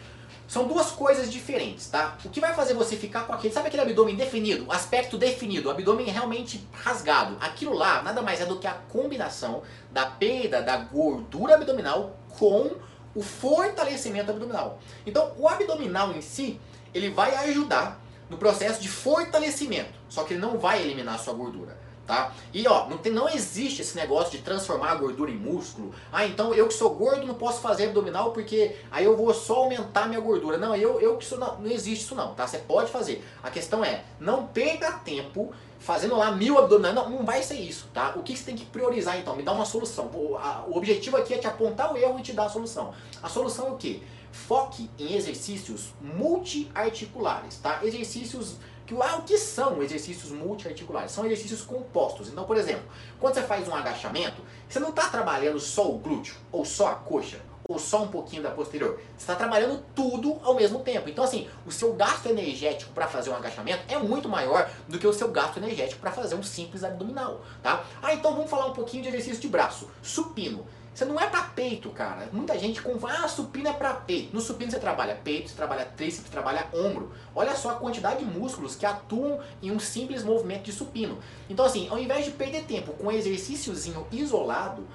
São 0.47 0.67
duas 0.67 0.91
coisas 0.91 1.31
diferentes, 1.31 1.87
tá? 1.87 2.17
O 2.23 2.29
que 2.29 2.39
vai 2.39 2.53
fazer 2.53 2.73
você 2.73 2.95
ficar 2.95 3.25
com 3.25 3.33
aquele, 3.33 3.53
sabe 3.53 3.67
aquele 3.67 3.83
abdômen 3.83 4.15
definido, 4.15 4.71
aspecto 4.71 5.17
definido, 5.17 5.69
o 5.69 5.71
abdômen 5.71 6.05
realmente 6.07 6.67
rasgado? 6.71 7.37
Aquilo 7.39 7.73
lá 7.73 8.01
nada 8.03 8.21
mais 8.21 8.41
é 8.41 8.45
do 8.45 8.59
que 8.59 8.67
a 8.67 8.73
combinação 8.73 9.63
da 9.91 10.05
perda 10.05 10.61
da 10.61 10.77
gordura 10.77 11.55
abdominal 11.55 12.17
com 12.37 12.71
o 13.15 13.21
fortalecimento 13.21 14.31
abdominal. 14.31 14.79
Então, 15.05 15.33
o 15.37 15.47
abdominal 15.47 16.11
em 16.11 16.21
si, 16.21 16.59
ele 16.93 17.09
vai 17.09 17.35
ajudar 17.49 17.99
no 18.29 18.37
processo 18.37 18.81
de 18.81 18.89
fortalecimento, 18.89 19.93
só 20.09 20.23
que 20.23 20.33
ele 20.33 20.41
não 20.41 20.57
vai 20.57 20.81
eliminar 20.81 21.15
a 21.15 21.17
sua 21.19 21.33
gordura. 21.33 21.77
Tá? 22.05 22.33
E 22.53 22.67
ó, 22.67 22.89
não, 22.89 22.97
tem, 22.97 23.13
não 23.13 23.29
existe 23.29 23.81
esse 23.81 23.95
negócio 23.95 24.31
de 24.33 24.39
transformar 24.39 24.91
a 24.91 24.95
gordura 24.95 25.31
em 25.31 25.37
músculo. 25.37 25.93
Ah, 26.11 26.25
então 26.25 26.53
eu 26.53 26.67
que 26.67 26.73
sou 26.73 26.89
gordo 26.93 27.25
não 27.25 27.33
posso 27.35 27.61
fazer 27.61 27.85
abdominal 27.85 28.31
porque 28.33 28.75
aí 28.91 29.05
eu 29.05 29.15
vou 29.15 29.33
só 29.33 29.59
aumentar 29.59 30.09
minha 30.09 30.19
gordura. 30.19 30.57
Não, 30.57 30.75
eu, 30.75 30.99
eu 30.99 31.15
que 31.15 31.23
sou. 31.23 31.37
Não, 31.39 31.57
não 31.61 31.71
existe 31.71 32.03
isso 32.03 32.13
não, 32.13 32.33
tá? 32.33 32.45
Você 32.45 32.57
pode 32.57 32.91
fazer. 32.91 33.23
A 33.41 33.49
questão 33.49 33.85
é, 33.85 34.03
não 34.19 34.45
perca 34.47 34.91
tempo 34.99 35.53
fazendo 35.79 36.17
lá 36.17 36.29
mil 36.33 36.57
abdominais. 36.59 36.93
Não, 36.93 37.09
não 37.09 37.23
vai 37.25 37.41
ser 37.41 37.55
isso, 37.55 37.87
tá? 37.93 38.11
O 38.17 38.21
que 38.21 38.35
você 38.35 38.43
tem 38.43 38.55
que 38.57 38.65
priorizar 38.65 39.17
então? 39.17 39.33
Me 39.37 39.43
dá 39.43 39.53
uma 39.53 39.63
solução. 39.65 40.07
O, 40.13 40.35
a- 40.35 40.65
o 40.67 40.75
objetivo 40.77 41.15
aqui 41.15 41.33
é 41.33 41.37
te 41.37 41.47
apontar 41.47 41.93
o 41.93 41.97
erro 41.97 42.19
e 42.19 42.21
te 42.21 42.33
dar 42.33 42.47
a 42.47 42.49
solução. 42.49 42.93
A 43.21 43.29
solução 43.29 43.67
é 43.67 43.71
o 43.71 43.77
quê? 43.77 44.01
Foque 44.29 44.89
em 44.99 45.15
exercícios 45.15 45.93
multiarticulares, 46.01 47.57
tá? 47.59 47.79
Exercícios 47.83 48.55
que 48.85 48.95
ah, 49.01 49.17
o 49.17 49.23
que 49.23 49.37
são 49.37 49.81
exercícios 49.81 50.31
multiarticulares? 50.31 51.11
São 51.11 51.25
exercícios 51.25 51.61
compostos. 51.61 52.29
Então, 52.29 52.43
por 52.45 52.57
exemplo, 52.57 52.83
quando 53.19 53.35
você 53.35 53.43
faz 53.43 53.67
um 53.67 53.75
agachamento, 53.75 54.41
você 54.67 54.79
não 54.79 54.89
está 54.89 55.09
trabalhando 55.09 55.59
só 55.59 55.89
o 55.89 55.97
glúteo, 55.97 56.35
ou 56.51 56.65
só 56.65 56.87
a 56.87 56.95
coxa, 56.95 57.39
ou 57.67 57.79
só 57.79 58.03
um 58.03 58.07
pouquinho 58.07 58.43
da 58.43 58.51
posterior. 58.51 58.99
Você 59.17 59.23
está 59.23 59.35
trabalhando 59.35 59.83
tudo 59.95 60.37
ao 60.43 60.55
mesmo 60.55 60.79
tempo. 60.79 61.09
Então, 61.09 61.23
assim, 61.23 61.47
o 61.65 61.71
seu 61.71 61.93
gasto 61.93 62.27
energético 62.27 62.91
para 62.93 63.07
fazer 63.07 63.29
um 63.29 63.35
agachamento 63.35 63.83
é 63.87 63.97
muito 63.97 64.27
maior 64.27 64.69
do 64.87 64.99
que 64.99 65.07
o 65.07 65.13
seu 65.13 65.29
gasto 65.29 65.57
energético 65.57 66.01
para 66.01 66.11
fazer 66.11 66.35
um 66.35 66.43
simples 66.43 66.83
abdominal, 66.83 67.41
tá? 67.61 67.83
Ah, 68.01 68.13
então 68.13 68.35
vamos 68.35 68.49
falar 68.49 68.67
um 68.67 68.73
pouquinho 68.73 69.03
de 69.03 69.09
exercício 69.09 69.41
de 69.41 69.47
braço. 69.47 69.89
Supino. 70.01 70.65
Você 70.93 71.05
não 71.05 71.19
é 71.19 71.25
pra 71.25 71.41
peito, 71.41 71.89
cara. 71.89 72.29
Muita 72.31 72.57
gente 72.57 72.79
confunde, 72.79 73.13
ah, 73.17 73.27
supino 73.27 73.67
é 73.67 73.73
pra 73.73 73.95
peito. 73.95 74.33
No 74.33 74.39
supino 74.39 74.69
você 74.69 74.79
trabalha 74.79 75.15
peito, 75.15 75.49
você 75.49 75.55
trabalha 75.55 75.85
tríceps, 75.85 76.29
trabalha 76.29 76.67
ombro. 76.71 77.11
Olha 77.33 77.55
só 77.55 77.71
a 77.71 77.75
quantidade 77.75 78.23
de 78.23 78.25
músculos 78.25 78.75
que 78.75 78.85
atuam 78.85 79.39
em 79.61 79.71
um 79.71 79.79
simples 79.79 80.23
movimento 80.23 80.65
de 80.65 80.71
supino. 80.71 81.17
Então 81.49 81.65
assim, 81.65 81.87
ao 81.89 81.97
invés 81.97 82.25
de 82.25 82.31
perder 82.31 82.65
tempo 82.65 82.93
com 82.93 83.07
um 83.07 83.11
exercíciozinho 83.11 84.05
isolado, 84.11 84.85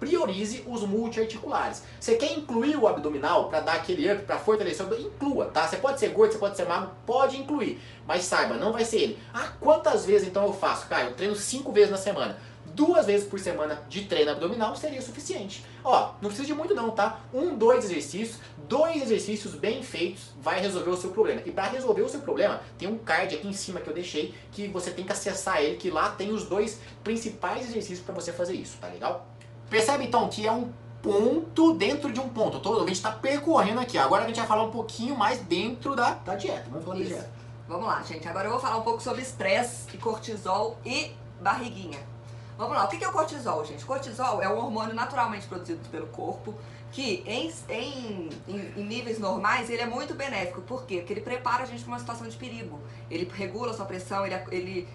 priorize 0.00 0.64
os 0.66 0.82
multiarticulares. 0.82 1.82
Você 2.00 2.16
quer 2.16 2.32
incluir 2.32 2.76
o 2.76 2.88
abdominal 2.88 3.50
para 3.50 3.60
dar 3.60 3.74
aquele 3.74 4.10
up, 4.10 4.22
para 4.22 4.38
fortalecer 4.38 4.80
o 4.80 4.88
abdômen? 4.88 5.12
Inclua, 5.12 5.46
tá? 5.46 5.66
Você 5.66 5.76
pode 5.76 6.00
ser 6.00 6.08
gordo, 6.08 6.32
você 6.32 6.38
pode 6.38 6.56
ser 6.56 6.66
magro, 6.66 6.90
pode 7.04 7.36
incluir. 7.36 7.78
Mas 8.06 8.24
saiba, 8.24 8.54
não 8.54 8.72
vai 8.72 8.84
ser 8.84 8.98
ele. 8.98 9.18
Ah, 9.32 9.52
quantas 9.60 10.06
vezes 10.06 10.26
então 10.26 10.44
eu 10.44 10.54
faço? 10.54 10.86
Cara, 10.86 11.04
eu 11.04 11.14
treino 11.14 11.36
cinco 11.36 11.70
vezes 11.70 11.90
na 11.90 11.98
semana 11.98 12.38
duas 12.78 13.06
vezes 13.06 13.26
por 13.26 13.40
semana 13.40 13.82
de 13.88 14.04
treino 14.04 14.30
abdominal 14.30 14.76
seria 14.76 15.02
suficiente. 15.02 15.66
Ó, 15.82 16.12
não 16.22 16.28
precisa 16.28 16.46
de 16.46 16.54
muito 16.54 16.76
não, 16.76 16.92
tá? 16.92 17.18
Um, 17.34 17.56
dois 17.56 17.84
exercícios, 17.84 18.38
dois 18.68 19.02
exercícios 19.02 19.56
bem 19.56 19.82
feitos 19.82 20.30
vai 20.40 20.60
resolver 20.60 20.90
o 20.90 20.96
seu 20.96 21.10
problema. 21.10 21.42
E 21.44 21.50
para 21.50 21.64
resolver 21.64 22.02
o 22.02 22.08
seu 22.08 22.20
problema, 22.20 22.60
tem 22.78 22.88
um 22.88 22.96
card 22.96 23.34
aqui 23.34 23.48
em 23.48 23.52
cima 23.52 23.80
que 23.80 23.90
eu 23.90 23.94
deixei 23.94 24.32
que 24.52 24.68
você 24.68 24.92
tem 24.92 25.04
que 25.04 25.10
acessar 25.10 25.60
ele, 25.60 25.76
que 25.76 25.90
lá 25.90 26.10
tem 26.10 26.30
os 26.30 26.44
dois 26.44 26.78
principais 27.02 27.68
exercícios 27.68 28.00
para 28.00 28.14
você 28.14 28.32
fazer 28.32 28.54
isso, 28.54 28.78
tá 28.80 28.86
legal? 28.86 29.26
Percebe 29.68 30.04
então 30.04 30.28
que 30.28 30.46
é 30.46 30.52
um 30.52 30.72
ponto 31.02 31.72
dentro 31.72 32.12
de 32.12 32.20
um 32.20 32.28
ponto. 32.28 32.60
Todo, 32.60 32.84
a 32.84 32.86
gente 32.86 32.92
está 32.92 33.10
percorrendo 33.10 33.80
aqui. 33.80 33.98
Agora 33.98 34.22
a 34.22 34.26
gente 34.28 34.36
vai 34.36 34.46
falar 34.46 34.62
um 34.62 34.70
pouquinho 34.70 35.16
mais 35.16 35.40
dentro 35.40 35.96
da, 35.96 36.10
da 36.12 36.36
dieta. 36.36 36.66
Vamos 36.70 36.84
falar 36.84 37.00
Isso. 37.00 37.10
da 37.10 37.16
dieta. 37.16 37.32
Vamos 37.66 37.86
lá, 37.86 38.02
gente. 38.02 38.28
Agora 38.28 38.46
eu 38.46 38.52
vou 38.52 38.60
falar 38.60 38.76
um 38.76 38.82
pouco 38.82 39.02
sobre 39.02 39.20
estresse 39.20 39.88
e 39.92 39.98
cortisol 39.98 40.78
e 40.86 41.10
barriguinha. 41.40 42.17
Vamos 42.58 42.76
lá, 42.76 42.84
o 42.84 42.88
que 42.88 43.02
é 43.04 43.08
o 43.08 43.12
cortisol, 43.12 43.64
gente? 43.64 43.84
Cortisol 43.84 44.42
é 44.42 44.48
um 44.48 44.58
hormônio 44.58 44.92
naturalmente 44.92 45.46
produzido 45.46 45.88
pelo 45.90 46.08
corpo 46.08 46.54
que 46.90 47.22
em, 47.24 47.52
em, 47.68 48.28
em- 48.48 48.82
níveis 48.82 49.18
normais 49.20 49.70
ele 49.70 49.80
é 49.82 49.86
muito 49.86 50.12
benéfico. 50.14 50.60
Por 50.62 50.84
quê? 50.84 50.96
Porque 50.98 51.12
ele 51.12 51.20
prepara 51.20 51.62
a 51.62 51.66
gente 51.66 51.84
para 51.84 51.92
uma 51.92 51.98
situação 52.00 52.26
de 52.28 52.36
perigo. 52.36 52.80
Ele 53.08 53.30
regula 53.32 53.70
a 53.70 53.74
sua 53.74 53.84
pressão, 53.86 54.26
ele, 54.26 54.34
ele, 54.50 54.88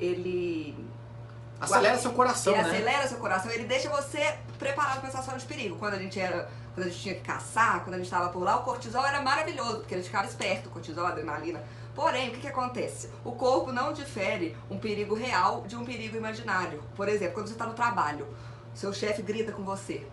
ele 0.00 0.74
Acelera 1.60 1.98
seu 1.98 2.12
coração, 2.12 2.52
ele 2.54 2.62
né? 2.62 2.70
acelera 2.70 3.08
seu 3.08 3.18
coração, 3.18 3.50
ele 3.52 3.64
deixa 3.64 3.88
você 3.88 4.38
preparado 4.58 5.00
para 5.00 5.10
situação 5.10 5.36
de 5.36 5.44
perigo. 5.44 5.76
Quando 5.76 5.94
a 5.94 5.98
gente 5.98 6.18
era, 6.18 6.48
quando 6.74 6.86
a 6.86 6.90
gente 6.90 7.02
tinha 7.02 7.14
que 7.14 7.20
caçar, 7.20 7.80
quando 7.84 7.94
a 7.94 7.98
gente 7.98 8.06
estava 8.06 8.28
por 8.30 8.42
lá, 8.42 8.56
o 8.56 8.62
cortisol 8.64 9.04
era 9.04 9.20
maravilhoso, 9.22 9.78
porque 9.80 9.94
a 9.94 9.98
gente 9.98 10.06
ficava 10.06 10.26
esperto, 10.26 10.70
cortisol, 10.70 11.06
adrenalina. 11.06 11.62
Porém, 11.94 12.28
o 12.28 12.32
que, 12.32 12.40
que 12.40 12.48
acontece? 12.48 13.08
O 13.24 13.32
corpo 13.32 13.72
não 13.72 13.92
difere 13.92 14.56
um 14.70 14.78
perigo 14.78 15.14
real 15.14 15.62
de 15.66 15.76
um 15.76 15.84
perigo 15.84 16.16
imaginário. 16.16 16.82
Por 16.96 17.08
exemplo, 17.08 17.34
quando 17.34 17.46
você 17.46 17.52
está 17.52 17.66
no 17.66 17.74
trabalho, 17.74 18.26
seu 18.74 18.92
chefe 18.92 19.22
grita 19.22 19.52
com 19.52 19.62
você. 19.62 20.04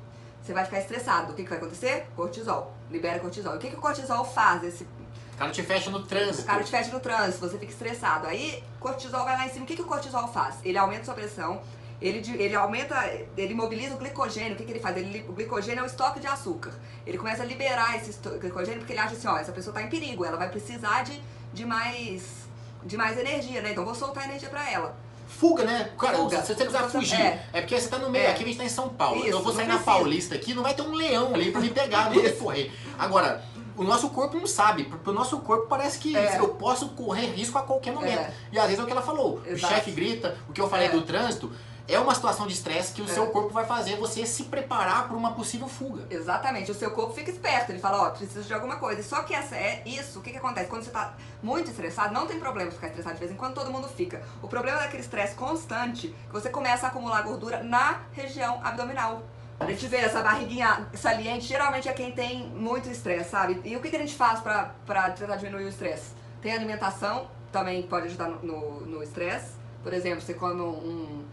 Você 0.44 0.54
vai 0.54 0.63
ficar 0.65 0.80
estressado. 0.80 1.32
O 1.32 1.36
que, 1.36 1.44
que 1.44 1.50
vai 1.50 1.58
acontecer? 1.58 2.08
Cortisol. 2.15 2.74
Libera 2.89 3.20
cortisol. 3.20 3.54
E 3.54 3.58
o 3.58 3.60
que, 3.60 3.70
que 3.70 3.76
o 3.76 3.82
cortisol 3.82 4.24
faz? 4.26 4.63
Esse 4.63 4.84
O 4.84 5.38
cara 5.38 5.52
te 5.52 5.63
fecha 5.63 5.89
no 5.89 6.04
trânsito. 6.04 6.44
o 6.44 6.46
cara 6.46 6.63
te 6.63 6.70
fecha 6.72 6.91
no 6.91 7.00
trânsito, 7.00 7.39
você 7.39 7.58
fica 7.58 7.72
estressado. 7.72 8.28
Aí, 8.28 8.63
cortisol 8.80 9.24
vai 9.24 9.36
lá 9.38 9.46
em 9.46 9.50
cima. 9.50 9.63
O 9.63 9.67
que, 9.67 9.76
que 9.76 9.82
o 9.82 9.86
cortisol 9.86 10.28
faz? 10.28 10.56
Ele 10.63 10.78
aumenta 10.78 11.06
sua 11.06 11.13
pressão, 11.15 11.62
ele, 12.02 12.24
ele 12.42 12.56
aumenta, 12.56 12.96
ele 13.38 13.54
mobiliza 13.54 13.94
o 13.96 13.98
glicogênio. 13.98 14.54
O 14.54 14.56
que, 14.56 14.64
que 14.64 14.72
ele 14.72 14.80
faz? 14.80 14.98
Ele, 14.98 15.24
o 15.30 15.34
glicogênio 15.34 15.82
é 15.82 15.84
o 15.84 15.86
estoque 15.86 16.20
de 16.20 16.28
açúcar. 16.28 16.72
Ele 17.06 17.18
começa 17.18 17.44
a 17.44 17.46
liberar 17.46 17.96
esse 17.96 18.18
glicogênio 18.40 18.80
porque 18.80 18.94
ele 18.94 19.00
acha 19.00 19.14
assim, 19.14 19.28
ó, 19.28 19.38
essa 19.38 19.52
pessoa 19.52 19.74
tá 19.74 19.82
em 19.82 19.88
perigo, 19.90 20.26
ela 20.26 20.38
vai 20.38 20.50
precisar 20.50 21.04
de, 21.04 21.22
de 21.54 21.66
mais 21.66 22.42
de 22.84 22.98
mais 22.98 23.16
energia, 23.18 23.62
né? 23.62 23.72
Então 23.72 23.86
vou 23.86 23.94
soltar 23.94 24.24
energia 24.28 24.50
pra 24.50 24.68
ela. 24.72 24.96
Fuga, 25.28 25.64
né? 25.64 25.92
Cara, 26.00 26.18
Fuga. 26.18 26.42
se 26.42 26.48
você 26.48 26.66
precisar 26.66 26.90
fugir, 26.90 27.22
é. 27.22 27.46
é. 27.54 27.62
porque 27.62 27.80
você 27.80 27.88
tá 27.88 28.00
no 28.00 28.10
meio, 28.10 28.26
É. 28.26 28.32
aqui 28.32 28.44
a 28.44 28.48
gente 28.48 28.58
tá 28.58 28.64
em 28.66 28.70
São 28.70 28.90
Paulo. 28.90 29.20
Isso, 29.22 29.30
eu 29.30 29.42
vou 29.44 29.54
sair 29.54 29.68
na 29.68 29.76
precisa. 29.76 29.92
Paulista 29.92 30.36
aqui, 30.36 30.54
não 30.56 30.64
vai 30.64 30.74
ter 30.74 30.82
um 30.82 30.94
leão 30.94 31.34
ali 31.34 31.52
pra 31.52 31.62
me 31.62 31.70
pegar, 31.70 32.10
não 32.10 32.22
vou 32.22 32.32
correr. 32.34 32.72
Agora, 32.98 33.44
o 33.78 33.84
nosso 33.84 34.10
corpo 34.10 34.38
não 34.38 34.48
sabe. 34.48 34.84
Pro, 34.86 34.98
pro 34.98 35.14
nosso 35.14 35.40
corpo 35.40 35.68
parece 35.68 36.00
que 36.00 36.18
É. 36.18 36.40
eu 36.40 36.50
posso 36.50 36.90
correr 36.90 37.28
risco 37.28 37.58
a 37.58 37.62
qualquer 37.62 37.94
momento. 37.94 38.20
É. 38.20 38.34
E 38.52 38.58
às 38.60 38.66
vezes 38.66 38.80
é 38.80 38.84
o 38.84 38.86
que 38.86 38.92
ela 38.92 39.02
falou. 39.02 39.42
Exato. 39.46 39.74
O 39.74 39.76
chefe 39.78 39.92
grita, 39.92 40.38
o 40.50 40.54
que 40.54 40.60
eu 40.60 40.68
falei 40.68 40.88
É. 40.88 40.92
do 40.92 41.02
trânsito, 41.04 41.52
é 41.93 41.99
uma 41.99 42.13
situação 42.15 42.47
de 42.47 42.54
estresse 42.54 42.93
que 42.93 43.01
o 43.01 43.06
É. 43.06 43.08
seu 43.08 43.27
corpo 43.27 43.49
vai 43.49 43.65
fazer 43.65 43.95
você 43.97 44.25
se 44.25 44.43
preparar 44.43 45.08
para 45.08 45.15
uma 45.17 45.34
possível 45.34 45.67
fuga. 45.67 46.04
Exatamente, 46.10 46.71
o 46.71 46.73
seu 46.73 46.91
corpo 46.91 47.13
fica 47.13 47.30
esperto, 47.32 47.71
ele 47.71 47.80
fala, 47.80 48.08
ó, 48.08 48.10
preciso 48.12 48.47
de 48.47 48.54
alguma 48.54 48.77
coisa. 48.77 49.01
Só 49.04 49.23
que 49.23 49.34
essa 49.34 49.56
é 49.56 49.82
isso, 49.86 50.19
o 50.19 50.21
que, 50.21 50.32
que 50.32 50.38
acontece? 50.38 50.69
Quando 50.69 50.84
você 50.84 50.91
tá 50.91 51.13
muito 51.41 51.69
estressado, 51.69 52.13
não 52.13 52.27
tem 52.27 52.39
problema 52.39 52.71
ficar 52.71 52.88
estressado 52.88 53.15
de 53.15 53.19
vez 53.19 53.32
em 53.32 53.36
quando, 53.36 53.54
todo 53.56 53.71
mundo 53.71 53.88
fica. 53.88 54.21
O 54.41 54.47
problema 54.47 54.80
é 54.80 54.84
daquele 54.84 55.04
estresse 55.04 55.36
constante, 55.36 56.08
que 56.27 56.32
você 56.34 56.49
começa 56.49 56.86
a 56.86 56.89
acumular 56.89 57.21
gordura 57.21 57.63
na 57.63 57.99
região 58.13 58.60
abdominal. 58.63 59.21
A 59.60 59.65
gente 59.65 59.86
vê 59.88 59.97
essa 59.97 60.21
barriguinha 60.23 60.88
saliente, 60.95 61.45
geralmente 61.45 61.88
é 61.88 61.93
quem 61.93 62.12
tem 62.12 62.47
muito 62.47 62.89
estresse, 62.89 63.30
sabe? 63.30 63.62
E 63.63 63.75
o 63.75 63.80
que, 63.80 63.89
que 63.89 63.95
a 63.95 63.99
gente 63.99 64.15
faz 64.15 64.39
pra, 64.39 64.71
pra 64.88 65.12
tentar 65.12 65.36
diminuir 65.36 65.65
o 65.65 65.69
estresse? 65.69 66.13
Tem 66.41 66.51
alimentação, 66.51 67.27
também 67.51 67.84
pode 67.84 68.08
ajudar 68.08 68.27
no- 68.27 68.41
no 68.41 68.82
no 68.88 69.04
estresse. 69.04 69.51
Por 69.84 69.93
exemplo, 69.93 70.21
você 70.21 70.34
come 70.34 70.62
um, 70.62 71.23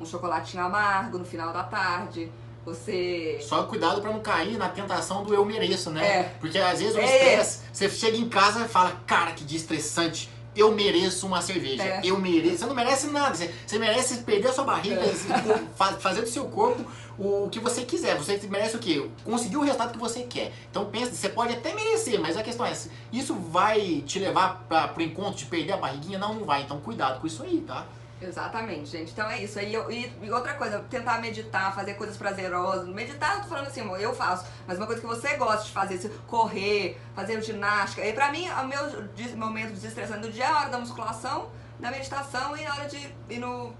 um 0.00 0.04
chocolatinho 0.06 0.62
amargo 0.64 1.18
no 1.18 1.24
final 1.24 1.52
da 1.52 1.62
tarde, 1.62 2.30
você 2.64 3.38
Só 3.40 3.62
cuidado 3.64 4.00
para 4.00 4.10
não 4.12 4.20
cair 4.20 4.58
na 4.58 4.68
tentação 4.68 5.22
do 5.22 5.32
eu 5.32 5.44
mereço, 5.44 5.90
né? 5.90 6.06
É. 6.06 6.22
Porque 6.40 6.58
às 6.58 6.80
vezes 6.80 6.96
o 6.96 6.98
É. 6.98 7.04
estresse, 7.04 7.60
você 7.72 7.88
chega 7.88 8.16
em 8.16 8.28
casa 8.28 8.64
e 8.64 8.68
fala, 8.68 9.00
cara, 9.06 9.32
que 9.32 9.44
dia 9.44 9.58
estressante. 9.58 10.30
eu 10.58 10.72
mereço 10.72 11.26
uma 11.26 11.42
cerveja, 11.42 11.82
É. 11.84 12.00
eu 12.02 12.18
mereço. 12.18 12.60
Você 12.60 12.64
não 12.66 12.74
merece 12.74 13.08
nada, 13.08 13.34
você, 13.34 13.54
você 13.66 13.78
merece 13.78 14.16
perder 14.22 14.48
a 14.48 14.52
sua 14.54 14.64
barriga, 14.64 15.02
É. 15.02 15.12
fa- 15.76 15.92
fazer 16.00 16.22
do 16.22 16.28
seu 16.30 16.46
corpo 16.46 16.82
o 17.18 17.46
que 17.50 17.60
você 17.60 17.82
quiser. 17.84 18.16
Você 18.16 18.40
merece 18.48 18.74
o 18.74 18.78
quê? 18.78 19.06
Conseguir 19.22 19.58
o 19.58 19.60
resultado 19.62 19.92
que 19.92 19.98
você 19.98 20.22
quer. 20.22 20.54
Então 20.70 20.86
pensa, 20.86 21.12
você 21.14 21.28
pode 21.28 21.52
até 21.52 21.74
merecer, 21.74 22.18
mas 22.18 22.38
a 22.38 22.42
questão 22.42 22.64
é, 22.64 22.72
isso 23.12 23.34
vai 23.34 24.02
te 24.06 24.18
levar 24.18 24.64
para 24.66 24.88
pro 24.88 25.02
encontro 25.02 25.36
de 25.36 25.44
perder 25.44 25.72
a 25.74 25.76
barriguinha? 25.76 26.18
Não, 26.18 26.32
não 26.32 26.46
vai. 26.46 26.62
Então 26.62 26.80
cuidado 26.80 27.20
com 27.20 27.26
isso 27.26 27.42
aí, 27.42 27.60
tá? 27.66 27.84
Exatamente, 28.20 28.86
gente. 28.90 29.12
Então 29.12 29.28
é 29.30 29.42
isso. 29.42 29.58
E, 29.60 29.74
eu- 29.74 29.90
e- 29.90 30.30
outra 30.30 30.54
coisa, 30.54 30.78
tentar 30.90 31.20
meditar, 31.20 31.74
fazer 31.74 31.94
coisas 31.94 32.16
prazerosas. 32.16 32.88
Meditar, 32.88 33.36
eu 33.36 33.42
tô 33.42 33.48
falando 33.48 33.66
assim, 33.66 33.82
amor, 33.82 34.00
eu 34.00 34.14
faço. 34.14 34.46
Mas 34.66 34.78
uma 34.78 34.86
coisa 34.86 35.00
que 35.00 35.06
você 35.06 35.36
gosta 35.36 35.64
de 35.64 35.70
fazer, 35.72 35.98
se 35.98 36.08
correr, 36.26 36.98
fazer 37.14 37.40
ginástica. 37.42 38.04
E 38.06 38.12
pra 38.14 38.30
mim, 38.32 38.48
o 38.48 38.64
meu 38.66 39.36
momento 39.36 39.72
desestressante 39.72 40.20
do 40.20 40.32
dia 40.32 40.44
é 40.44 40.48
a 40.48 40.60
hora 40.60 40.68
da 40.70 40.78
musculação, 40.78 41.50
da 41.78 41.90
meditação 41.90 42.56
e 42.56 42.64
a 42.66 42.72
hora 42.74 42.88
de 42.88 43.14
ir 43.28 43.38
no 43.38 43.74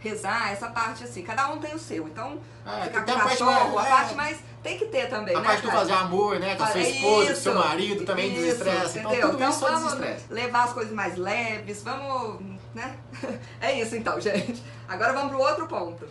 rezar, 0.00 0.52
essa 0.52 0.68
parte 0.68 1.02
assim. 1.02 1.22
Cada 1.22 1.48
um 1.50 1.58
tem 1.58 1.74
o 1.74 1.78
seu. 1.78 2.06
Então, 2.06 2.40
É, 2.64 2.82
ficar 2.84 3.02
com 3.04 3.10
a 3.12 3.20
cachorro, 3.22 3.78
a 3.78 3.86
é. 3.86 3.88
parte 3.90 4.14
mais. 4.14 4.38
Tem 4.62 4.76
que 4.78 4.86
ter 4.86 5.08
também, 5.08 5.34
A 5.34 5.40
né? 5.40 5.46
parte 5.46 5.62
do 5.62 5.70
fazer 5.70 5.92
amor, 5.92 6.38
né? 6.38 6.54
Com 6.56 6.62
a 6.64 6.66
sua 6.68 6.80
É 6.80 6.90
esposa, 6.90 7.34
com 7.34 7.40
seu 7.40 7.52
isso, 7.54 7.64
marido 7.64 8.04
também 8.04 8.32
isso, 8.32 8.42
desestressa. 8.42 8.98
Então 8.98 9.10
entendeu? 9.12 9.30
tudo 9.30 9.42
isso 9.48 9.66
é 9.66 9.70
vamos 9.70 9.92
desestresse. 9.94 10.24
levar 10.32 10.64
as 10.64 10.72
coisas 10.72 10.92
mais 10.92 11.16
leves, 11.16 11.82
vamos, 11.82 12.57
né? 12.78 12.96
É 13.60 13.80
isso 13.80 13.94
então, 13.96 14.20
gente. 14.20 14.62
Agora 14.88 15.12
vamos 15.12 15.30
pro 15.30 15.40
outro 15.40 15.66
ponto. 15.66 16.04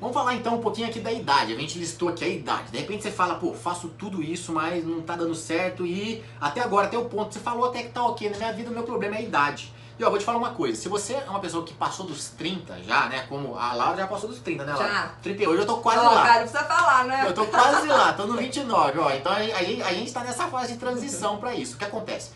Vamos 0.00 0.12
falar 0.14 0.34
então 0.34 0.56
um 0.56 0.60
pouquinho 0.60 0.86
aqui 0.88 1.00
da 1.00 1.10
idade. 1.10 1.54
A 1.54 1.56
gente 1.56 1.78
listou 1.78 2.10
aqui 2.10 2.22
a 2.22 2.28
idade. 2.28 2.70
De 2.70 2.78
repente 2.78 3.02
você 3.02 3.10
fala, 3.10 3.36
pô, 3.36 3.54
faço 3.54 3.88
tudo 3.88 4.22
isso, 4.22 4.52
mas 4.52 4.84
não 4.84 5.00
tá 5.00 5.16
dando 5.16 5.34
certo. 5.34 5.86
E 5.86 6.22
até 6.38 6.60
agora, 6.60 6.86
até 6.88 6.98
o 6.98 7.06
ponto, 7.06 7.32
você 7.32 7.40
falou 7.40 7.66
até 7.66 7.82
que 7.84 7.88
tá 7.90 8.04
ok. 8.04 8.28
Na 8.28 8.36
minha 8.36 8.52
vida, 8.52 8.68
o 8.70 8.72
meu 8.74 8.82
problema 8.82 9.14
é 9.16 9.18
a 9.18 9.22
idade. 9.22 9.72
E 9.98 10.04
ó, 10.04 10.10
vou 10.10 10.18
te 10.18 10.24
falar 10.26 10.36
uma 10.38 10.50
coisa. 10.50 10.78
Se 10.80 10.88
você 10.90 11.14
é 11.14 11.24
uma 11.30 11.40
pessoa 11.40 11.64
que 11.64 11.72
passou 11.72 12.04
dos 12.06 12.28
30 12.28 12.82
já, 12.82 13.06
né? 13.06 13.24
Como 13.30 13.56
a 13.56 13.72
Laura 13.72 13.96
já 13.96 14.06
passou 14.06 14.28
dos 14.28 14.40
30, 14.40 14.64
né, 14.64 14.72
Laura? 14.74 14.88
Já. 14.88 15.10
38, 15.22 15.60
eu 15.62 15.66
tô 15.66 15.78
quase 15.78 15.98
Ó, 16.00 16.02
lá. 16.12 16.22
cara, 16.22 16.40
não 16.40 16.48
precisa 16.48 16.64
falar, 16.64 17.04
né? 17.06 17.24
Eu 17.26 17.32
tô 17.34 17.46
quase 17.46 17.86
lá, 17.88 18.12
tô 18.12 18.26
no 18.26 18.36
29, 18.38 18.98
ó. 18.98 19.10
Então 19.10 19.32
a 19.32 19.42
gente, 19.42 19.82
a 19.82 19.92
gente 19.94 20.12
tá 20.12 20.22
nessa 20.22 20.46
fase 20.48 20.74
de 20.74 20.78
transição 20.78 21.38
pra 21.38 21.54
isso. 21.54 21.74
O 21.76 21.78
que 21.78 21.84
acontece? 21.86 22.30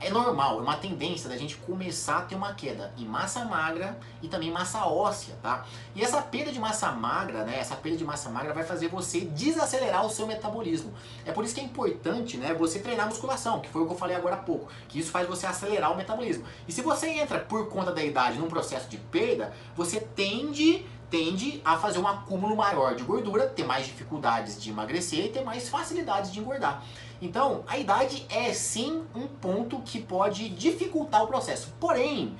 É 0.00 0.10
normal, 0.10 0.60
é 0.60 0.62
uma 0.62 0.76
tendência 0.76 1.28
da 1.28 1.36
gente 1.36 1.56
começar 1.56 2.18
a 2.18 2.22
ter 2.22 2.36
uma 2.36 2.54
queda 2.54 2.92
em 2.96 3.04
massa 3.04 3.44
magra 3.44 3.98
e 4.22 4.28
também 4.28 4.48
massa 4.48 4.86
óssea, 4.86 5.34
tá? 5.42 5.66
E 5.92 6.02
essa 6.02 6.22
perda 6.22 6.52
de 6.52 6.60
massa 6.60 6.92
magra, 6.92 7.44
né? 7.44 7.58
Essa 7.58 7.74
perda 7.74 7.98
de 7.98 8.04
massa 8.04 8.30
magra 8.30 8.54
vai 8.54 8.62
fazer 8.62 8.86
você 8.86 9.22
desacelerar 9.22 10.06
o 10.06 10.10
seu 10.10 10.24
metabolismo. 10.24 10.94
É 11.24 11.32
por 11.32 11.44
isso 11.44 11.52
que 11.52 11.60
é 11.60 11.64
importante, 11.64 12.36
né? 12.36 12.54
Você 12.54 12.78
treinar 12.78 13.08
musculação, 13.08 13.60
que 13.60 13.68
foi 13.68 13.82
o 13.82 13.86
que 13.86 13.92
eu 13.92 13.98
falei 13.98 14.14
agora 14.14 14.36
há 14.36 14.38
pouco. 14.38 14.68
Que 14.88 15.00
isso 15.00 15.10
faz 15.10 15.26
você 15.26 15.46
acelerar 15.46 15.92
o 15.92 15.96
metabolismo. 15.96 16.44
E 16.68 16.72
se 16.72 16.80
você 16.80 17.08
entra 17.08 17.40
por 17.40 17.68
conta 17.68 17.90
da 17.90 18.02
idade 18.02 18.38
num 18.38 18.48
processo 18.48 18.88
de 18.88 18.98
perda, 18.98 19.52
você 19.74 20.00
tende 20.00 20.86
tende 21.10 21.60
a 21.64 21.76
fazer 21.76 21.98
um 21.98 22.06
acúmulo 22.06 22.54
maior 22.54 22.94
de 22.94 23.02
gordura, 23.02 23.46
ter 23.46 23.64
mais 23.64 23.86
dificuldades 23.86 24.60
de 24.62 24.70
emagrecer 24.70 25.26
e 25.26 25.28
ter 25.30 25.42
mais 25.42 25.68
facilidades 25.68 26.30
de 26.30 26.38
engordar. 26.38 26.84
Então, 27.20 27.64
a 27.66 27.76
idade 27.76 28.26
é 28.28 28.52
sim 28.52 29.04
um 29.14 29.26
ponto 29.26 29.80
que 29.80 30.00
pode 30.00 30.48
dificultar 30.50 31.24
o 31.24 31.26
processo. 31.26 31.74
Porém, 31.80 32.36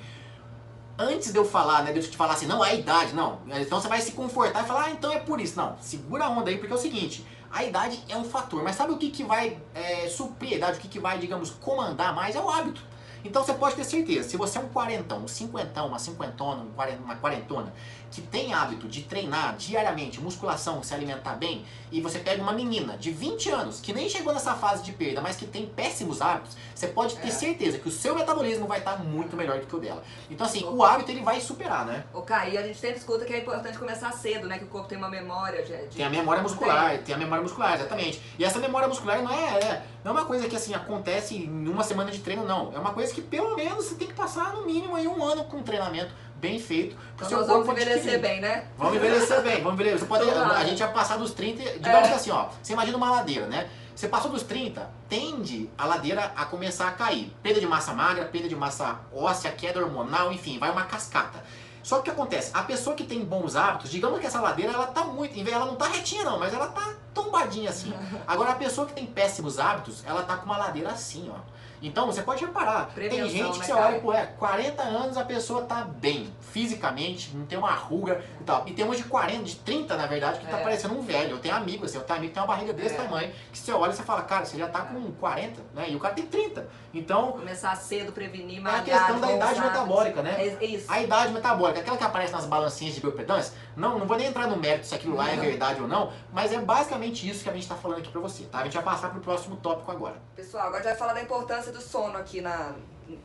antes 0.97 1.31
de 1.31 1.37
eu 1.37 1.45
falar, 1.45 1.83
né, 1.83 1.91
de 1.91 1.99
eu 1.99 2.03
te 2.03 2.15
falar 2.15 2.33
assim, 2.33 2.45
não, 2.45 2.63
é 2.63 2.71
a 2.71 2.75
idade, 2.75 3.13
não. 3.13 3.39
Então 3.47 3.79
você 3.79 3.87
vai 3.87 4.01
se 4.01 4.13
confortar 4.13 4.63
e 4.63 4.67
falar, 4.67 4.85
ah, 4.85 4.91
então 4.91 5.11
é 5.11 5.19
por 5.19 5.39
isso. 5.39 5.57
Não, 5.57 5.77
segura 5.79 6.25
a 6.25 6.29
onda 6.29 6.49
aí, 6.49 6.57
porque 6.57 6.73
é 6.73 6.75
o 6.75 6.79
seguinte, 6.79 7.25
a 7.51 7.63
idade 7.63 8.03
é 8.07 8.15
um 8.15 8.23
fator, 8.23 8.63
mas 8.63 8.75
sabe 8.75 8.93
o 8.93 8.97
que, 8.97 9.09
que 9.09 9.23
vai 9.23 9.57
é, 9.73 10.07
suprir 10.07 10.53
a 10.53 10.55
idade, 10.55 10.77
o 10.77 10.81
que, 10.81 10.87
que 10.87 10.99
vai, 10.99 11.17
digamos, 11.17 11.49
comandar 11.49 12.13
mais? 12.13 12.35
É 12.35 12.39
o 12.39 12.49
hábito. 12.49 12.88
Então 13.23 13.43
você 13.43 13.53
pode 13.53 13.75
ter 13.75 13.83
certeza, 13.83 14.29
se 14.29 14.37
você 14.37 14.57
é 14.57 14.61
um 14.61 14.69
quarentão, 14.69 15.19
um 15.19 15.27
cinquentão, 15.27 15.87
uma 15.87 15.99
cinquentona, 15.99 16.61
um 16.63 17.03
uma 17.03 17.15
quarentona, 17.15 17.73
que 18.11 18.21
tem 18.21 18.53
hábito 18.53 18.87
de 18.87 19.03
treinar 19.03 19.55
diariamente, 19.55 20.19
musculação, 20.21 20.81
se 20.81 20.93
alimentar 20.93 21.35
bem, 21.35 21.63
e 21.91 22.01
você 22.01 22.17
pega 22.19 22.41
uma 22.41 22.53
menina 22.53 22.97
de 22.97 23.11
20 23.11 23.49
anos, 23.49 23.79
que 23.79 23.93
nem 23.93 24.09
chegou 24.09 24.33
nessa 24.33 24.55
fase 24.55 24.83
de 24.83 24.91
perda, 24.91 25.21
mas 25.21 25.35
que 25.35 25.45
tem 25.45 25.65
péssimos 25.67 26.21
hábitos, 26.21 26.55
você 26.73 26.87
pode 26.87 27.15
ter 27.17 27.27
É. 27.27 27.31
certeza 27.31 27.77
que 27.77 27.87
o 27.87 27.91
seu 27.91 28.15
metabolismo 28.15 28.65
vai 28.67 28.79
estar 28.79 28.97
muito 29.03 29.35
melhor 29.35 29.59
do 29.59 29.67
que 29.67 29.75
o 29.75 29.79
dela. 29.79 30.03
Então 30.29 30.47
assim, 30.47 30.63
o 30.63 30.83
hábito 30.83 31.11
ele 31.11 31.21
vai 31.21 31.39
superar, 31.39 31.85
né? 31.85 32.03
Ô, 32.13 32.21
Kai, 32.21 32.57
a 32.57 32.63
gente 32.63 32.79
sempre 32.79 32.97
escuta 32.97 33.25
que 33.25 33.33
é 33.33 33.39
importante 33.39 33.77
começar 33.77 34.11
cedo, 34.13 34.47
né? 34.47 34.57
Que 34.57 34.63
o 34.63 34.67
corpo 34.67 34.87
tem 34.87 34.97
uma 34.97 35.09
memória 35.09 35.61
de... 35.63 35.73
Tem 35.95 36.05
a 36.05 36.09
memória 36.09 36.41
muscular, 36.41 36.97
tem 36.99 37.13
a 37.13 37.17
memória 37.17 37.43
muscular, 37.43 37.75
exatamente. 37.75 38.21
E 38.39 38.43
essa 38.43 38.59
memória 38.59 38.87
muscular 38.87 39.21
não 39.21 39.31
é, 39.31 39.59
é- 39.59 39.83
não 40.03 40.11
é 40.11 40.15
uma 40.19 40.25
coisa 40.25 40.47
que 40.47 40.55
assim 40.55 40.73
acontece 40.73 41.35
em 41.35 41.67
uma 41.67 41.83
semana 41.83 42.09
de 42.11 42.19
treino, 42.19 42.45
não. 42.45 42.71
É 42.73 42.79
uma 42.79 42.93
coisa 42.93 43.13
que 43.13 43.21
pelo 43.21 43.55
menos 43.55 43.85
você 43.85 43.95
tem 43.95 44.07
que 44.07 44.13
passar 44.13 44.53
no 44.53 44.65
mínimo 44.65 44.95
aí 44.95 45.07
um 45.07 45.23
ano 45.23 45.43
com 45.45 45.57
um 45.57 45.63
treinamento 45.63 46.11
bem 46.35 46.57
feito. 46.59 46.95
Então 47.15 47.27
seu 47.27 47.37
nós 47.39 47.47
vamos 47.47 47.65
corpo 47.65 47.81
envelhecer 47.81 48.13
adquirir. 48.13 48.21
bem, 48.21 48.41
né? 48.41 48.65
Vamos 48.77 48.95
envelhecer 48.95 49.41
bem, 49.41 49.57
vamos 49.61 49.73
envelhecer. 49.73 49.99
Você 49.99 50.05
pode, 50.05 50.23
Então 50.29 50.51
a 50.51 50.63
gente 50.63 50.79
vai 50.81 50.93
passar 50.93 51.17
dos 51.17 51.33
30, 51.33 51.63
digamos 51.79 52.09
É. 52.09 52.13
assim, 52.13 52.31
ó, 52.31 52.47
você 52.61 52.73
imagina 52.73 52.97
uma 52.97 53.11
ladeira, 53.11 53.47
né? 53.47 53.69
Você 53.93 54.07
passou 54.07 54.31
dos 54.31 54.43
30, 54.43 54.89
tende 55.09 55.69
a 55.77 55.85
ladeira 55.85 56.31
a 56.33 56.45
começar 56.45 56.87
a 56.87 56.91
cair. 56.91 57.33
Perda 57.43 57.59
de 57.59 57.67
massa 57.67 57.91
magra, 57.93 58.23
perda 58.23 58.47
de 58.47 58.55
massa 58.55 58.97
óssea, 59.13 59.51
queda 59.51 59.83
hormonal, 59.83 60.31
enfim, 60.31 60.57
vai 60.57 60.71
uma 60.71 60.83
cascata. 60.85 61.43
Só 61.83 61.95
que 61.95 62.01
o 62.01 62.03
que 62.03 62.09
acontece? 62.11 62.51
A 62.53 62.63
pessoa 62.63 62.95
que 62.95 63.03
tem 63.03 63.23
bons 63.23 63.55
hábitos, 63.55 63.89
digamos 63.89 64.19
que 64.19 64.25
essa 64.25 64.41
ladeira 64.41 64.73
ela 64.73 64.87
tá 64.87 65.03
muito, 65.05 65.37
ela 65.49 65.65
não 65.65 65.75
tá 65.75 65.87
retinha 65.87 66.23
não, 66.23 66.39
mas 66.39 66.53
ela 66.53 66.67
tá 66.67 66.93
tombadinha 67.13 67.69
assim. 67.69 67.93
Agora 68.27 68.51
a 68.51 68.55
pessoa 68.55 68.87
que 68.87 68.93
tem 68.93 69.05
péssimos 69.05 69.59
hábitos, 69.59 70.03
ela 70.05 70.23
tá 70.23 70.37
com 70.37 70.45
uma 70.45 70.57
ladeira 70.57 70.89
assim, 70.89 71.31
ó. 71.33 71.39
Então 71.81 72.05
você 72.05 72.21
pode 72.21 72.43
reparar, 72.45 72.89
Prevenção, 72.93 73.27
tem 73.27 73.29
gente 73.29 73.51
que 73.53 73.59
né, 73.59 73.65
você 73.65 73.71
cara? 73.73 73.85
olha, 73.87 73.99
pô, 73.99 74.13
é, 74.13 74.25
40 74.25 74.81
anos 74.83 75.17
a 75.17 75.23
pessoa 75.23 75.61
tá 75.63 75.81
bem, 75.83 76.33
fisicamente, 76.39 77.35
não 77.35 77.45
tem 77.45 77.57
uma 77.57 77.71
ruga 77.71 78.23
e 78.39 78.43
tal. 78.43 78.63
E 78.67 78.73
tem 78.73 78.85
uns 78.85 78.97
de 78.97 79.03
40, 79.05 79.43
de 79.43 79.55
30 79.57 79.95
na 79.95 80.05
verdade, 80.05 80.39
que 80.39 80.47
tá 80.47 80.59
É. 80.59 80.63
parecendo 80.63 80.95
um 80.97 81.01
velho. 81.01 81.31
Eu 81.31 81.39
tenho 81.39 81.55
amigo 81.55 81.85
assim, 81.85 81.97
eu 81.97 82.03
tenho 82.03 82.17
amigo 82.19 82.31
que 82.31 82.39
tem 82.39 82.43
uma 82.43 82.53
barriga 82.53 82.73
desse 82.73 82.95
É. 82.95 82.97
tamanho, 82.97 83.31
que 83.51 83.57
você 83.57 83.71
olha 83.71 83.91
e 83.91 83.95
você 83.95 84.03
fala, 84.03 84.21
cara, 84.23 84.45
você 84.45 84.57
já 84.57 84.67
tá 84.67 84.81
com 84.81 85.11
40, 85.13 85.61
né? 85.73 85.89
E 85.89 85.95
o 85.95 85.99
cara 85.99 86.13
tem 86.13 86.25
30. 86.25 86.67
Então, 86.93 87.31
Começar 87.33 87.75
cedo, 87.75 88.11
prevenir, 88.11 88.57
é 88.57 88.61
malhar, 88.61 88.79
a 88.79 88.83
questão 88.83 89.19
da 89.19 89.31
idade 89.31 89.61
metabólica, 89.61 90.21
né? 90.21 90.57
É 90.59 90.65
isso. 90.65 90.91
A 90.91 91.01
idade 91.01 91.31
metabólica, 91.31 91.79
aquela 91.81 91.97
que 91.97 92.03
aparece 92.03 92.33
nas 92.33 92.45
balancinhas 92.45 92.95
de 92.95 93.01
biopedância, 93.01 93.53
não, 93.75 93.99
não 93.99 94.05
vou 94.07 94.17
nem 94.17 94.27
entrar 94.27 94.47
no 94.47 94.57
mérito 94.57 94.87
se 94.87 94.95
aquilo 94.95 95.15
lá 95.15 95.29
é 95.29 95.35
verdade 95.35 95.81
ou 95.81 95.87
não, 95.87 96.11
mas 96.33 96.51
é 96.51 96.57
basicamente 96.59 97.29
isso 97.29 97.43
que 97.43 97.49
a 97.49 97.53
gente 97.53 97.67
tá 97.67 97.75
falando 97.75 97.99
aqui 97.99 98.09
pra 98.11 98.19
você, 98.19 98.43
tá? 98.45 98.59
A 98.59 98.63
gente 98.63 98.73
vai 98.73 98.83
passar 98.83 99.09
pro 99.09 99.21
próximo 99.21 99.55
tópico 99.57 99.91
agora. 99.91 100.15
Pessoal, 100.35 100.63
agora 100.67 100.79
a 100.79 100.81
gente 100.81 100.89
vai 100.91 100.99
falar 100.99 101.13
da 101.13 101.21
importância 101.21 101.68
do 101.71 101.81
sono 101.81 102.17
aqui 102.17 102.41
na, 102.41 102.75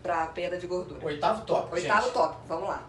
pra 0.02 0.26
perda 0.26 0.56
de 0.56 0.66
gordura. 0.66 1.04
Oitavo 1.04 1.44
tópico, 1.44 1.74
Oitavo 1.74 2.10
tópico, 2.10 2.42
vamos 2.46 2.68
lá. 2.68 2.82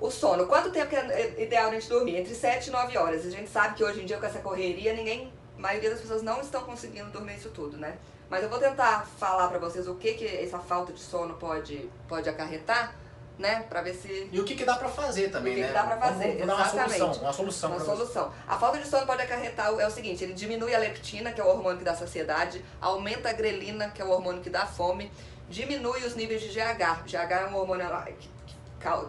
O 0.00 0.10
sono. 0.10 0.46
Quanto 0.46 0.70
tempo 0.70 0.90
que 0.90 0.96
é 0.96 1.42
ideal 1.42 1.70
a 1.70 1.72
gente 1.72 1.88
dormir? 1.88 2.16
Entre 2.16 2.34
7 2.34 2.68
e 2.68 2.70
9 2.70 2.98
horas. 2.98 3.24
A 3.24 3.30
gente 3.30 3.48
sabe 3.50 3.74
que 3.74 3.84
hoje 3.84 4.02
em 4.02 4.04
dia 4.04 4.18
com 4.18 4.26
essa 4.26 4.40
correria, 4.40 4.92
ninguém, 4.92 5.32
a 5.56 5.60
maioria 5.60 5.90
das 5.90 6.00
pessoas 6.00 6.22
não 6.22 6.40
estão 6.40 6.62
conseguindo 6.64 7.10
dormir 7.10 7.36
isso 7.36 7.48
tudo, 7.50 7.78
né? 7.78 7.96
Mas 8.28 8.42
eu 8.42 8.48
vou 8.48 8.58
tentar 8.58 9.06
falar 9.18 9.48
pra 9.48 9.58
vocês 9.58 9.86
o 9.86 9.94
que, 9.94 10.14
que 10.14 10.26
essa 10.26 10.58
falta 10.58 10.92
de 10.92 11.00
sono 11.00 11.34
pode, 11.34 11.88
pode 12.08 12.28
acarretar, 12.28 12.94
né? 13.38 13.64
Pra 13.68 13.82
ver 13.82 13.94
se 13.94 14.28
E 14.32 14.40
o 14.40 14.44
que, 14.44 14.54
que 14.54 14.64
dá 14.64 14.76
pra 14.76 14.88
fazer 14.88 15.30
também, 15.30 15.52
O 15.52 15.56
que 15.56 15.62
né? 15.62 15.68
que 15.68 15.74
dá 15.74 15.82
pra 15.84 15.98
fazer, 15.98 16.24
Vamos, 16.32 16.46
dar 16.46 16.54
uma 16.54 16.62
exatamente. 16.66 16.98
solução, 16.98 17.22
uma 17.22 17.32
solução 17.32 17.70
uma 17.70 17.76
pra 17.76 17.84
você. 17.84 17.96
solução. 17.96 18.32
A 18.48 18.58
falta 18.58 18.78
de 18.78 18.86
sono 18.88 19.06
pode 19.06 19.22
acarretar 19.22 19.72
o- 19.72 19.80
é 19.80 19.86
o 19.86 19.90
seguinte, 19.90 20.24
ele 20.24 20.32
diminui 20.32 20.74
a 20.74 20.78
leptina, 20.78 21.32
que 21.32 21.40
é 21.40 21.44
o 21.44 21.48
hormônio 21.48 21.78
que 21.78 21.84
dá 21.84 21.94
saciedade, 21.94 22.64
aumenta 22.80 23.28
a 23.28 23.32
grelina, 23.32 23.90
que 23.90 24.00
é 24.00 24.04
o 24.04 24.10
hormônio 24.10 24.40
que 24.42 24.48
dá 24.50 24.66
fome, 24.66 25.10
diminui 25.50 26.02
os 26.04 26.14
níveis 26.16 26.40
de 26.40 26.48
GH. 26.48 27.02
GH 27.06 27.32
é 27.42 27.46
um 27.46 27.56
hormônio 27.56 27.86
que, 28.18 28.28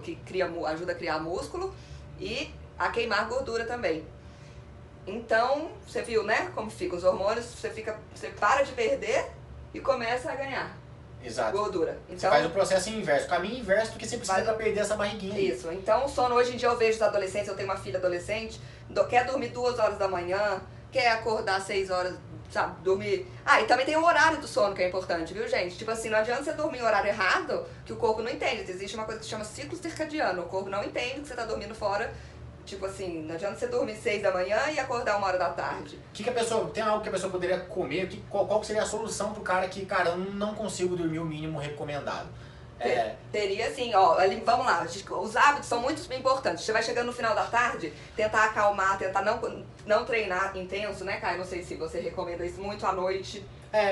que, 0.04 0.16
cria, 0.26 0.52
ajuda 0.68 0.92
a 0.92 0.96
criar 0.96 1.20
músculo 1.20 1.74
e 2.20 2.54
a 2.78 2.90
queimar 2.90 3.28
gordura 3.30 3.66
também. 3.66 4.06
Então, 5.06 5.72
você 5.88 6.02
viu, 6.02 6.24
né, 6.24 6.52
como 6.54 6.70
ficam 6.70 6.98
os 6.98 7.04
hormônios, 7.04 7.46
você 7.46 7.70
fica, 7.70 7.98
você 8.14 8.28
para 8.28 8.64
de 8.64 8.74
perder 8.74 9.32
e 9.74 9.80
começa 9.80 10.30
a 10.32 10.36
ganhar 10.36 10.76
Exato. 11.24 11.52
gordura. 11.58 11.98
Você 12.08 12.14
Então, 12.16 12.30
faz 12.32 12.46
o 12.46 12.50
processo 12.50 12.90
inverso, 12.90 13.26
o 13.26 13.30
caminho 13.30 13.60
inverso 13.60 13.92
do 13.94 13.98
que 13.98 14.08
você 14.08 14.18
precisa 14.18 14.54
perder 14.54 14.80
essa 14.82 14.96
barriguinha. 14.96 15.40
Isso. 15.40 15.72
Então, 15.72 16.06
o 16.06 16.10
sono, 16.10 16.36
hoje 16.36 16.54
em 16.54 16.58
dia 16.58 16.70
eu 16.70 16.78
vejo 16.78 16.96
os 16.98 17.02
adolescentes, 17.02 17.48
eu 17.48 17.56
tenho 17.56 17.68
uma 17.70 17.78
filha 17.78 17.98
adolescente, 18.00 18.60
do- 18.90 19.06
quer 19.08 19.26
dormir 19.26 19.50
duas 19.50 19.78
horas 19.80 19.98
da 19.98 20.08
manhã, 20.08 20.62
quer 20.92 21.10
acordar 21.10 21.60
seis 21.62 21.90
horas, 21.90 22.16
sabe, 22.50 22.80
dormir. 22.82 23.28
Ah, 23.46 23.62
e 23.62 23.66
também 23.66 23.86
tem 23.86 23.98
o 23.98 24.06
horário 24.06 24.40
do 24.40 24.48
sono 24.48 24.74
que 24.74 24.82
é 24.82 24.88
importante, 24.88 25.34
viu, 25.34 25.48
gente? 25.50 25.78
Tipo 25.78 25.92
assim, 25.92 26.10
não 26.10 26.18
adianta 26.20 26.44
você 26.44 26.54
dormir 26.54 26.80
em 26.80 26.84
horário 26.84 27.10
errado, 27.10 27.66
que 27.86 27.92
o 27.92 27.98
corpo 27.98 28.22
não 28.22 28.32
entende. 28.32 28.72
Existe 28.72 28.96
uma 28.96 29.04
coisa 29.06 29.20
que 29.20 29.26
se 29.26 29.32
chama 29.32 29.44
ciclo 29.44 29.78
circadiano. 29.78 30.44
O 30.44 30.46
corpo 30.46 30.70
não 30.70 30.82
entende 30.84 31.20
que 31.22 31.28
você 31.28 31.34
tá 31.36 31.44
dormindo 31.46 31.76
fora. 31.76 32.14
Tipo 32.68 32.86
assim, 32.86 33.22
não 33.22 33.34
adianta 33.34 33.58
você 33.58 33.68
dormir 33.68 33.96
seis 33.96 34.22
da 34.22 34.30
manhã 34.30 34.60
e 34.70 34.78
acordar 34.78 35.18
uma 35.18 35.28
hora 35.28 35.38
da 35.38 35.52
tarde. 35.52 35.96
O 35.96 36.00
que, 36.14 36.22
que 36.22 36.30
a 36.30 36.34
pessoa. 36.34 36.70
Tem 36.70 36.84
algo 36.84 37.02
que 37.02 37.08
a 37.08 37.12
pessoa 37.14 37.32
poderia 37.32 37.62
comer? 37.62 38.10
Que, 38.10 38.18
qual, 38.30 38.46
qual 38.46 38.62
seria 38.62 38.84
a 38.84 38.86
solução 38.86 39.34
pro 39.34 39.42
cara 39.42 39.70
que, 39.70 39.86
cara, 39.86 40.10
eu 40.10 40.18
não 40.18 40.54
consigo 40.54 40.98
dormir 40.98 41.20
o 41.20 41.26
mínimo 41.26 41.58
recomendado? 41.58 42.28
É, 42.78 43.16
Teria 43.32 43.70
assim, 43.70 43.96
ó, 43.96 44.18
vamos 44.46 44.66
lá, 44.66 44.86
os 45.20 45.36
hábitos 45.36 45.68
são 45.68 45.82
muito 45.82 46.14
importantes. 46.14 46.64
Você 46.64 46.74
vai 46.74 46.84
chegando 46.84 47.08
no 47.08 47.14
final 47.14 47.34
da 47.34 47.46
tarde, 47.46 47.92
tentar 48.16 48.44
acalmar, 48.44 49.00
tentar 49.00 49.24
não, 49.24 49.66
não 49.86 50.06
treinar 50.06 50.56
intenso, 50.56 51.06
né, 51.06 51.18
Caio? 51.22 51.40
Não 51.40 51.46
sei 51.46 51.64
se 51.64 51.76
você 51.76 52.02
recomenda 52.02 52.46
isso 52.46 52.62
muito 52.62 52.86
à 52.86 52.92
noite. 52.92 53.44
É, 53.72 53.86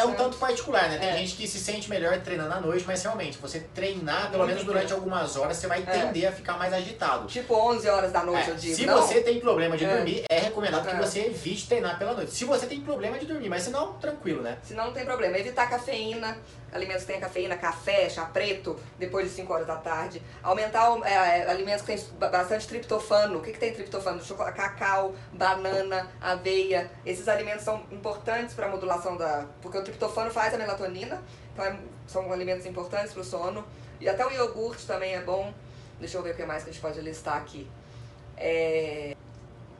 é, 0.00 0.04
um 0.06 0.12
é- 0.12 0.14
tanto 0.14 0.36
particular, 0.38 0.88
né? 0.88 0.98
Tem 0.98 1.08
É. 1.10 1.16
gente 1.18 1.34
que 1.34 1.46
se 1.48 1.58
sente 1.58 1.88
melhor 1.90 2.18
treinando 2.20 2.52
à 2.54 2.60
noite, 2.60 2.84
mas 2.86 3.02
realmente, 3.02 3.38
você 3.38 3.60
treinar 3.74 4.30
pelo 4.30 4.46
menos 4.46 4.64
durante 4.64 4.92
algumas 4.92 5.36
horas, 5.36 5.56
você 5.56 5.66
vai 5.66 5.80
É. 5.80 5.82
tender 5.82 6.28
a 6.28 6.32
ficar 6.32 6.54
mais 6.58 6.72
agitado. 6.72 7.26
Tipo 7.26 7.54
11 7.54 7.88
horas 7.88 8.12
da 8.12 8.22
noite, 8.22 8.48
É, 8.48 8.52
eu 8.52 8.56
digo. 8.56 8.74
se 8.76 8.86
não? 8.86 9.00
você 9.02 9.20
tem 9.20 9.40
problema 9.40 9.76
de 9.76 9.84
É. 9.84 9.94
dormir, 9.96 10.24
é 10.30 10.38
recomendado 10.38 10.88
que 10.88 10.96
você 10.96 11.26
evite 11.26 11.66
treinar 11.68 11.98
pela 11.98 12.14
noite. 12.14 12.30
Se 12.32 12.44
você 12.44 12.66
tem 12.66 12.80
problema 12.80 13.18
de 13.18 13.26
dormir, 13.26 13.48
mas 13.48 13.62
se 13.62 13.70
não, 13.70 13.94
tranquilo, 13.94 14.42
né? 14.42 14.58
Senão 14.62 14.86
não 14.86 14.92
tem 14.92 15.04
problema. 15.04 15.36
Evitar 15.38 15.68
cafeína, 15.68 16.38
alimentos 16.72 17.02
que 17.04 17.12
têm 17.12 17.20
cafeína, 17.20 17.56
café, 17.56 18.08
chá 18.08 18.24
preto, 18.26 18.78
depois 18.98 19.26
de 19.28 19.34
5 19.34 19.52
horas 19.52 19.66
da 19.66 19.76
tarde. 19.76 20.22
Aumentar 20.42 20.88
é, 21.04 21.50
alimentos 21.50 21.84
que 21.84 21.94
têm 21.96 22.04
ba- 22.18 22.28
bastante 22.28 22.66
triptofano. 22.68 23.38
O 23.38 23.42
que, 23.42 23.52
que 23.52 23.58
tem 23.58 23.72
triptofano? 23.72 24.22
Chocolate, 24.22 24.56
cacau, 24.56 25.14
banana, 25.32 26.08
aveia. 26.20 26.90
Esses 27.04 27.26
alimentos 27.28 27.64
são 27.64 27.82
importantes 27.90 28.54
para 28.54 28.66
a 28.66 28.70
da. 29.16 29.46
Porque 29.62 29.78
o 29.78 29.82
triptofano 29.82 30.30
faz 30.30 30.54
a 30.54 30.58
melatonina, 30.58 31.22
então 31.52 31.64
é- 31.64 31.78
são 32.06 32.32
alimentos 32.32 32.66
importantes 32.66 33.12
para 33.12 33.22
o 33.22 33.24
sono. 33.24 33.64
E 34.00 34.08
até 34.08 34.26
o 34.26 34.30
iogurte 34.30 34.86
também 34.86 35.14
é 35.14 35.20
bom. 35.20 35.52
Deixa 35.98 36.16
eu 36.16 36.22
ver 36.22 36.32
o 36.32 36.36
que 36.36 36.44
mais 36.44 36.64
que 36.64 36.70
a 36.70 36.72
gente 36.72 36.82
pode 36.82 37.00
listar 37.00 37.36
aqui. 37.36 37.70
É, 38.36 39.14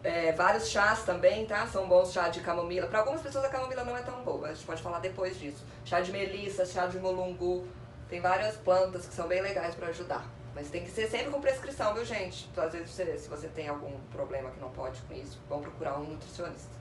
é, 0.04 0.32
vários 0.32 0.68
chás 0.68 1.02
também, 1.04 1.46
tá? 1.46 1.66
São 1.66 1.88
bons 1.88 2.12
chá 2.12 2.28
de 2.28 2.40
camomila. 2.40 2.86
Para 2.86 3.00
algumas 3.00 3.22
pessoas 3.22 3.44
a 3.44 3.48
camomila 3.48 3.84
não 3.84 3.96
é 3.96 4.02
tão 4.02 4.22
boa, 4.22 4.48
a 4.48 4.54
gente 4.54 4.66
pode 4.66 4.82
falar 4.82 4.98
depois 4.98 5.38
disso. 5.38 5.64
Chá 5.84 6.00
de 6.00 6.12
melissa, 6.12 6.66
chá 6.66 6.86
de 6.86 6.98
molungu. 6.98 7.66
Tem 8.08 8.20
várias 8.20 8.56
plantas 8.56 9.06
que 9.06 9.14
são 9.14 9.28
bem 9.28 9.40
legais 9.40 9.74
para 9.74 9.88
ajudar. 9.88 10.26
Mas 10.54 10.68
tem 10.68 10.84
que 10.84 10.90
ser 10.90 11.08
sempre 11.08 11.30
com 11.30 11.40
prescrição, 11.40 11.94
viu, 11.94 12.04
gente? 12.04 12.48
Então, 12.50 12.64
às 12.64 12.72
vezes, 12.72 12.90
se 12.90 13.28
você 13.28 13.48
tem 13.48 13.68
algum 13.68 13.92
problema 14.10 14.50
que 14.50 14.60
não 14.60 14.70
pode 14.70 15.00
com 15.02 15.14
isso, 15.14 15.40
vamos 15.48 15.64
procurar 15.64 15.96
um 15.98 16.04
nutricionista. 16.04 16.79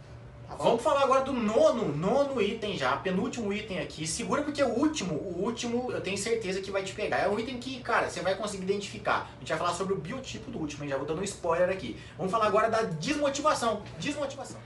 Tá? 0.57 0.63
Vamos 0.63 0.81
falar 0.81 1.03
agora 1.03 1.21
do 1.21 1.31
nono, 1.31 1.95
nono 1.95 2.41
item 2.41 2.75
já, 2.75 2.97
penúltimo 2.97 3.53
item 3.53 3.79
aqui. 3.79 4.07
Segura 4.07 4.41
porque 4.41 4.61
o 4.63 4.69
último, 4.69 5.13
o 5.13 5.43
último 5.43 5.91
eu 5.91 6.01
tenho 6.01 6.17
certeza 6.17 6.59
que 6.59 6.71
vai 6.71 6.83
te 6.83 6.93
pegar. 6.93 7.17
É 7.17 7.29
um 7.29 7.39
item 7.39 7.57
que, 7.59 7.79
cara, 7.81 8.09
você 8.09 8.21
vai 8.21 8.35
conseguir 8.35 8.63
identificar. 8.63 9.29
A 9.35 9.39
gente 9.39 9.49
vai 9.49 9.57
falar 9.57 9.73
sobre 9.73 9.93
o 9.93 9.97
biotipo 9.97 10.49
do 10.49 10.59
último, 10.59 10.83
hein? 10.83 10.89
já 10.89 10.97
vou 10.97 11.05
dando 11.05 11.21
um 11.21 11.23
spoiler 11.23 11.69
aqui. 11.69 11.97
Vamos 12.17 12.31
falar 12.31 12.47
agora 12.47 12.69
da 12.69 12.81
desmotivação. 12.81 13.83
Desmotivação. 13.99 14.57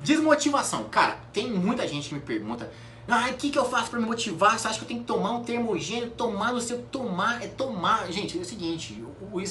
Desmotivação. 0.00 0.84
Cara, 0.84 1.18
tem 1.32 1.50
muita 1.50 1.86
gente 1.86 2.08
que 2.08 2.14
me 2.14 2.20
pergunta. 2.20 2.70
Ah, 3.08 3.28
o 3.30 3.34
que, 3.34 3.50
que 3.50 3.58
eu 3.58 3.64
faço 3.64 3.90
pra 3.90 3.98
me 3.98 4.06
motivar? 4.06 4.58
Você 4.58 4.68
acha 4.68 4.78
que 4.78 4.84
eu 4.84 4.88
tenho 4.88 5.00
que 5.00 5.06
tomar 5.06 5.32
um 5.32 5.42
termogênio? 5.42 6.10
Tomar, 6.10 6.52
não 6.52 6.60
sei, 6.60 6.78
tomar, 6.90 7.42
é 7.42 7.48
tomar. 7.48 8.10
Gente, 8.12 8.38
é 8.38 8.40
o 8.40 8.44
seguinte, 8.44 9.04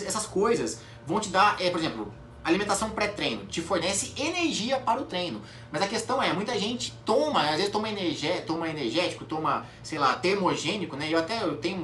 essas 0.05 0.25
coisas 0.25 0.79
vão 1.05 1.19
te 1.19 1.29
dar, 1.29 1.61
é, 1.61 1.69
por 1.69 1.79
exemplo, 1.79 2.13
alimentação 2.43 2.89
pré-treino, 2.89 3.45
te 3.45 3.61
fornece 3.61 4.13
energia 4.19 4.79
para 4.79 4.99
o 4.99 5.05
treino. 5.05 5.41
Mas 5.71 5.81
a 5.81 5.87
questão 5.87 6.21
é, 6.21 6.33
muita 6.33 6.57
gente 6.59 6.91
toma, 7.05 7.41
às 7.49 7.57
vezes 7.57 7.71
toma, 7.71 7.89
energé, 7.89 8.41
toma 8.41 8.67
energético, 8.67 9.25
toma, 9.25 9.65
sei 9.83 9.99
lá, 9.99 10.15
termogênico, 10.15 10.95
né? 10.95 11.07
Eu 11.09 11.19
até 11.19 11.43
eu 11.43 11.57
tenho 11.57 11.79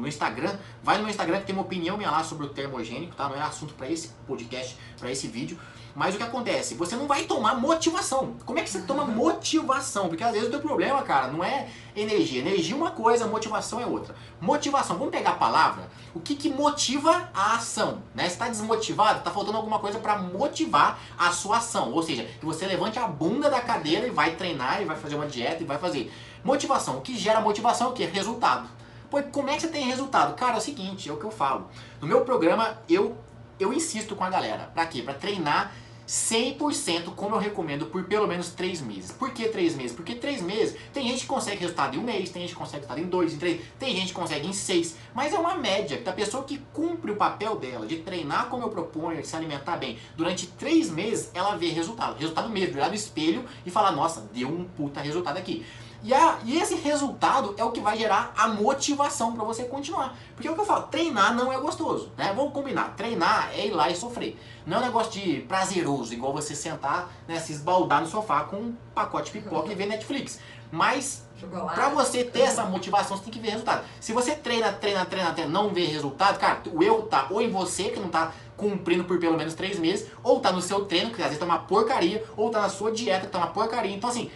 no 0.00 0.08
Instagram, 0.08 0.56
vai 0.82 0.96
no 0.96 1.02
meu 1.02 1.10
Instagram 1.10 1.40
que 1.40 1.46
tem 1.46 1.54
uma 1.54 1.62
opinião 1.62 1.96
minha 1.96 2.10
lá 2.10 2.24
sobre 2.24 2.46
o 2.46 2.48
termogênico, 2.48 3.14
tá? 3.14 3.28
Não 3.28 3.36
é 3.36 3.42
assunto 3.42 3.74
para 3.74 3.90
esse 3.90 4.08
podcast, 4.26 4.76
para 4.98 5.10
esse 5.10 5.28
vídeo. 5.28 5.58
Mas 5.94 6.14
o 6.14 6.18
que 6.18 6.24
acontece? 6.24 6.74
Você 6.74 6.96
não 6.96 7.06
vai 7.06 7.24
tomar 7.24 7.56
motivação. 7.56 8.34
Como 8.44 8.58
é 8.58 8.62
que 8.62 8.70
você 8.70 8.82
toma 8.82 9.04
motivação? 9.04 10.08
Porque 10.08 10.22
às 10.22 10.32
vezes 10.32 10.48
o 10.48 10.50
teu 10.50 10.60
problema, 10.60 11.02
cara, 11.02 11.28
não 11.28 11.42
é 11.42 11.68
energia. 11.96 12.40
Energia 12.40 12.74
é 12.74 12.76
uma 12.76 12.90
coisa, 12.90 13.26
motivação 13.26 13.80
é 13.80 13.86
outra. 13.86 14.14
Motivação, 14.40 14.96
vamos 14.96 15.12
pegar 15.12 15.30
a 15.30 15.36
palavra. 15.36 15.90
O 16.14 16.20
que, 16.20 16.34
que 16.34 16.48
motiva 16.48 17.30
a 17.34 17.56
ação? 17.56 18.02
Né? 18.14 18.26
Está 18.26 18.48
desmotivado, 18.48 19.18
está 19.18 19.30
faltando 19.30 19.56
alguma 19.56 19.78
coisa 19.78 19.98
para 19.98 20.18
motivar 20.18 20.98
a 21.18 21.30
sua 21.32 21.58
ação. 21.58 21.92
Ou 21.92 22.02
seja, 22.02 22.24
que 22.24 22.46
você 22.46 22.66
levante 22.66 22.98
a 22.98 23.06
bunda 23.06 23.50
da 23.50 23.60
cadeira 23.60 24.06
e 24.06 24.10
vai 24.10 24.36
treinar, 24.36 24.82
e 24.82 24.84
vai 24.84 24.96
fazer 24.96 25.16
uma 25.16 25.26
dieta 25.26 25.62
e 25.62 25.66
vai 25.66 25.78
fazer. 25.78 26.12
Motivação. 26.44 26.98
O 26.98 27.00
que 27.00 27.16
gera 27.16 27.40
motivação 27.40 27.88
é 27.88 27.90
o 27.90 27.92
quê? 27.92 28.04
Resultado. 28.06 28.68
Pô, 29.10 29.20
como 29.24 29.50
é 29.50 29.56
que 29.56 29.62
você 29.62 29.68
tem 29.68 29.84
resultado? 29.84 30.34
Cara, 30.36 30.54
é 30.54 30.58
o 30.58 30.60
seguinte, 30.60 31.08
é 31.08 31.12
o 31.12 31.16
que 31.16 31.24
eu 31.24 31.32
falo. 31.32 31.68
No 32.00 32.06
meu 32.06 32.20
programa, 32.20 32.78
eu, 32.88 33.18
eu 33.62 33.72
insisto 33.72 34.16
com 34.16 34.24
a 34.24 34.30
galera. 34.30 34.70
Pra 34.74 34.86
quê? 34.86 35.02
Pra 35.02 35.14
treinar 35.14 35.72
100% 36.08 37.14
como 37.14 37.36
eu 37.36 37.38
recomendo 37.38 37.86
por 37.86 38.02
pelo 38.02 38.26
menos 38.26 38.48
3 38.48 38.80
meses. 38.80 39.12
Por 39.12 39.30
que 39.30 39.48
3 39.48 39.76
meses? 39.76 39.92
Porque 39.92 40.16
3 40.16 40.42
meses, 40.42 40.76
tem 40.92 41.06
gente 41.06 41.20
que 41.20 41.26
consegue 41.26 41.60
resultado 41.60 41.96
em 41.96 42.00
um 42.00 42.02
mês, 42.02 42.30
tem 42.30 42.42
gente 42.42 42.52
que 42.52 42.58
consegue 42.58 42.78
resultado 42.78 43.00
em 43.00 43.08
2, 43.08 43.34
em 43.34 43.38
3, 43.38 43.60
tem 43.78 43.94
gente 43.94 44.08
que 44.08 44.14
consegue 44.14 44.48
em 44.48 44.52
6, 44.52 44.96
mas 45.14 45.32
é 45.32 45.38
uma 45.38 45.54
média 45.54 46.00
da 46.00 46.12
pessoa 46.12 46.42
que 46.42 46.58
cumpre 46.72 47.12
o 47.12 47.16
papel 47.16 47.54
dela 47.54 47.86
de 47.86 47.98
treinar 47.98 48.48
como 48.48 48.64
eu 48.64 48.70
proponho, 48.70 49.22
de 49.22 49.28
se 49.28 49.36
alimentar 49.36 49.76
bem, 49.76 49.98
durante 50.16 50.48
3 50.48 50.90
meses 50.90 51.30
ela 51.32 51.54
vê 51.54 51.68
resultado, 51.68 52.18
resultado 52.18 52.48
mesmo, 52.48 52.74
olhar 52.74 52.88
no 52.88 52.94
espelho 52.96 53.44
e 53.64 53.70
falar, 53.70 53.92
nossa, 53.92 54.22
deu 54.32 54.48
um 54.48 54.64
puta 54.64 55.00
resultado 55.00 55.36
aqui. 55.36 55.64
E, 56.02 56.14
a, 56.14 56.38
e 56.44 56.58
esse 56.58 56.74
resultado 56.76 57.54
é 57.58 57.64
o 57.64 57.70
que 57.70 57.80
vai 57.80 57.96
gerar 57.96 58.32
a 58.36 58.48
motivação 58.48 59.32
para 59.32 59.44
você 59.44 59.64
continuar. 59.64 60.16
Porque 60.34 60.48
é 60.48 60.50
o 60.50 60.54
que 60.54 60.60
eu 60.60 60.64
falo, 60.64 60.84
treinar 60.84 61.34
não 61.34 61.52
é 61.52 61.58
gostoso, 61.58 62.10
né? 62.16 62.32
Vamos 62.34 62.52
combinar, 62.52 62.94
treinar 62.96 63.50
é 63.54 63.66
ir 63.66 63.70
lá 63.70 63.90
e 63.90 63.96
sofrer. 63.96 64.38
Não 64.66 64.78
é 64.78 64.80
um 64.80 64.84
negócio 64.84 65.12
de 65.12 65.40
prazeroso, 65.42 66.12
igual 66.14 66.32
você 66.32 66.54
sentar, 66.54 67.10
né, 67.28 67.38
se 67.38 67.52
esbaldar 67.52 68.00
no 68.00 68.06
sofá 68.06 68.44
com 68.44 68.56
um 68.56 68.76
pacote 68.94 69.32
de 69.32 69.40
pipoca 69.40 69.70
e 69.70 69.74
ver 69.74 69.86
Netflix. 69.86 70.40
Mas. 70.70 71.28
Pra 71.74 71.88
você 71.88 72.22
ter 72.22 72.42
essa 72.42 72.64
motivação, 72.64 73.16
você 73.16 73.24
tem 73.24 73.32
que 73.32 73.40
ver 73.40 73.50
resultado. 73.50 73.82
Se 73.98 74.12
você 74.12 74.34
treina, 74.34 74.70
treina, 74.72 75.06
treina, 75.06 75.32
treina, 75.32 75.50
não 75.50 75.70
vê 75.70 75.86
resultado, 75.86 76.38
cara, 76.38 76.60
o 76.70 76.82
erro 76.82 77.02
tá 77.04 77.28
ou 77.30 77.40
em 77.40 77.50
você, 77.50 77.84
que 77.84 77.98
não 77.98 78.10
tá 78.10 78.32
cumprindo 78.58 79.04
por 79.04 79.18
pelo 79.18 79.38
menos 79.38 79.54
três 79.54 79.78
meses, 79.78 80.06
ou 80.22 80.38
tá 80.38 80.52
no 80.52 80.60
seu 80.60 80.84
treino, 80.84 81.10
que 81.10 81.22
às 81.22 81.28
vezes 81.28 81.38
tá 81.38 81.46
uma 81.46 81.60
porcaria, 81.60 82.22
ou 82.36 82.50
tá 82.50 82.60
na 82.60 82.68
sua 82.68 82.92
dieta, 82.92 83.24
que 83.24 83.32
tá 83.32 83.38
uma 83.38 83.46
porcaria. 83.46 83.96
Então, 83.96 84.10
assim, 84.10 84.30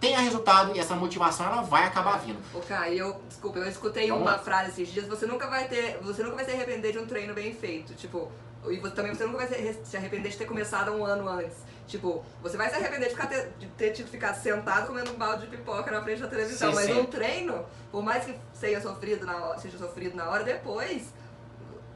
tenha 0.00 0.18
resultado 0.20 0.74
e 0.74 0.80
essa 0.80 0.94
motivação 0.94 1.46
ela 1.46 1.62
vai 1.62 1.84
acabar 1.84 2.18
vindo. 2.18 2.38
Kai, 2.66 2.94
eu, 2.98 3.20
desculpa, 3.28 3.58
eu 3.58 3.68
escutei 3.68 4.08
Vamos 4.08 4.22
uma 4.22 4.32
lá. 4.32 4.38
frase 4.38 4.70
esses 4.70 4.88
dias, 4.88 5.06
você 5.06 5.26
nunca 5.26 5.46
vai 5.46 5.68
ter, 5.68 5.98
você 6.02 6.22
nunca 6.22 6.36
vai 6.36 6.44
se 6.44 6.50
arrepender 6.50 6.92
de 6.92 6.98
um 6.98 7.06
treino 7.06 7.34
bem 7.34 7.54
feito, 7.54 7.94
tipo, 7.94 8.32
e 8.68 8.78
você, 8.78 8.94
também 8.94 9.14
você 9.14 9.24
nunca 9.24 9.46
vai 9.46 9.74
se, 9.84 9.96
arrepender 9.96 10.32
de 10.32 10.38
ter 10.38 10.46
começado 10.46 10.90
um 10.92 11.04
ano 11.04 11.28
antes. 11.28 11.56
Tipo, 11.86 12.24
você 12.40 12.56
vai 12.56 12.68
se 12.70 12.76
arrepender 12.76 13.08
de, 13.08 13.14
ficar 13.14 13.26
ter, 13.26 13.52
de 13.58 13.66
ter 13.66 13.90
tido 13.90 14.06
que 14.06 14.12
ficar 14.12 14.32
sentado 14.34 14.86
comendo 14.86 15.10
um 15.10 15.16
balde 15.16 15.42
de 15.42 15.48
pipoca 15.48 15.90
na 15.90 16.02
frente 16.02 16.22
da 16.22 16.28
televisão, 16.28 16.70
Sim, 16.70 16.76
mas 16.76 16.86
sim. 16.86 17.00
um 17.00 17.04
treino, 17.04 17.66
por 17.90 18.02
mais 18.02 18.24
que 18.24 18.34
seja 18.54 18.80
sofrido 18.80 19.26
na 19.26 19.36
hora, 19.36 19.58
seja 19.58 19.76
sofrido 19.78 20.16
na 20.16 20.28
hora, 20.28 20.44
depois... 20.44 21.19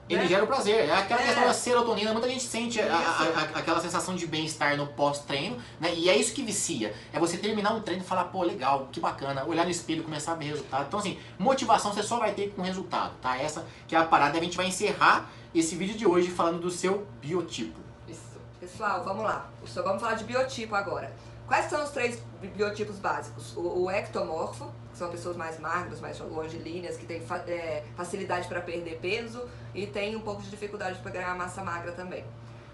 Ele 0.09 0.21
né? 0.23 0.29
gera 0.29 0.45
o 0.45 0.47
prazer. 0.47 0.89
É 0.89 0.93
aquela 0.93 1.21
É. 1.23 1.25
questão 1.25 1.45
da 1.45 1.55
serotonina. 1.55 2.13
Muita 2.13 2.29
gente 2.29 2.43
sente 2.45 2.79
a- 2.81 2.95
a- 2.95 3.59
aquela 3.59 3.81
sensação 3.81 4.15
de 4.15 4.27
bem-estar 4.27 4.77
no 4.77 4.87
pós-treino, 4.89 5.57
né? 5.81 5.95
E 5.95 6.11
é 6.11 6.17
isso 6.17 6.35
que 6.35 6.43
vicia. 6.43 6.95
É 7.13 7.19
você 7.19 7.39
terminar 7.39 7.73
um 7.73 7.81
treino 7.81 8.03
e 8.03 8.07
falar, 8.07 8.25
pô, 8.25 8.43
legal, 8.43 8.89
que 8.93 9.01
bacana. 9.01 9.45
Olhar 9.47 9.65
no 9.65 9.71
espelho 9.71 10.01
e 10.01 10.05
começar 10.05 10.33
a 10.33 10.35
ver 10.35 10.47
resultado. 10.47 10.85
Então, 10.89 10.99
assim, 11.01 11.19
motivação 11.39 11.93
você 11.93 12.03
só 12.03 12.19
vai 12.19 12.33
ter 12.33 12.51
com 12.55 12.61
resultado, 12.63 13.15
tá? 13.23 13.37
Essa 13.39 13.65
que 13.89 13.97
é 13.97 13.99
a 13.99 14.05
parada. 14.05 14.37
A 14.39 14.43
gente 14.43 14.57
vai 14.57 14.67
encerrar 14.67 15.31
esse 15.55 15.75
vídeo 15.75 15.97
de 15.97 16.07
hoje 16.07 16.31
falando 16.31 16.61
do 16.61 16.71
seu 16.71 17.07
biotipo. 17.23 17.81
Isso. 18.07 18.21
Pessoal, 18.61 19.03
vamos 19.05 19.25
lá. 19.25 19.49
Vamos 19.75 20.03
falar 20.03 20.15
de 20.15 20.25
biotipo 20.25 20.75
agora. 20.75 21.15
Quais 21.47 21.67
são 21.71 21.83
os 21.83 21.91
três 21.91 22.23
bi- 22.41 22.49
biotipos 22.49 22.97
básicos? 22.97 23.55
O, 23.57 23.85
o 23.85 23.91
ectomorfo, 23.91 24.71
que 24.95 24.99
são 24.99 25.11
pessoas 25.11 25.37
mais 25.37 25.59
magras, 25.59 26.01
mais 26.01 26.19
longilíneas, 26.21 26.97
que 26.97 27.05
têm 27.05 27.21
é, 27.49 27.83
facilidade 27.97 28.47
para 28.47 28.61
perder 28.61 28.99
peso 29.03 29.43
e 29.75 29.87
tem 29.89 30.15
um 30.15 30.21
pouco 30.21 30.41
de 30.41 30.49
dificuldade 30.51 31.01
para 31.01 31.11
ganhar 31.11 31.35
massa 31.37 31.63
magra 31.65 31.91
também. 31.93 32.25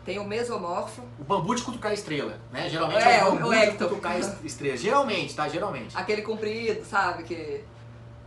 Tem 0.05 0.19
o 0.19 0.25
mesomorfo, 0.25 1.03
O 1.19 1.25
bambu 1.25 1.55
de 1.55 1.63
cutucar 1.63 1.93
estrela, 1.95 2.39
né? 2.53 2.69
Geralmente 2.69 3.03
É, 3.03 3.19
é, 3.21 3.25
o- 3.25 3.33
bambu 3.33 3.49
o 3.49 3.55
de 3.55 3.71
cutucar 3.73 4.19
es- 4.19 4.45
estrela. 4.45 4.77
Geralmente, 4.77 5.35
tá? 5.35 5.49
Geralmente. 5.49 5.97
aquele 5.97 6.21
comprido, 6.23 6.85
sabe? 6.85 7.23
Que, 7.23 7.65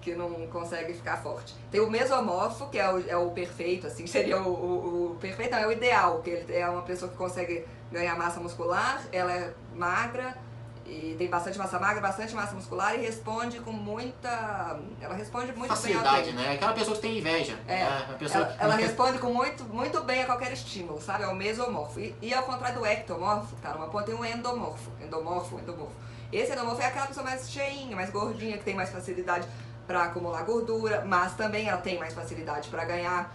que 0.01 0.15
não 0.15 0.29
consegue 0.47 0.93
ficar 0.93 1.17
forte. 1.17 1.53
Tem 1.71 1.79
o 1.79 1.89
mesomorfo, 1.89 2.67
que 2.69 2.77
é 2.79 2.91
o, 2.91 3.07
é 3.09 3.15
o 3.17 3.29
perfeito, 3.31 3.85
assim, 3.87 4.05
seria 4.07 4.41
o, 4.41 4.47
o, 4.49 5.11
o 5.11 5.15
perfeito, 5.19 5.51
não, 5.51 5.59
é 5.59 5.67
o 5.67 5.71
ideal, 5.71 6.19
que 6.23 6.31
ele 6.31 6.53
é 6.55 6.67
uma 6.67 6.81
pessoa 6.81 7.09
que 7.11 7.17
consegue 7.17 7.63
ganhar 7.91 8.15
massa 8.17 8.39
muscular, 8.39 9.03
ela 9.11 9.31
é 9.31 9.53
magra 9.75 10.35
e 10.85 11.15
tem 11.17 11.29
bastante 11.29 11.57
massa 11.57 11.79
magra, 11.79 12.01
bastante 12.01 12.35
massa 12.35 12.53
muscular 12.53 12.95
e 12.95 13.01
responde 13.01 13.59
com 13.59 13.71
muita. 13.71 14.79
Ela 14.99 15.15
responde 15.15 15.47
muito 15.47 15.59
bem 15.59 15.69
Facilidade, 15.69 16.23
treino. 16.23 16.41
né? 16.41 16.53
Aquela 16.53 16.73
pessoa 16.73 16.95
que 16.95 17.01
tem 17.01 17.17
inveja. 17.17 17.57
É, 17.67 17.83
né? 17.83 18.07
A 18.09 18.13
pessoa 18.13 18.43
Ela, 18.43 18.57
ela 18.59 18.75
responde 18.81 19.17
com 19.19 19.33
muito, 19.33 19.63
muito 19.65 20.01
bem 20.03 20.23
a 20.23 20.25
qualquer 20.25 20.51
estímulo, 20.51 21.01
sabe? 21.01 21.23
É 21.23 21.27
o 21.27 21.35
mesomorfo. 21.35 21.99
E, 21.99 22.13
e 22.21 22.33
ao 22.33 22.43
contrário 22.43 22.79
do 22.79 22.85
ectomorfo, 22.85 23.55
que 23.55 23.61
tá 23.61 23.73
numa 23.73 23.87
ponta, 23.87 24.05
tem 24.05 24.15
o 24.15 24.25
endomorfo. 24.25 24.91
Endomorfo, 25.01 25.57
endomorfo. 25.59 25.95
Esse 26.31 26.51
endomorfo 26.51 26.81
é 26.81 26.85
aquela 26.87 27.07
pessoa 27.07 27.25
mais 27.25 27.49
cheinha, 27.49 27.95
mais 27.95 28.09
gordinha, 28.09 28.57
que 28.57 28.63
tem 28.63 28.75
mais 28.75 28.89
facilidade 28.89 29.47
para 29.87 30.03
acumular 30.03 30.43
gordura, 30.43 31.03
mas 31.05 31.33
também 31.35 31.69
ela 31.69 31.77
tem 31.79 31.97
mais 31.99 32.13
facilidade 32.13 32.69
para 32.69 32.83
ganhar. 32.85 33.33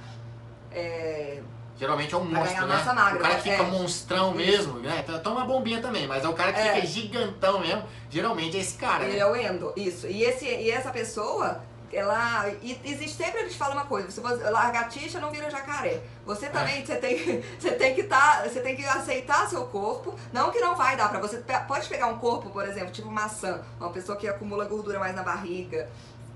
é, 0.70 1.40
Geralmente 1.78 2.12
é 2.12 2.16
um 2.18 2.26
Pra 2.26 2.40
monstro, 2.40 2.66
né? 2.66 2.74
massa 2.74 2.92
magra, 2.92 3.18
o 3.18 3.22
cara 3.22 3.34
que 3.36 3.42
fica 3.42 3.62
é. 3.62 3.66
monstrão 3.66 4.34
mesmo, 4.34 4.80
né? 4.80 5.04
Toma 5.22 5.36
uma 5.36 5.44
bombinha 5.46 5.80
também, 5.80 6.06
mas 6.06 6.24
é 6.24 6.28
o 6.28 6.34
cara 6.34 6.52
que 6.52 6.60
É. 6.60 6.74
fica 6.74 6.86
gigantão 6.86 7.60
mesmo. 7.60 7.84
Geralmente 8.10 8.56
é 8.56 8.60
esse 8.60 8.76
cara, 8.76 9.04
ele 9.04 9.12
né? 9.14 9.18
é 9.20 9.26
o 9.26 9.36
endo, 9.36 9.72
isso. 9.76 10.06
E, 10.06 10.24
esse, 10.24 10.44
e 10.44 10.70
essa 10.70 10.90
pessoa 10.90 11.60
ela 11.90 12.46
e 12.62 12.78
existe 12.84 13.16
sempre 13.16 13.40
a 13.40 13.44
gente 13.44 13.56
fala 13.56 13.72
uma 13.72 13.86
coisa 13.86 14.10
você 14.10 14.20
lagartixa 14.50 15.18
não 15.20 15.30
vira 15.30 15.50
jacaré 15.50 16.02
você 16.26 16.44
é. 16.44 16.48
também 16.50 16.82
é. 16.82 16.84
você 16.84 16.96
tem 16.96 17.42
você 17.58 17.70
tem 17.72 17.94
que 17.94 18.02
tá 18.02 18.42
você 18.46 18.60
tem 18.60 18.76
que 18.76 18.84
aceitar 18.84 19.48
seu 19.48 19.64
corpo 19.64 20.14
não 20.30 20.50
que 20.50 20.60
não 20.60 20.76
vai 20.76 20.98
dar 20.98 21.08
para 21.08 21.18
você 21.18 21.42
pode 21.66 21.88
pegar 21.88 22.08
um 22.08 22.18
corpo 22.18 22.50
por 22.50 22.66
exemplo 22.68 22.90
tipo 22.90 23.10
maçã 23.10 23.62
uma 23.80 23.88
pessoa 23.88 24.18
que 24.18 24.28
acumula 24.28 24.66
gordura 24.66 24.98
mais 24.98 25.14
na 25.14 25.22
barriga 25.22 25.88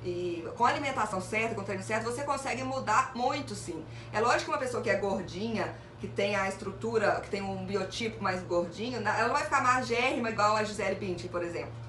e 0.04 0.44
com 0.56 0.64
a 0.64 0.68
alimentação 0.68 1.20
certa, 1.20 1.54
com 1.54 1.60
o 1.60 1.64
treino 1.64 1.82
certo, 1.82 2.04
você 2.04 2.22
consegue 2.22 2.62
mudar 2.62 3.12
muito 3.14 3.54
sim. 3.54 3.84
É 4.12 4.20
lógico 4.20 4.44
que 4.44 4.50
uma 4.50 4.58
pessoa 4.58 4.82
que 4.82 4.90
é 4.90 4.96
gordinha, 4.96 5.74
que 6.00 6.08
tem 6.08 6.34
a 6.34 6.48
estrutura, 6.48 7.20
que 7.20 7.30
tem 7.30 7.42
um 7.42 7.64
biotipo 7.64 8.22
mais 8.22 8.42
gordinho, 8.42 8.98
ela 8.98 9.28
não 9.28 9.34
vai 9.34 9.44
ficar 9.44 9.62
magérrima 9.62 10.30
igual 10.30 10.56
a 10.56 10.64
Gisele 10.64 10.96
Bündchen, 10.96 11.28
por 11.30 11.42
exemplo. 11.42 11.81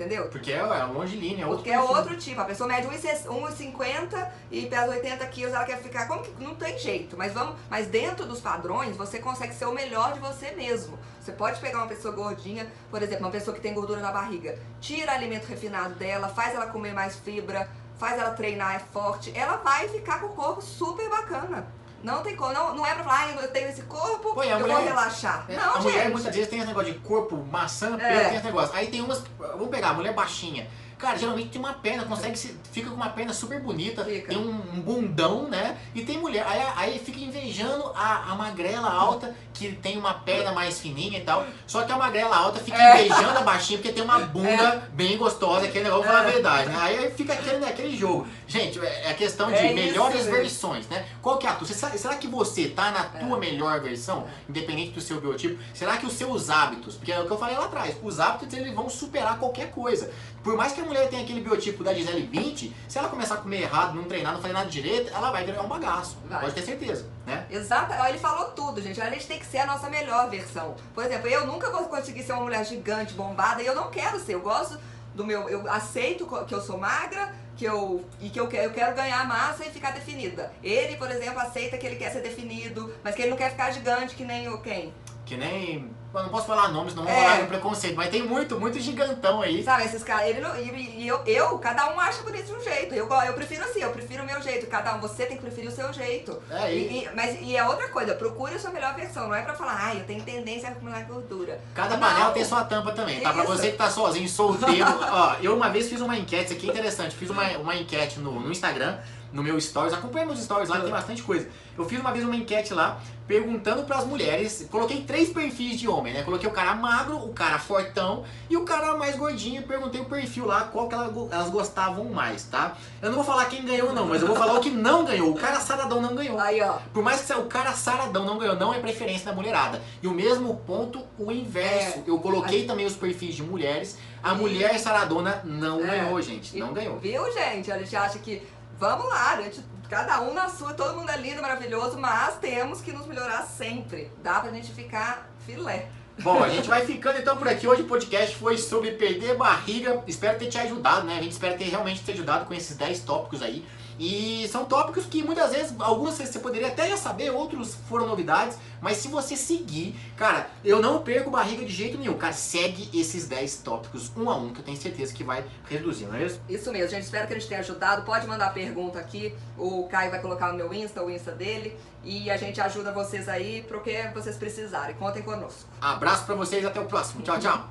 Entendeu? 0.00 0.28
Porque 0.28 0.50
é, 0.50 0.56
é 0.56 0.84
longilínea, 0.84 1.44
é 1.44 1.46
outro 1.46 1.58
Porque 1.58 1.70
é 1.70 1.78
outro 1.78 2.16
tipo. 2.16 2.40
A 2.40 2.46
pessoa 2.46 2.66
mede 2.66 2.88
1,50 2.88 4.28
e 4.50 4.64
pesa 4.64 4.88
80 4.88 5.26
quilos, 5.26 5.52
ela 5.52 5.64
quer 5.66 5.76
ficar. 5.76 6.08
Como 6.08 6.22
que. 6.22 6.42
Não 6.42 6.54
tem 6.54 6.78
jeito. 6.78 7.18
Mas 7.18 7.34
vamos. 7.34 7.56
Mas 7.68 7.86
dentro 7.86 8.24
dos 8.24 8.40
padrões, 8.40 8.96
você 8.96 9.18
consegue 9.18 9.54
ser 9.54 9.66
o 9.66 9.74
melhor 9.74 10.14
de 10.14 10.20
você 10.20 10.52
mesmo. 10.52 10.98
Você 11.20 11.32
pode 11.32 11.60
pegar 11.60 11.80
uma 11.80 11.86
pessoa 11.86 12.14
gordinha, 12.14 12.66
por 12.90 13.02
exemplo, 13.02 13.26
uma 13.26 13.30
pessoa 13.30 13.54
que 13.54 13.60
tem 13.60 13.74
gordura 13.74 14.00
na 14.00 14.10
barriga, 14.10 14.58
tira 14.80 15.12
alimento 15.12 15.44
refinado 15.44 15.94
dela, 15.96 16.30
faz 16.30 16.54
ela 16.54 16.68
comer 16.68 16.94
mais 16.94 17.16
fibra, 17.16 17.68
faz 17.98 18.18
ela 18.18 18.30
treinar, 18.30 18.76
é 18.76 18.78
forte, 18.78 19.30
ela 19.36 19.58
vai 19.58 19.86
ficar 19.86 20.18
com 20.20 20.28
o 20.28 20.30
corpo 20.30 20.62
super 20.62 21.10
bacana. 21.10 21.66
Não 22.02 22.22
tem 22.22 22.34
como, 22.34 22.52
não, 22.52 22.74
não 22.74 22.86
é 22.86 22.94
pra 22.94 23.04
falar, 23.04 23.26
ah, 23.26 23.42
eu 23.42 23.48
tenho 23.48 23.68
esse 23.68 23.82
corpo, 23.82 24.34
Pô, 24.34 24.42
eu 24.42 24.58
mulher, 24.58 24.74
vou 24.74 24.84
relaxar. 24.84 25.44
É, 25.48 25.56
não, 25.56 25.70
a 25.76 25.80
gente. 25.80 25.92
mulher 25.92 26.10
muitas 26.10 26.34
vezes 26.34 26.48
tem 26.48 26.58
esse 26.58 26.68
negócio 26.68 26.92
de 26.92 26.98
corpo, 27.00 27.36
maçã, 27.50 27.96
pelo, 27.96 28.02
é. 28.02 28.24
tem 28.28 28.36
esse 28.36 28.46
negócio. 28.46 28.74
Aí 28.74 28.86
tem 28.86 29.02
umas, 29.02 29.22
vamos 29.38 29.68
pegar, 29.68 29.90
a 29.90 29.94
mulher 29.94 30.14
baixinha. 30.14 30.68
Cara, 31.00 31.16
geralmente 31.16 31.48
tem 31.48 31.58
uma 31.58 31.72
perna, 31.72 32.04
consegue 32.04 32.38
se, 32.38 32.54
fica 32.72 32.90
com 32.90 32.94
uma 32.94 33.08
perna 33.08 33.32
super 33.32 33.58
bonita, 33.58 34.04
fica. 34.04 34.28
tem 34.28 34.36
um, 34.36 34.50
um, 34.50 34.80
bundão, 34.80 35.48
né? 35.48 35.78
E 35.94 36.04
tem 36.04 36.18
mulher, 36.18 36.44
aí, 36.46 36.60
aí 36.76 36.98
fica 36.98 37.18
invejando 37.18 37.90
a, 37.94 38.30
a 38.30 38.34
magrela 38.34 38.90
alta, 38.90 39.34
que 39.54 39.72
tem 39.72 39.96
uma 39.96 40.12
perna 40.12 40.52
mais 40.52 40.78
fininha 40.78 41.18
e 41.18 41.22
tal. 41.22 41.46
Só 41.66 41.84
que 41.84 41.92
a 41.92 41.96
magrela 41.96 42.36
alta 42.36 42.60
fica 42.60 42.76
é. 42.76 43.06
invejando 43.06 43.38
a 43.38 43.42
baixinha, 43.42 43.78
porque 43.78 43.94
tem 43.94 44.04
uma 44.04 44.18
bunda 44.28 44.50
é. 44.50 44.82
bem 44.92 45.16
gostosa, 45.16 45.66
aquele 45.66 45.84
negócio, 45.84 46.04
vou 46.04 46.12
falar 46.12 46.26
a 46.26 46.28
é. 46.28 46.32
verdade, 46.32 46.68
né? 46.68 46.76
Aí 46.78 47.10
fica 47.12 47.32
aquele, 47.32 47.58
né, 47.58 47.68
aquele 47.68 47.96
jogo. 47.96 48.26
Gente, 48.46 48.78
é, 48.78 49.10
é 49.10 49.14
questão 49.14 49.50
de 49.50 49.56
é 49.56 49.72
melhores 49.72 50.20
isso, 50.20 50.30
versões, 50.30 50.86
né? 50.88 51.06
Qual 51.22 51.38
que 51.38 51.46
é 51.46 51.50
a 51.50 51.54
tua? 51.54 51.66
Será 51.66 52.16
que 52.16 52.28
você 52.28 52.68
tá 52.68 52.90
na 52.90 53.04
tua 53.04 53.38
melhor 53.38 53.80
versão, 53.80 54.26
independente 54.46 54.90
do 54.90 55.00
seu 55.00 55.18
biotipo? 55.18 55.58
Será 55.72 55.96
que 55.96 56.04
os 56.04 56.12
seus 56.12 56.50
hábitos, 56.50 56.96
porque 56.96 57.10
é 57.10 57.18
o 57.18 57.26
que 57.26 57.30
eu 57.30 57.38
falei 57.38 57.56
lá 57.56 57.64
atrás, 57.64 57.96
os 58.02 58.20
hábitos 58.20 58.52
eles 58.52 58.74
vão 58.74 58.90
superar 58.90 59.38
qualquer 59.38 59.70
coisa. 59.70 60.10
Por 60.42 60.56
mais 60.56 60.72
que 60.72 60.80
a 60.80 60.84
mulher 60.84 61.08
tenha 61.08 61.22
aquele 61.22 61.40
biotipo 61.40 61.84
da 61.84 61.92
Gisele 61.92 62.22
20, 62.22 62.74
se 62.88 62.98
ela 62.98 63.08
começar 63.08 63.34
a 63.34 63.38
comer 63.38 63.62
errado, 63.62 63.94
não 63.94 64.04
treinar, 64.04 64.32
não 64.32 64.40
fazer 64.40 64.54
nada 64.54 64.70
direito, 64.70 65.12
ela 65.12 65.30
vai 65.30 65.44
virar 65.44 65.62
um 65.62 65.68
bagaço. 65.68 66.16
Vai. 66.28 66.40
Pode 66.40 66.54
ter 66.54 66.62
certeza, 66.62 67.06
né? 67.26 67.46
Exato. 67.50 67.92
Ele 68.08 68.18
falou 68.18 68.46
tudo, 68.52 68.80
gente. 68.80 69.00
A 69.00 69.10
gente 69.10 69.26
tem 69.26 69.38
que 69.38 69.46
ser 69.46 69.58
a 69.58 69.66
nossa 69.66 69.90
melhor 69.90 70.30
versão. 70.30 70.76
Por 70.94 71.04
exemplo, 71.04 71.28
eu 71.28 71.46
nunca 71.46 71.70
vou 71.70 71.84
conseguir 71.84 72.22
ser 72.22 72.32
uma 72.32 72.42
mulher 72.42 72.64
gigante, 72.64 73.12
bombada, 73.14 73.62
e 73.62 73.66
eu 73.66 73.74
não 73.74 73.90
quero 73.90 74.18
ser. 74.18 74.34
Eu 74.34 74.40
gosto 74.40 74.78
do 75.14 75.26
meu. 75.26 75.48
Eu 75.48 75.70
aceito 75.70 76.26
que 76.46 76.54
eu 76.54 76.60
sou 76.62 76.78
magra, 76.78 77.34
que 77.56 77.66
eu 77.66 78.02
e 78.20 78.30
que 78.30 78.40
eu 78.40 78.48
quero, 78.48 78.64
eu 78.64 78.72
quero 78.72 78.96
ganhar 78.96 79.26
massa 79.26 79.66
e 79.66 79.70
ficar 79.70 79.90
definida. 79.90 80.50
Ele, 80.62 80.96
por 80.96 81.10
exemplo, 81.10 81.38
aceita 81.40 81.76
que 81.76 81.86
ele 81.86 81.96
quer 81.96 82.10
ser 82.10 82.22
definido, 82.22 82.92
mas 83.04 83.14
que 83.14 83.20
ele 83.20 83.30
não 83.30 83.36
quer 83.36 83.50
ficar 83.50 83.70
gigante 83.70 84.14
que 84.14 84.24
nem 84.24 84.48
o 84.48 84.62
quem? 84.62 84.94
Que 85.26 85.36
nem 85.36 85.90
eu 86.12 86.22
não 86.22 86.28
posso 86.28 86.46
falar 86.46 86.68
nomes, 86.68 86.94
não 86.94 87.04
vou 87.04 87.12
é. 87.12 87.22
falar 87.22 87.46
preconceito, 87.46 87.96
mas 87.96 88.10
tem 88.10 88.22
muito, 88.22 88.58
muito 88.58 88.78
gigantão 88.80 89.40
aí. 89.42 89.62
Sabe, 89.62 89.84
esses 89.84 90.02
caras, 90.02 90.28
ele 90.28 90.40
não, 90.40 90.56
e, 90.56 91.02
e 91.02 91.08
eu, 91.08 91.20
eu, 91.24 91.58
cada 91.58 91.92
um 91.92 92.00
acha 92.00 92.22
bonito 92.22 92.46
de 92.46 92.52
um 92.52 92.62
jeito. 92.62 92.94
Eu, 92.94 93.08
eu 93.08 93.32
prefiro 93.34 93.64
assim, 93.64 93.80
eu 93.80 93.90
prefiro 93.90 94.22
o 94.22 94.26
meu 94.26 94.40
jeito. 94.42 94.66
Cada 94.66 94.94
um, 94.94 95.00
você 95.00 95.26
tem 95.26 95.36
que 95.36 95.42
preferir 95.42 95.70
o 95.70 95.72
seu 95.72 95.92
jeito. 95.92 96.42
É, 96.50 96.74
e, 96.74 97.04
e, 97.04 97.10
mas 97.14 97.38
e 97.40 97.56
é 97.56 97.64
outra 97.64 97.88
coisa, 97.88 98.14
procure 98.14 98.54
a 98.54 98.58
sua 98.58 98.70
melhor 98.70 98.94
versão. 98.94 99.28
Não 99.28 99.34
é 99.34 99.42
pra 99.42 99.54
falar, 99.54 99.76
ai, 99.78 99.98
eu 99.98 100.04
tenho 100.04 100.22
tendência 100.22 100.68
a 100.68 100.72
acumular 100.72 101.04
gordura. 101.04 101.60
Cada 101.74 101.96
não. 101.96 102.00
panela 102.00 102.32
tem 102.32 102.44
sua 102.44 102.64
tampa 102.64 102.92
também, 102.92 103.20
tá? 103.20 103.32
Pra 103.32 103.44
você 103.44 103.70
que 103.70 103.76
tá 103.76 103.90
sozinho, 103.90 104.28
solteiro. 104.28 104.86
ó, 105.12 105.36
eu 105.40 105.54
uma 105.54 105.68
vez 105.70 105.88
fiz 105.88 106.00
uma 106.00 106.16
enquete, 106.16 106.46
isso 106.46 106.54
aqui 106.54 106.68
é 106.68 106.70
interessante, 106.70 107.14
fiz 107.14 107.30
uma, 107.30 107.46
uma 107.58 107.76
enquete 107.76 108.18
no, 108.18 108.40
no 108.40 108.50
Instagram 108.50 108.98
no 109.32 109.42
meu 109.42 109.60
stories, 109.60 109.92
acompanha 109.92 110.26
meus 110.26 110.42
stories 110.42 110.68
lá, 110.68 110.80
tem 110.80 110.90
bastante 110.90 111.22
coisa. 111.22 111.48
Eu 111.76 111.84
fiz 111.84 112.00
uma 112.00 112.12
vez 112.12 112.24
uma 112.24 112.36
enquete 112.36 112.74
lá, 112.74 113.00
perguntando 113.26 113.84
para 113.84 113.98
as 113.98 114.04
mulheres, 114.04 114.66
coloquei 114.70 115.02
três 115.02 115.30
perfis 115.30 115.78
de 115.78 115.88
homem, 115.88 116.12
né? 116.12 116.22
Coloquei 116.22 116.48
o 116.48 116.52
cara 116.52 116.74
magro, 116.74 117.16
o 117.16 117.32
cara 117.32 117.58
fortão 117.58 118.24
e 118.50 118.56
o 118.56 118.64
cara 118.64 118.96
mais 118.96 119.16
gordinho, 119.16 119.62
perguntei 119.62 120.00
o 120.00 120.04
perfil 120.04 120.46
lá, 120.46 120.62
qual 120.62 120.88
que 120.88 120.94
elas 120.94 121.48
gostavam 121.48 122.04
mais, 122.06 122.42
tá? 122.44 122.76
Eu 123.00 123.10
não 123.10 123.16
vou 123.16 123.24
falar 123.24 123.44
quem 123.44 123.64
ganhou 123.64 123.92
não, 123.92 124.06
mas 124.06 124.20
eu 124.20 124.26
vou 124.26 124.36
falar 124.36 124.54
o 124.54 124.60
que 124.60 124.70
não 124.70 125.04
ganhou. 125.04 125.30
O 125.30 125.34
cara 125.34 125.60
saradão 125.60 126.02
não 126.02 126.14
ganhou. 126.14 126.38
Aí, 126.40 126.60
ó. 126.60 126.78
Por 126.92 127.02
mais 127.02 127.22
que 127.22 127.32
o 127.32 127.44
cara 127.44 127.72
saradão 127.72 128.24
não 128.24 128.36
ganhou, 128.36 128.56
não 128.56 128.74
é 128.74 128.80
preferência 128.80 129.26
da 129.26 129.32
mulherada. 129.32 129.80
E 130.02 130.08
o 130.08 130.12
mesmo 130.12 130.56
ponto, 130.66 131.02
o 131.18 131.30
inverso. 131.30 132.00
É. 132.00 132.02
Eu 132.10 132.18
coloquei 132.18 132.66
também 132.66 132.84
os 132.84 132.96
perfis 132.96 133.36
de 133.36 133.42
mulheres, 133.44 133.96
a 134.22 134.34
e... 134.34 134.36
mulher 134.36 134.76
saradona 134.78 135.40
não 135.44 135.80
é. 135.84 135.86
ganhou, 135.86 136.20
gente, 136.20 136.58
não 136.58 136.72
ganhou. 136.72 136.98
Viu, 136.98 137.32
gente? 137.32 137.70
A 137.70 137.78
gente 137.78 137.94
acha 137.94 138.18
que 138.18 138.42
vamos 138.80 139.06
lá, 139.10 139.40
gente, 139.42 139.62
cada 139.90 140.22
um 140.22 140.32
na 140.32 140.48
sua, 140.48 140.72
todo 140.72 140.96
mundo 140.96 141.10
é 141.10 141.16
lindo, 141.18 141.42
maravilhoso, 141.42 141.98
mas 141.98 142.38
temos 142.38 142.80
que 142.80 142.90
nos 142.92 143.06
melhorar 143.06 143.42
sempre. 143.42 144.10
Dá 144.22 144.40
pra 144.40 144.50
gente 144.50 144.72
ficar 144.72 145.30
filé. 145.44 145.88
Bom, 146.22 146.42
a 146.42 146.48
gente 146.48 146.68
vai 146.68 146.84
ficando 146.84 147.18
então 147.18 147.36
por 147.36 147.46
aqui. 147.46 147.66
Hoje 147.66 147.82
o 147.82 147.86
podcast 147.86 148.34
foi 148.36 148.56
sobre 148.56 148.92
perder 148.92 149.36
barriga. 149.36 150.02
Espero 150.06 150.38
ter 150.38 150.48
te 150.48 150.58
ajudado, 150.58 151.06
né? 151.06 151.18
A 151.18 151.22
gente 151.22 151.32
espera 151.32 151.56
ter 151.56 151.64
realmente 151.64 152.02
te 152.02 152.10
ajudado 152.10 152.46
com 152.46 152.54
esses 152.54 152.76
10 152.76 153.00
tópicos 153.00 153.42
aí. 153.42 153.64
E 154.00 154.48
são 154.48 154.64
tópicos 154.64 155.04
que 155.04 155.22
muitas 155.22 155.52
vezes, 155.52 155.74
alguns 155.78 156.14
você 156.14 156.38
poderia 156.38 156.68
até 156.68 156.88
já 156.88 156.96
saber, 156.96 157.30
outros 157.30 157.74
foram 157.86 158.06
novidades, 158.06 158.56
mas 158.80 158.96
se 158.96 159.08
você 159.08 159.36
seguir, 159.36 159.94
cara, 160.16 160.48
eu 160.64 160.80
não 160.80 161.02
perco 161.02 161.30
barriga 161.30 161.66
de 161.66 161.70
jeito 161.70 161.98
nenhum. 161.98 162.16
Cara, 162.16 162.32
segue 162.32 162.88
esses 162.98 163.28
10 163.28 163.56
tópicos 163.56 164.10
um 164.16 164.30
a 164.30 164.36
um, 164.36 164.54
que 164.54 164.60
eu 164.60 164.64
tenho 164.64 164.78
certeza 164.78 165.12
que 165.12 165.22
vai 165.22 165.44
reduzir, 165.68 166.06
não 166.06 166.14
é 166.14 166.24
isso? 166.24 166.40
Isso 166.48 166.72
mesmo, 166.72 166.88
gente. 166.88 167.02
Espero 167.02 167.26
que 167.26 167.34
a 167.34 167.38
gente 167.38 167.46
tenha 167.46 167.60
ajudado. 167.60 168.02
Pode 168.06 168.26
mandar 168.26 168.54
pergunta 168.54 168.98
aqui. 168.98 169.34
O 169.58 169.86
Caio 169.88 170.10
vai 170.10 170.22
colocar 170.22 170.48
no 170.48 170.54
meu 170.54 170.72
Insta, 170.72 171.02
o 171.04 171.10
Insta 171.10 171.32
dele. 171.32 171.76
E 172.02 172.30
a 172.30 172.38
gente 172.38 172.58
ajuda 172.58 172.92
vocês 172.92 173.28
aí 173.28 173.62
pro 173.68 173.82
que 173.82 174.08
vocês 174.14 174.36
precisarem. 174.36 174.96
Contem 174.96 175.22
conosco. 175.22 175.68
Abraço 175.78 176.24
para 176.24 176.36
vocês, 176.36 176.64
até 176.64 176.80
o 176.80 176.86
próximo. 176.86 177.20
Tchau, 177.20 177.38
tchau. 177.38 177.68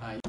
Aí. 0.00 0.20